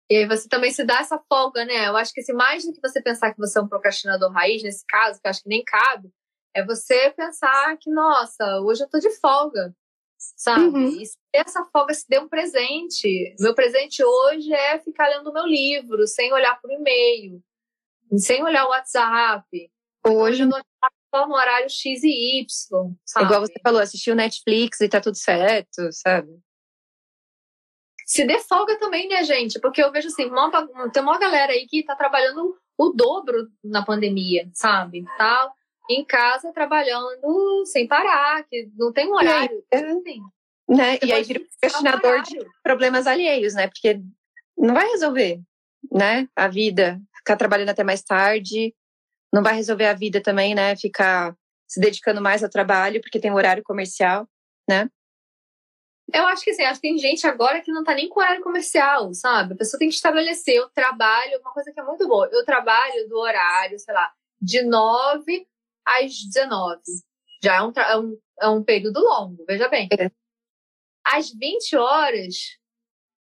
E 0.10 0.18
aí 0.18 0.28
você 0.28 0.48
também 0.48 0.72
se 0.72 0.84
dá 0.84 1.00
essa 1.00 1.20
folga, 1.28 1.66
né? 1.66 1.88
Eu 1.88 1.98
acho 1.98 2.14
que 2.14 2.22
se 2.22 2.34
mais 2.34 2.64
do 2.64 2.74
que 2.74 2.82
você 2.82 3.02
pensar 3.02 3.34
que 3.34 3.40
você 3.40 3.58
é 3.58 3.62
um 3.62 3.68
procrastinador 3.68 4.32
raiz, 4.32 4.62
nesse 4.62 4.86
caso, 4.88 5.20
que 5.20 5.28
eu 5.28 5.30
acho 5.30 5.44
que 5.44 5.50
nem 5.50 5.64
cabe, 5.64 6.12
é 6.56 6.66
você 6.66 7.12
pensar 7.12 7.78
que, 7.78 7.92
nossa, 7.92 8.62
hoje 8.62 8.82
eu 8.82 8.90
tô 8.90 8.98
de 8.98 9.12
folga, 9.20 9.76
sabe? 10.18 10.64
Uhum. 10.64 11.02
E 11.02 11.06
se 11.06 11.18
essa 11.34 11.66
folga 11.66 11.94
se 11.94 12.08
dê 12.08 12.18
um 12.18 12.30
presente. 12.30 13.36
Meu 13.40 13.54
presente 13.54 14.02
hoje 14.02 14.54
é 14.54 14.80
ficar 14.80 15.10
lendo 15.10 15.34
meu 15.34 15.46
livro, 15.46 16.08
sem 16.08 16.32
olhar 16.32 16.60
pro 16.62 16.72
e-mail, 16.72 17.44
sem 18.18 18.42
olhar 18.42 18.66
o 18.66 18.70
WhatsApp. 18.70 19.46
Hoje 20.08 20.44
eu 20.44 20.48
não 20.48 20.62
só 21.14 21.28
no 21.28 21.36
horário 21.36 21.70
X 21.70 22.04
e 22.04 22.40
Y, 22.42 22.94
sabe? 23.06 23.26
Igual 23.26 23.42
você 23.42 23.60
falou, 23.62 23.82
assistir 23.82 24.12
o 24.12 24.16
Netflix 24.16 24.80
e 24.80 24.90
tá 24.90 25.02
tudo 25.02 25.18
certo, 25.18 25.92
sabe? 25.92 26.40
Se 28.06 28.26
dê 28.26 28.40
folga 28.40 28.78
também, 28.80 29.10
né, 29.10 29.24
gente? 29.24 29.60
Porque 29.60 29.84
eu 29.84 29.92
vejo 29.92 30.08
assim, 30.08 30.26
uma, 30.26 30.52
tem 30.92 31.02
uma 31.02 31.18
galera 31.18 31.52
aí 31.52 31.66
que 31.68 31.84
tá 31.84 31.96
trabalhando 31.96 32.58
o 32.78 32.90
dobro 32.90 33.50
na 33.64 33.84
pandemia, 33.84 34.50
sabe? 34.54 35.04
Tá 35.18 35.52
em 35.90 36.04
casa 36.04 36.52
trabalhando 36.52 37.66
sem 37.66 37.88
parar, 37.88 38.44
que 38.44 38.70
não 38.76 38.92
tem 38.92 39.08
um 39.08 39.16
horário. 39.16 39.64
É, 39.72 39.78
assim, 39.78 40.22
né? 40.68 40.98
E 41.04 41.14
aí 41.14 41.24
vira 41.24 41.40
procrastinador 41.40 42.22
de 42.24 42.38
problemas 42.64 43.08
alheios, 43.08 43.54
né? 43.54 43.68
Porque 43.68 44.02
não 44.58 44.74
vai 44.74 44.88
resolver, 44.90 45.40
né? 45.92 46.28
A 46.36 46.48
vida, 46.48 47.00
ficar 47.18 47.36
trabalhando 47.36 47.70
até 47.70 47.84
mais 47.84 48.02
tarde, 48.02 48.74
não 49.32 49.44
vai 49.44 49.56
resolver 49.56 49.86
a 49.86 49.94
vida 49.94 50.22
também, 50.22 50.56
né? 50.56 50.76
Ficar 50.76 51.36
se 51.68 51.80
dedicando 51.80 52.22
mais 52.22 52.44
ao 52.44 52.50
trabalho, 52.50 53.02
porque 53.02 53.20
tem 53.20 53.32
um 53.32 53.36
horário 53.36 53.64
comercial, 53.64 54.28
né? 54.68 54.90
Eu 56.14 56.26
acho 56.28 56.44
que 56.44 56.52
assim, 56.52 56.64
acho 56.64 56.80
que 56.80 56.88
tem 56.88 56.98
gente 56.98 57.26
agora 57.26 57.62
que 57.62 57.72
não 57.72 57.84
tá 57.84 57.94
nem 57.94 58.08
com 58.08 58.20
horário 58.20 58.44
comercial, 58.44 59.12
sabe? 59.14 59.54
A 59.54 59.58
pessoa 59.58 59.80
tem 59.80 59.90
que 59.90 59.96
estabelecer. 59.96 60.56
Eu 60.56 60.70
trabalho, 60.70 61.40
uma 61.40 61.52
coisa 61.52 61.72
que 61.72 61.80
é 61.80 61.84
muito 61.84 62.08
boa, 62.08 62.30
eu 62.32 62.46
trabalho 62.46 63.10
do 63.10 63.18
horário, 63.18 63.78
sei 63.80 63.94
lá, 63.94 64.12
de 64.40 64.62
9 64.62 65.48
às 65.86 66.14
19. 66.34 66.82
Já 67.44 67.56
é 67.56 67.62
um, 67.62 67.72
é 67.76 67.98
um, 67.98 68.20
é 68.42 68.50
um 68.50 68.64
período 68.64 69.00
longo, 69.00 69.46
veja 69.46 69.68
bem. 69.68 69.88
É. 69.98 70.10
Às 71.06 71.30
20 71.30 71.76
horas, 71.76 72.36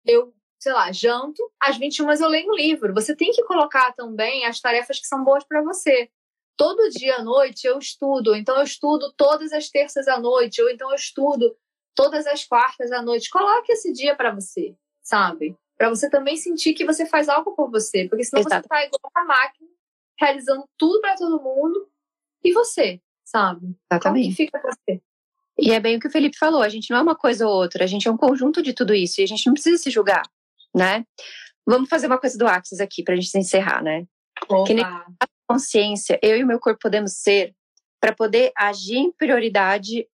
eu, 0.06 0.34
sei 0.60 0.74
lá, 0.74 0.92
janto. 0.92 1.42
Às 1.60 1.78
21 1.78 2.12
eu 2.12 2.28
leio 2.28 2.52
um 2.52 2.56
livro. 2.56 2.94
Você 2.94 3.16
tem 3.16 3.32
que 3.32 3.44
colocar 3.44 3.94
também 3.94 4.46
as 4.46 4.60
tarefas 4.60 5.00
que 5.00 5.08
são 5.08 5.24
boas 5.24 5.44
para 5.44 5.62
você. 5.62 6.10
Todo 6.58 6.90
dia 6.90 7.18
à 7.18 7.24
noite 7.24 7.66
eu 7.66 7.78
estudo. 7.78 8.36
Então 8.36 8.58
eu 8.58 8.64
estudo 8.64 9.14
todas 9.16 9.54
as 9.54 9.70
terças 9.70 10.08
à 10.08 10.20
noite. 10.20 10.62
Ou 10.62 10.70
então 10.70 10.90
eu 10.90 10.96
estudo 10.96 11.56
todas 11.96 12.26
as 12.26 12.44
quartas 12.44 12.92
à 12.92 13.02
noite. 13.02 13.30
Coloque 13.30 13.72
esse 13.72 13.94
dia 13.94 14.16
para 14.16 14.34
você, 14.34 14.76
sabe? 15.02 15.56
Para 15.78 15.90
você 15.90 16.10
também 16.10 16.36
sentir 16.36 16.74
que 16.74 16.86
você 16.86 17.06
faz 17.06 17.30
algo 17.30 17.56
por 17.56 17.70
você. 17.70 18.08
Porque 18.10 18.24
senão 18.24 18.42
Exato. 18.42 18.64
você 18.64 18.68
tá 18.68 18.86
igual 18.86 19.12
a 19.14 19.26
máquina, 19.26 19.70
realizando 20.20 20.68
tudo 20.78 21.00
para 21.02 21.16
todo 21.16 21.42
mundo. 21.42 21.90
E 22.44 22.54
você, 22.54 23.02
sabe? 23.24 23.76
Exatamente. 23.92 24.26
Como 24.26 24.36
fica 24.36 24.62
você? 24.62 25.02
E 25.58 25.72
é 25.72 25.80
bem 25.80 25.98
o 25.98 26.00
que 26.00 26.08
o 26.08 26.12
Felipe 26.12 26.38
falou, 26.38 26.62
a 26.62 26.70
gente 26.70 26.90
não 26.90 26.98
é 26.98 27.02
uma 27.02 27.16
coisa 27.16 27.46
ou 27.46 27.54
outra, 27.54 27.84
a 27.84 27.88
gente 27.88 28.08
é 28.08 28.12
um 28.12 28.18
conjunto 28.18 28.62
de 28.62 28.74
tudo 28.74 28.94
isso 28.94 29.20
e 29.20 29.24
a 29.24 29.28
gente 29.28 29.46
não 29.46 29.54
precisa 29.54 29.78
se 29.78 29.90
julgar, 29.90 30.24
né? 30.74 31.06
Vamos 31.66 31.90
fazer 31.90 32.08
uma 32.08 32.18
coisa 32.18 32.38
do 32.38 32.48
Axis 32.48 32.80
aqui 32.80 33.04
pra 33.04 33.16
gente 33.16 33.38
encerrar, 33.38 33.84
né? 33.84 34.06
Opa. 34.48 34.66
Que 34.66 34.74
nem 34.74 34.86
consciência, 35.48 36.18
eu 36.22 36.38
e 36.38 36.44
o 36.44 36.48
meu 36.48 36.60
corpo 36.60 36.80
podemos 36.80 37.14
ser 37.14 37.54
para 38.00 38.16
poder 38.16 38.52
agir 38.56 38.98
em 38.98 39.12
prioridade 39.12 40.08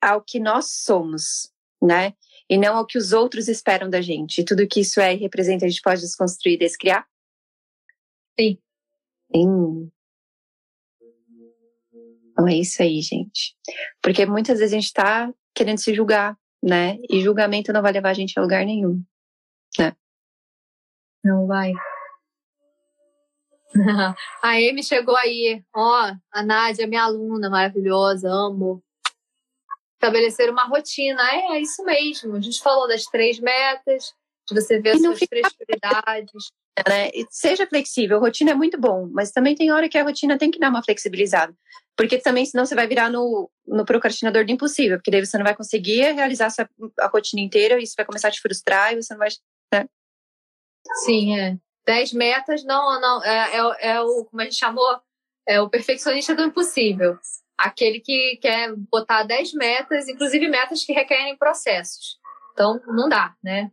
ao 0.00 0.20
que 0.20 0.38
nós 0.38 0.70
somos, 0.70 1.50
né? 1.80 2.12
E 2.48 2.58
não 2.58 2.76
ao 2.76 2.86
que 2.86 2.98
os 2.98 3.12
outros 3.12 3.48
esperam 3.48 3.88
da 3.88 4.02
gente. 4.02 4.40
E 4.40 4.44
tudo 4.44 4.66
que 4.66 4.80
isso 4.80 5.00
é 5.00 5.14
e 5.14 5.18
representa, 5.18 5.64
a 5.64 5.68
gente 5.68 5.80
pode 5.80 6.00
desconstruir 6.00 6.54
e 6.54 6.58
descriar? 6.58 7.06
Sim. 8.38 8.58
Sim. 9.34 9.90
Então 12.40 12.48
é 12.48 12.54
isso 12.54 12.82
aí, 12.82 13.02
gente. 13.02 13.54
Porque 14.00 14.24
muitas 14.24 14.58
vezes 14.58 14.72
a 14.72 14.76
gente 14.76 14.86
está 14.86 15.30
querendo 15.54 15.76
se 15.76 15.92
julgar, 15.92 16.34
né? 16.62 16.96
E 17.10 17.20
julgamento 17.20 17.70
não 17.70 17.82
vai 17.82 17.92
levar 17.92 18.08
a 18.08 18.14
gente 18.14 18.38
a 18.38 18.40
lugar 18.40 18.64
nenhum, 18.64 19.04
né? 19.78 19.94
Não 21.22 21.46
vai. 21.46 21.72
a 24.42 24.48
Amy 24.52 24.82
chegou 24.82 25.14
aí. 25.16 25.62
Ó, 25.76 26.14
a 26.32 26.42
Nádia, 26.42 26.86
minha 26.86 27.02
aluna 27.02 27.50
maravilhosa, 27.50 28.30
amo. 28.30 28.82
Estabelecer 29.96 30.48
uma 30.48 30.64
rotina. 30.64 31.22
É, 31.30 31.56
é 31.56 31.60
isso 31.60 31.84
mesmo. 31.84 32.36
A 32.36 32.40
gente 32.40 32.62
falou 32.62 32.88
das 32.88 33.04
três 33.04 33.38
metas, 33.38 34.14
de 34.48 34.54
você 34.54 34.80
ver 34.80 34.92
as 34.92 35.02
suas 35.02 35.20
três 35.20 35.46
prioridades. 35.52 36.50
Né? 36.88 37.10
Seja 37.28 37.66
flexível, 37.66 38.18
rotina 38.18 38.52
é 38.52 38.54
muito 38.54 38.80
bom, 38.80 39.10
mas 39.12 39.30
também 39.30 39.54
tem 39.54 39.70
hora 39.70 39.90
que 39.90 39.98
a 39.98 40.02
rotina 40.02 40.38
tem 40.38 40.50
que 40.50 40.58
dar 40.58 40.70
uma 40.70 40.82
flexibilizada. 40.82 41.54
Porque 42.00 42.16
também, 42.16 42.46
senão 42.46 42.64
você 42.64 42.74
vai 42.74 42.86
virar 42.86 43.10
no, 43.10 43.50
no 43.66 43.84
procrastinador 43.84 44.46
do 44.46 44.50
impossível, 44.50 44.96
porque 44.96 45.10
daí 45.10 45.22
você 45.22 45.36
não 45.36 45.44
vai 45.44 45.54
conseguir 45.54 46.00
realizar 46.12 46.46
essa, 46.46 46.66
a 46.98 47.06
rotina 47.08 47.42
inteira, 47.42 47.78
e 47.78 47.82
isso 47.82 47.92
vai 47.94 48.06
começar 48.06 48.28
a 48.28 48.30
te 48.30 48.40
frustrar 48.40 48.94
e 48.94 49.02
você 49.02 49.12
não 49.12 49.18
vai. 49.18 49.28
Né? 49.74 49.86
Sim, 51.04 51.38
é. 51.38 51.58
Dez 51.84 52.14
metas, 52.14 52.64
não, 52.64 52.98
não, 52.98 53.22
é, 53.22 53.54
é, 53.54 53.90
é 53.90 54.00
o, 54.00 54.24
como 54.24 54.40
a 54.40 54.44
gente 54.44 54.56
chamou, 54.56 54.98
é 55.46 55.60
o 55.60 55.68
perfeccionista 55.68 56.34
do 56.34 56.42
impossível. 56.42 57.18
Aquele 57.58 58.00
que 58.00 58.38
quer 58.40 58.74
botar 58.74 59.24
dez 59.24 59.52
metas, 59.52 60.08
inclusive 60.08 60.48
metas 60.48 60.82
que 60.82 60.94
requerem 60.94 61.36
processos. 61.36 62.18
Então, 62.54 62.80
não 62.86 63.10
dá, 63.10 63.34
né? 63.44 63.70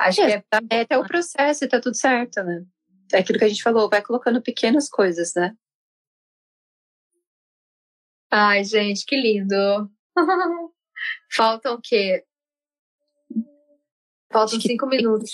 Acho 0.00 0.20
é, 0.22 0.40
que 0.40 0.44
é... 0.72 0.80
até 0.80 0.98
o 0.98 1.06
processo 1.06 1.64
e 1.64 1.68
tá 1.68 1.80
tudo 1.80 1.94
certo, 1.94 2.42
né? 2.42 2.64
É 3.12 3.18
aquilo 3.18 3.38
que 3.38 3.44
a 3.44 3.48
gente 3.48 3.62
falou, 3.62 3.88
vai 3.88 4.02
colocando 4.02 4.42
pequenas 4.42 4.88
coisas, 4.88 5.32
né? 5.36 5.54
Ai, 8.34 8.64
gente, 8.64 9.04
que 9.04 9.14
lindo. 9.14 9.90
Faltam 11.30 11.74
o 11.74 11.80
quê? 11.82 12.24
Faltam 14.32 14.58
cinco 14.58 14.86
minutos. 14.86 15.30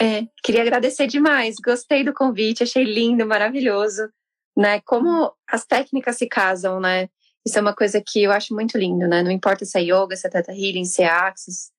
É, 0.00 0.26
queria 0.42 0.62
agradecer 0.62 1.06
demais. 1.06 1.54
Gostei 1.64 2.02
do 2.02 2.12
convite, 2.12 2.64
achei 2.64 2.82
lindo, 2.82 3.24
maravilhoso. 3.24 4.10
Né? 4.56 4.80
Como 4.80 5.32
as 5.46 5.64
técnicas 5.64 6.16
se 6.16 6.26
casam, 6.26 6.80
né? 6.80 7.08
Isso 7.46 7.56
é 7.56 7.62
uma 7.62 7.74
coisa 7.74 8.02
que 8.04 8.24
eu 8.24 8.32
acho 8.32 8.52
muito 8.52 8.76
lindo, 8.76 9.06
né? 9.06 9.22
Não 9.22 9.30
importa 9.30 9.64
se 9.64 9.78
é 9.78 9.82
yoga, 9.82 10.16
se 10.16 10.26
é 10.26 10.30
teta 10.30 10.52
healing, 10.52 10.84
se 10.84 11.02
é 11.02 11.08
axis, 11.08 11.70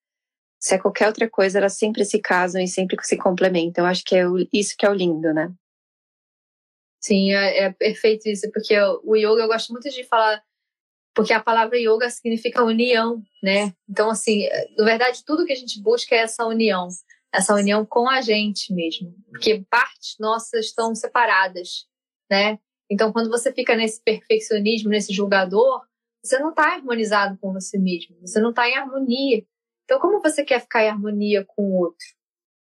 se 0.57 0.73
é 0.73 0.77
qualquer 0.77 1.07
outra 1.07 1.29
coisa, 1.29 1.57
elas 1.59 1.77
sempre 1.77 2.05
se 2.05 2.17
casam 2.19 2.61
e 2.61 2.67
sempre 2.67 2.95
se 3.03 3.17
complementam. 3.17 3.83
Eu 3.83 3.89
acho 3.91 4.05
que 4.05 4.15
é 4.15 4.23
isso 4.53 4.73
que 4.77 4.85
é 4.85 4.89
o 4.89 4.93
lindo, 4.93 5.33
né? 5.33 5.53
Sim, 7.01 7.33
é, 7.33 7.65
é 7.65 7.71
perfeito 7.71 8.29
isso, 8.29 8.49
porque 8.51 8.77
o 9.03 9.15
yoga 9.15 9.41
eu 9.41 9.47
gosto 9.47 9.73
muito 9.73 9.89
de 9.89 10.03
falar, 10.03 10.41
porque 11.15 11.33
a 11.33 11.41
palavra 11.41 11.79
yoga 11.79 12.09
significa 12.09 12.63
união, 12.63 13.21
né? 13.41 13.73
Então, 13.89 14.11
assim, 14.11 14.47
na 14.77 14.85
verdade, 14.85 15.25
tudo 15.25 15.45
que 15.45 15.51
a 15.51 15.55
gente 15.55 15.81
busca 15.81 16.15
é 16.15 16.19
essa 16.19 16.45
união, 16.45 16.87
essa 17.33 17.55
união 17.55 17.83
com 17.83 18.07
a 18.07 18.21
gente 18.21 18.71
mesmo, 18.71 19.15
porque 19.31 19.65
partes 19.67 20.15
nossas 20.19 20.67
estão 20.67 20.93
separadas, 20.93 21.87
né? 22.29 22.59
Então, 22.89 23.11
quando 23.11 23.31
você 23.31 23.51
fica 23.51 23.75
nesse 23.75 24.01
perfeccionismo, 24.03 24.89
nesse 24.89 25.11
julgador, 25.11 25.81
você 26.23 26.37
não 26.37 26.51
está 26.51 26.73
harmonizado 26.75 27.35
com 27.39 27.51
você 27.51 27.79
mesmo, 27.79 28.15
você 28.21 28.39
não 28.39 28.51
está 28.51 28.69
em 28.69 28.75
harmonia. 28.75 29.43
Então, 29.85 29.99
como 29.99 30.21
você 30.21 30.43
quer 30.43 30.61
ficar 30.61 30.83
em 30.83 30.89
harmonia 30.89 31.43
com 31.45 31.63
o 31.63 31.79
outro? 31.79 32.05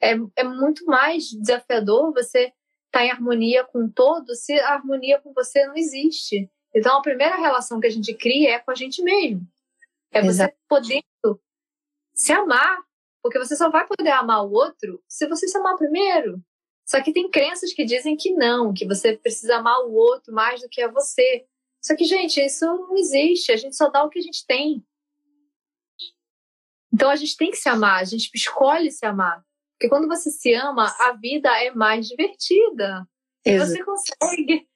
É, 0.03 0.14
é 0.37 0.43
muito 0.43 0.85
mais 0.85 1.31
desafiador 1.31 2.12
você 2.12 2.53
estar 2.97 3.01
tá 3.01 3.05
em 3.05 3.11
harmonia 3.11 3.64
com 3.64 3.88
todo 3.88 4.34
se 4.34 4.59
a 4.59 4.74
harmonia 4.74 5.20
com 5.20 5.32
você 5.32 5.66
não 5.66 5.76
existe. 5.76 6.51
Então, 6.74 6.99
a 6.99 7.03
primeira 7.03 7.36
relação 7.36 7.80
que 7.80 7.86
a 7.86 7.90
gente 7.90 8.12
cria 8.14 8.55
é 8.55 8.59
com 8.59 8.70
a 8.70 8.74
gente 8.74 9.03
mesmo. 9.03 9.47
É 10.11 10.20
você 10.20 10.44
Exato. 10.44 10.57
podendo 10.68 11.40
se 12.14 12.32
amar, 12.32 12.82
porque 13.22 13.38
você 13.38 13.55
só 13.57 13.70
vai 13.70 13.86
poder 13.86 14.11
amar 14.11 14.44
o 14.44 14.53
outro 14.53 15.03
se 15.09 15.26
você 15.26 15.47
se 15.47 15.57
amar 15.59 15.76
primeiro. 15.76 16.42
Só 16.86 17.03
que 17.03 17.12
tem 17.12 17.30
crenças 17.30 17.72
que 17.72 17.84
dizem 17.84 18.16
que 18.16 18.32
não, 18.32 18.72
que 18.72 18.86
você 18.86 19.16
precisa 19.16 19.57
amar 19.57 19.78
o 19.80 19.92
outro 19.92 20.32
mais 20.32 20.61
do 20.61 20.68
que 20.68 20.80
a 20.80 20.90
você. 20.90 21.44
Só 21.82 21.97
que, 21.97 22.05
gente, 22.05 22.40
isso 22.40 22.64
não 22.64 22.97
existe. 22.97 23.53
A 23.53 23.57
gente 23.57 23.76
só 23.76 23.90
dá 23.90 24.05
o 24.05 24.09
que 24.09 24.18
a 24.18 24.22
gente 24.22 24.47
tem. 24.47 24.84
Então 26.92 27.11
a 27.11 27.16
gente 27.16 27.36
tem 27.36 27.51
que 27.51 27.57
se 27.57 27.68
amar, 27.68 28.01
a 28.01 28.05
gente 28.05 28.30
escolhe 28.34 28.90
se 28.90 29.05
amar. 29.05 29.44
Porque 29.77 29.89
quando 29.91 30.09
você 30.09 30.31
se 30.31 30.55
ama, 30.55 30.95
a 30.99 31.12
vida 31.12 31.51
é 31.62 31.70
mais 31.70 32.09
divertida. 32.09 33.07
Exato. 33.45 33.70
Você 33.70 33.85
consegue 33.85 34.66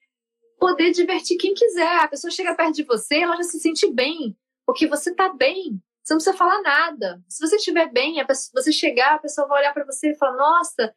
poder 0.58 0.90
divertir 0.92 1.38
quem 1.38 1.54
quiser. 1.54 2.00
A 2.00 2.08
pessoa 2.08 2.30
chega 2.30 2.54
perto 2.54 2.74
de 2.74 2.84
você, 2.84 3.16
ela 3.16 3.36
já 3.36 3.44
se 3.44 3.58
sente 3.58 3.90
bem, 3.90 4.36
porque 4.66 4.86
você 4.86 5.14
tá 5.14 5.30
bem. 5.30 5.82
Você 6.02 6.14
não 6.14 6.18
precisa 6.18 6.36
falar 6.36 6.60
nada. 6.60 7.22
Se 7.28 7.46
você 7.46 7.56
estiver 7.56 7.90
bem, 7.90 8.24
pessoa, 8.26 8.62
você 8.62 8.70
chegar, 8.70 9.14
a 9.14 9.18
pessoa 9.18 9.46
vai 9.48 9.60
olhar 9.60 9.72
para 9.72 9.84
você 9.84 10.10
e 10.10 10.16
falar: 10.16 10.36
Nossa, 10.36 10.94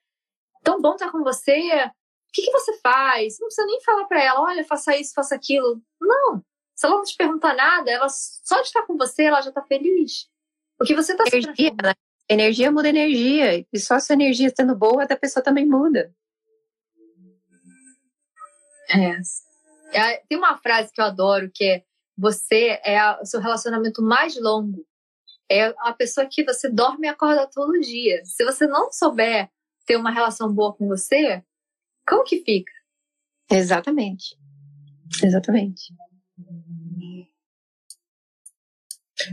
tão 0.64 0.82
bom 0.82 0.93
estar 0.93 1.12
com 1.12 1.24
você. 1.24 1.51
O 1.51 2.34
que, 2.34 2.41
que 2.41 2.51
você 2.51 2.78
faz? 2.80 3.36
Você 3.36 3.41
não 3.41 3.47
precisa 3.47 3.68
nem 3.68 3.82
falar 3.82 4.06
para 4.06 4.22
ela: 4.22 4.41
Olha, 4.41 4.66
faça 4.66 4.95
isso, 4.97 5.14
faça 5.14 5.34
aquilo. 5.34 5.82
Não. 6.01 6.43
Se 6.76 6.86
ela 6.86 6.97
não 6.97 7.04
te 7.04 7.16
perguntar 7.16 7.54
nada, 7.54 7.89
ela 7.89 8.10
só 8.10 8.60
de 8.60 8.68
estar 8.68 8.84
com 8.84 8.97
você, 8.97 9.24
ela 9.24 9.41
já 9.41 9.49
está 9.49 9.62
feliz. 9.62 10.28
Porque 10.78 10.95
você 10.95 11.14
está 11.14 11.24
energia, 11.28 11.72
né? 11.82 11.93
Energia 12.30 12.71
muda 12.71 12.89
energia. 12.89 13.65
E 13.71 13.80
só 13.80 13.99
se 13.99 14.11
a 14.11 14.15
energia 14.15 14.47
estando 14.47 14.76
boa, 14.76 15.03
a 15.03 15.17
pessoa 15.17 15.43
também 15.43 15.65
muda. 15.65 16.13
É. 18.89 19.97
é. 19.97 20.17
Tem 20.28 20.38
uma 20.38 20.57
frase 20.57 20.91
que 20.91 21.01
eu 21.01 21.05
adoro 21.05 21.49
que 21.53 21.63
é 21.63 21.84
você 22.17 22.80
é 22.84 22.99
a, 22.99 23.19
o 23.21 23.26
seu 23.26 23.39
relacionamento 23.39 24.01
mais 24.01 24.39
longo. 24.39 24.86
É 25.49 25.65
a 25.80 25.93
pessoa 25.93 26.28
que 26.28 26.43
você 26.43 26.69
dorme 26.69 27.07
e 27.07 27.09
acorda 27.09 27.49
todo 27.51 27.80
dia. 27.80 28.24
Se 28.24 28.45
você 28.45 28.65
não 28.67 28.91
souber 28.91 29.49
ter 29.86 29.97
uma 29.97 30.11
relação 30.11 30.53
boa 30.53 30.74
com 30.74 30.88
você, 30.88 31.43
como 32.07 32.24
que 32.24 32.43
fica? 32.43 32.71
Exatamente. 33.51 34.38
Exatamente. 35.21 35.93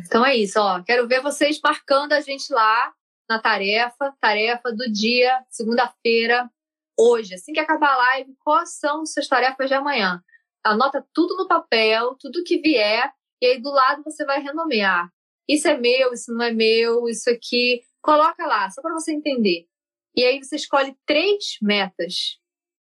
Então 0.07 0.24
é 0.24 0.36
isso, 0.36 0.59
ó. 0.61 0.82
Quero 0.82 1.07
ver 1.07 1.20
vocês 1.20 1.61
marcando 1.62 2.12
a 2.12 2.20
gente 2.20 2.53
lá 2.53 2.93
na 3.28 3.41
tarefa, 3.41 4.14
tarefa 4.20 4.72
do 4.72 4.91
dia, 4.91 5.45
segunda-feira, 5.49 6.51
hoje. 6.99 7.34
Assim 7.34 7.53
que 7.53 7.61
acabar 7.61 7.93
a 7.93 7.97
live, 7.97 8.34
quais 8.41 8.74
são 8.78 9.07
suas 9.07 9.28
tarefas 9.28 9.68
de 9.68 9.74
amanhã? 9.74 10.22
Anota 10.64 11.07
tudo 11.14 11.36
no 11.36 11.49
papel, 11.49 12.16
tudo 12.18 12.45
que 12.45 12.59
vier, 12.59 13.11
e 13.41 13.47
aí 13.47 13.61
do 13.61 13.70
lado 13.70 14.03
você 14.05 14.24
vai 14.24 14.41
renomear. 14.41 15.11
Isso 15.49 15.66
é 15.68 15.76
meu, 15.76 16.12
isso 16.12 16.32
não 16.32 16.45
é 16.45 16.53
meu, 16.53 17.09
isso 17.09 17.30
aqui. 17.30 17.82
Coloca 18.03 18.47
lá, 18.47 18.70
só 18.70 18.82
para 18.82 18.93
você 18.93 19.12
entender. 19.12 19.66
E 20.14 20.24
aí 20.24 20.43
você 20.43 20.57
escolhe 20.57 20.97
três 21.07 21.57
metas 21.62 22.38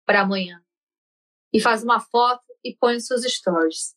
para 0.04 0.22
amanhã. 0.22 0.62
E 1.52 1.60
faz 1.60 1.82
uma 1.82 2.00
foto 2.00 2.44
e 2.64 2.74
põe 2.74 2.94
nos 2.94 3.06
seus 3.06 3.22
stories. 3.22 3.94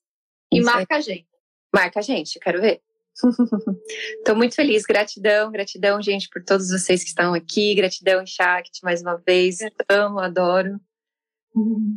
E 0.51 0.59
isso 0.59 0.65
marca 0.65 0.95
é. 0.95 0.97
a 0.97 1.01
gente. 1.01 1.27
Marca 1.73 1.99
a 1.99 2.01
gente, 2.01 2.39
quero 2.39 2.61
ver. 2.61 2.81
Estou 4.17 4.35
muito 4.35 4.55
feliz, 4.55 4.83
gratidão, 4.83 5.51
gratidão, 5.51 6.01
gente, 6.01 6.29
por 6.29 6.43
todos 6.43 6.69
vocês 6.69 7.01
que 7.01 7.09
estão 7.09 7.33
aqui, 7.33 7.73
gratidão, 7.75 8.25
Shakti, 8.25 8.83
mais 8.83 9.01
uma 9.01 9.15
vez, 9.15 9.59
amo, 9.89 10.19
adoro. 10.19 10.79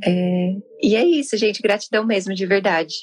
É, 0.04 0.56
e 0.80 0.94
é 0.94 1.04
isso, 1.04 1.36
gente, 1.36 1.60
gratidão 1.60 2.06
mesmo, 2.06 2.34
de 2.34 2.46
verdade. 2.46 2.94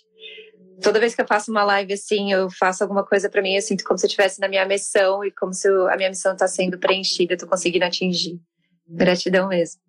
Toda 0.82 1.00
vez 1.00 1.16
que 1.16 1.22
eu 1.22 1.28
faço 1.28 1.52
uma 1.52 1.64
live 1.64 1.94
assim, 1.94 2.32
eu 2.32 2.50
faço 2.50 2.84
alguma 2.84 3.06
coisa 3.06 3.30
para 3.30 3.42
mim, 3.42 3.56
eu 3.56 3.62
sinto 3.62 3.84
como 3.84 3.98
se 3.98 4.06
eu 4.06 4.08
estivesse 4.08 4.40
na 4.40 4.48
minha 4.48 4.66
missão 4.66 5.24
e 5.24 5.32
como 5.32 5.54
se 5.54 5.68
eu, 5.68 5.88
a 5.90 5.98
minha 5.98 6.10
missão 6.10 6.34
está 6.34 6.48
sendo 6.48 6.78
preenchida, 6.78 7.34
eu 7.34 7.38
tô 7.38 7.48
conseguindo 7.48 7.86
atingir. 7.86 8.40
Gratidão 8.88 9.50
mesmo. 9.50 9.82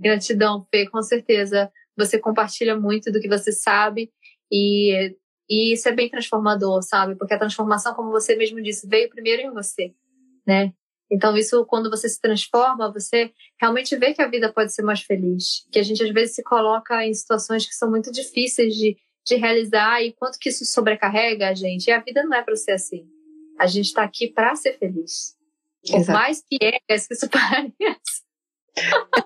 Gratidão, 0.00 0.66
Fê, 0.70 0.88
com 0.88 1.02
certeza. 1.02 1.70
Você 1.96 2.18
compartilha 2.18 2.76
muito 2.76 3.12
do 3.12 3.20
que 3.20 3.28
você 3.28 3.52
sabe 3.52 4.10
e, 4.50 5.14
e 5.54 5.74
isso 5.74 5.86
é 5.86 5.92
bem 5.92 6.08
transformador, 6.08 6.82
sabe? 6.82 7.14
Porque 7.14 7.34
a 7.34 7.38
transformação, 7.38 7.92
como 7.92 8.10
você 8.10 8.34
mesmo 8.34 8.62
disse, 8.62 8.88
veio 8.88 9.10
primeiro 9.10 9.42
em 9.42 9.52
você, 9.52 9.92
né? 10.46 10.72
Então, 11.10 11.36
isso, 11.36 11.66
quando 11.66 11.90
você 11.90 12.08
se 12.08 12.18
transforma, 12.18 12.90
você 12.90 13.30
realmente 13.60 13.94
vê 13.98 14.14
que 14.14 14.22
a 14.22 14.28
vida 14.28 14.50
pode 14.50 14.72
ser 14.72 14.80
mais 14.80 15.02
feliz. 15.02 15.66
Que 15.70 15.78
a 15.78 15.82
gente, 15.82 16.02
às 16.02 16.08
vezes, 16.08 16.36
se 16.36 16.42
coloca 16.42 17.04
em 17.04 17.12
situações 17.12 17.66
que 17.66 17.74
são 17.74 17.90
muito 17.90 18.10
difíceis 18.10 18.74
de, 18.74 18.96
de 19.26 19.34
realizar 19.36 20.02
e 20.02 20.14
quanto 20.14 20.38
que 20.38 20.48
isso 20.48 20.64
sobrecarrega 20.64 21.50
a 21.50 21.54
gente. 21.54 21.88
E 21.88 21.92
a 21.92 22.00
vida 22.00 22.24
não 22.24 22.34
é 22.34 22.42
para 22.42 22.56
ser 22.56 22.72
assim. 22.72 23.06
A 23.60 23.66
gente 23.66 23.88
está 23.88 24.04
aqui 24.04 24.28
para 24.28 24.56
ser 24.56 24.78
feliz. 24.78 25.36
Por 25.86 25.98
Exato. 25.98 26.18
mais 26.18 26.42
piegas 26.48 27.06
que 27.06 27.12
isso 27.12 27.28
pareça. 27.28 28.21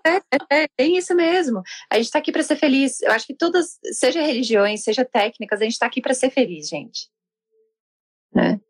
É, 0.05 0.63
é, 0.63 0.67
é, 0.79 0.87
isso 0.87 1.15
mesmo. 1.15 1.63
A 1.91 1.97
gente 1.97 2.07
está 2.07 2.19
aqui 2.19 2.33
para 2.33 2.43
ser 2.43 2.57
feliz. 2.57 3.01
Eu 3.03 3.13
acho 3.13 3.27
que 3.27 3.35
todas, 3.35 3.79
seja 3.93 4.21
religiões, 4.21 4.83
seja 4.83 5.05
técnicas, 5.05 5.61
a 5.61 5.65
gente 5.65 5.75
está 5.75 5.87
aqui 5.87 6.01
para 6.01 6.15
ser 6.15 6.31
feliz, 6.31 6.69
gente. 6.69 7.09
Né? 8.35 8.61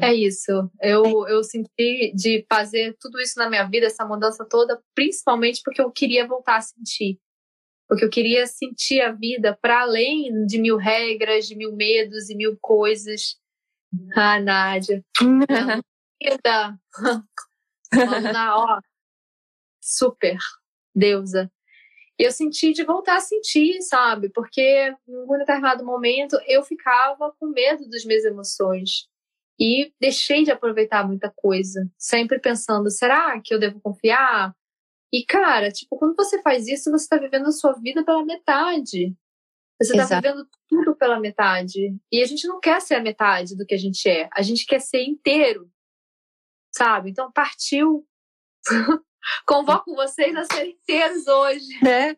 É 0.00 0.12
isso. 0.12 0.70
Eu, 0.80 1.26
eu 1.26 1.42
senti 1.42 2.12
de 2.14 2.44
fazer 2.50 2.96
tudo 3.00 3.18
isso 3.20 3.38
na 3.38 3.48
minha 3.48 3.64
vida, 3.64 3.86
essa 3.86 4.04
mudança 4.04 4.44
toda, 4.44 4.80
principalmente 4.94 5.62
porque 5.64 5.80
eu 5.80 5.90
queria 5.90 6.26
voltar 6.26 6.56
a 6.56 6.60
sentir. 6.60 7.18
Porque 7.88 8.04
eu 8.04 8.10
queria 8.10 8.46
sentir 8.46 9.00
a 9.00 9.12
vida 9.12 9.56
para 9.62 9.82
além 9.82 10.44
de 10.44 10.58
mil 10.58 10.76
regras, 10.76 11.46
de 11.46 11.54
mil 11.54 11.74
medos 11.74 12.28
e 12.28 12.34
mil 12.34 12.58
coisas. 12.60 13.36
Ah, 14.14 14.40
Nádia. 14.40 15.02
Vida. 16.20 16.78
Na, 18.32 18.58
ó, 18.58 18.80
super 19.80 20.38
deusa. 20.94 21.50
E 22.18 22.24
eu 22.24 22.32
senti 22.32 22.72
de 22.72 22.82
voltar 22.82 23.16
a 23.16 23.20
sentir, 23.20 23.80
sabe? 23.82 24.30
Porque 24.30 24.94
em 25.06 25.16
um 25.16 25.38
determinado 25.38 25.84
momento 25.84 26.38
eu 26.46 26.62
ficava 26.62 27.32
com 27.38 27.46
medo 27.48 27.88
das 27.88 28.04
minhas 28.04 28.24
emoções 28.24 29.06
e 29.58 29.92
deixei 30.00 30.42
de 30.42 30.50
aproveitar 30.50 31.06
muita 31.06 31.30
coisa, 31.34 31.90
sempre 31.98 32.38
pensando: 32.38 32.90
será 32.90 33.40
que 33.40 33.54
eu 33.54 33.58
devo 33.58 33.80
confiar? 33.80 34.54
E 35.12 35.24
cara, 35.24 35.70
tipo, 35.70 35.96
quando 35.96 36.16
você 36.16 36.40
faz 36.42 36.66
isso, 36.66 36.90
você 36.90 37.04
está 37.04 37.16
vivendo 37.16 37.46
a 37.46 37.52
sua 37.52 37.72
vida 37.74 38.04
pela 38.04 38.24
metade. 38.24 39.14
Você 39.80 39.94
está 39.96 40.20
vivendo 40.20 40.48
tudo 40.68 40.96
pela 40.96 41.20
metade. 41.20 41.94
E 42.10 42.22
a 42.22 42.26
gente 42.26 42.46
não 42.48 42.58
quer 42.60 42.80
ser 42.80 42.94
a 42.94 43.02
metade 43.02 43.54
do 43.54 43.64
que 43.66 43.74
a 43.74 43.78
gente 43.78 44.08
é. 44.08 44.28
A 44.32 44.40
gente 44.42 44.64
quer 44.64 44.80
ser 44.80 45.02
inteiro. 45.04 45.70
Sabe? 46.76 47.10
Então 47.10 47.30
partiu. 47.32 48.04
Convoco 49.46 49.94
vocês 49.94 50.34
a 50.36 50.44
serem 50.44 50.72
inteiros 50.72 51.26
hoje. 51.26 51.82
Né? 51.82 52.16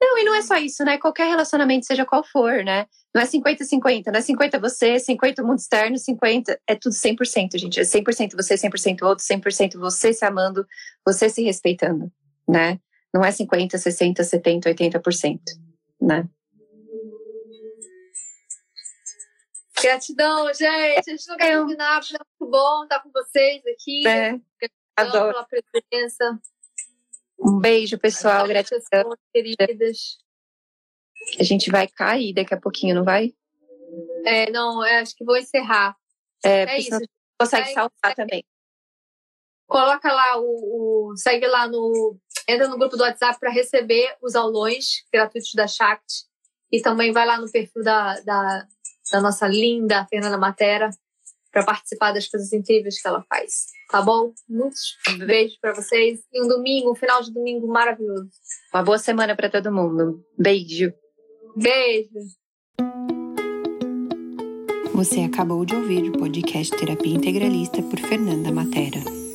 Não, 0.00 0.18
e 0.18 0.24
não 0.24 0.34
é 0.34 0.42
só 0.42 0.56
isso, 0.56 0.84
né? 0.84 0.96
Qualquer 0.96 1.28
relacionamento, 1.28 1.86
seja 1.86 2.06
qual 2.06 2.24
for, 2.24 2.64
né? 2.64 2.86
Não 3.12 3.20
é 3.20 3.26
50-50, 3.26 4.06
não 4.06 4.18
é 4.18 4.20
50 4.20 4.58
você, 4.60 4.98
50 4.98 5.42
mundo 5.42 5.58
externo, 5.58 5.98
50. 5.98 6.60
É 6.68 6.74
tudo 6.76 6.92
100%, 6.92 7.58
gente. 7.58 7.80
É 7.80 7.82
100% 7.82 8.36
você, 8.36 8.54
100% 8.54 9.02
outro, 9.02 9.24
100% 9.24 9.76
você 9.78 10.12
se 10.12 10.24
amando, 10.24 10.64
você 11.04 11.28
se 11.28 11.42
respeitando, 11.42 12.12
né? 12.48 12.78
Não 13.12 13.24
é 13.24 13.32
50, 13.32 13.76
60, 13.76 14.22
70, 14.22 14.70
80%, 14.70 15.40
né? 16.00 16.28
Gratidão, 19.82 20.52
gente. 20.54 21.10
A 21.10 21.16
gente 21.16 21.28
não 21.28 21.36
quer 21.36 21.48
terminar, 21.48 22.00
é 22.02 22.18
muito 22.40 22.50
bom 22.50 22.82
estar 22.84 23.00
com 23.00 23.10
vocês 23.10 23.62
aqui. 23.66 24.06
É, 24.06 24.30
Gratidão 24.32 24.70
adoro. 24.96 25.46
pela 25.46 25.64
presença. 25.72 26.40
Um 27.38 27.58
beijo, 27.58 27.98
pessoal. 27.98 28.46
Gratidão. 28.46 29.16
Queridas. 29.32 30.18
A 31.38 31.44
gente 31.44 31.70
vai 31.70 31.86
cair 31.86 32.34
daqui 32.34 32.54
a 32.54 32.60
pouquinho, 32.60 32.96
não 32.96 33.04
vai? 33.04 33.34
É, 34.24 34.50
não, 34.50 34.84
é, 34.84 35.00
acho 35.00 35.14
que 35.16 35.24
vou 35.24 35.36
encerrar. 35.36 35.96
É, 36.44 36.64
é 36.64 36.78
isso. 36.78 36.98
Consegue 37.38 37.72
saltar 37.72 38.14
também. 38.14 38.44
Coloca 39.66 40.10
lá 40.10 40.38
o, 40.38 41.10
o, 41.10 41.16
Segue 41.16 41.46
lá 41.46 41.68
no. 41.68 42.18
Entra 42.48 42.68
no 42.68 42.78
grupo 42.78 42.96
do 42.96 43.02
WhatsApp 43.02 43.38
para 43.38 43.50
receber 43.50 44.16
os 44.22 44.34
aulões 44.34 45.04
gratuitos 45.12 45.52
da 45.54 45.66
Shakti. 45.66 46.26
E 46.72 46.80
também 46.80 47.12
vai 47.12 47.26
lá 47.26 47.38
no 47.38 47.50
perfil 47.50 47.82
da, 47.82 48.20
da, 48.20 48.66
da 49.10 49.20
nossa 49.20 49.46
linda 49.46 50.06
Fernanda 50.08 50.38
Matera 50.38 50.90
para 51.50 51.64
participar 51.64 52.12
das 52.12 52.28
coisas 52.28 52.52
incríveis 52.52 53.00
que 53.00 53.08
ela 53.08 53.24
faz. 53.28 53.66
Tá 53.90 54.02
bom? 54.02 54.32
Muitos 54.48 54.96
beijos 55.26 55.58
para 55.58 55.74
vocês 55.74 56.20
e 56.32 56.42
um 56.42 56.48
domingo, 56.48 56.92
um 56.92 56.94
final 56.94 57.22
de 57.22 57.32
domingo 57.32 57.66
maravilhoso. 57.66 58.28
Uma 58.72 58.82
boa 58.82 58.98
semana 58.98 59.34
para 59.34 59.48
todo 59.48 59.72
mundo. 59.72 60.22
Beijo. 60.38 60.92
Beijo. 61.56 62.08
Você 64.92 65.20
acabou 65.20 65.64
de 65.64 65.74
ouvir 65.74 66.10
o 66.10 66.12
podcast 66.18 66.76
Terapia 66.76 67.14
Integralista 67.14 67.82
por 67.82 67.98
Fernanda 68.00 68.50
Matera. 68.50 69.27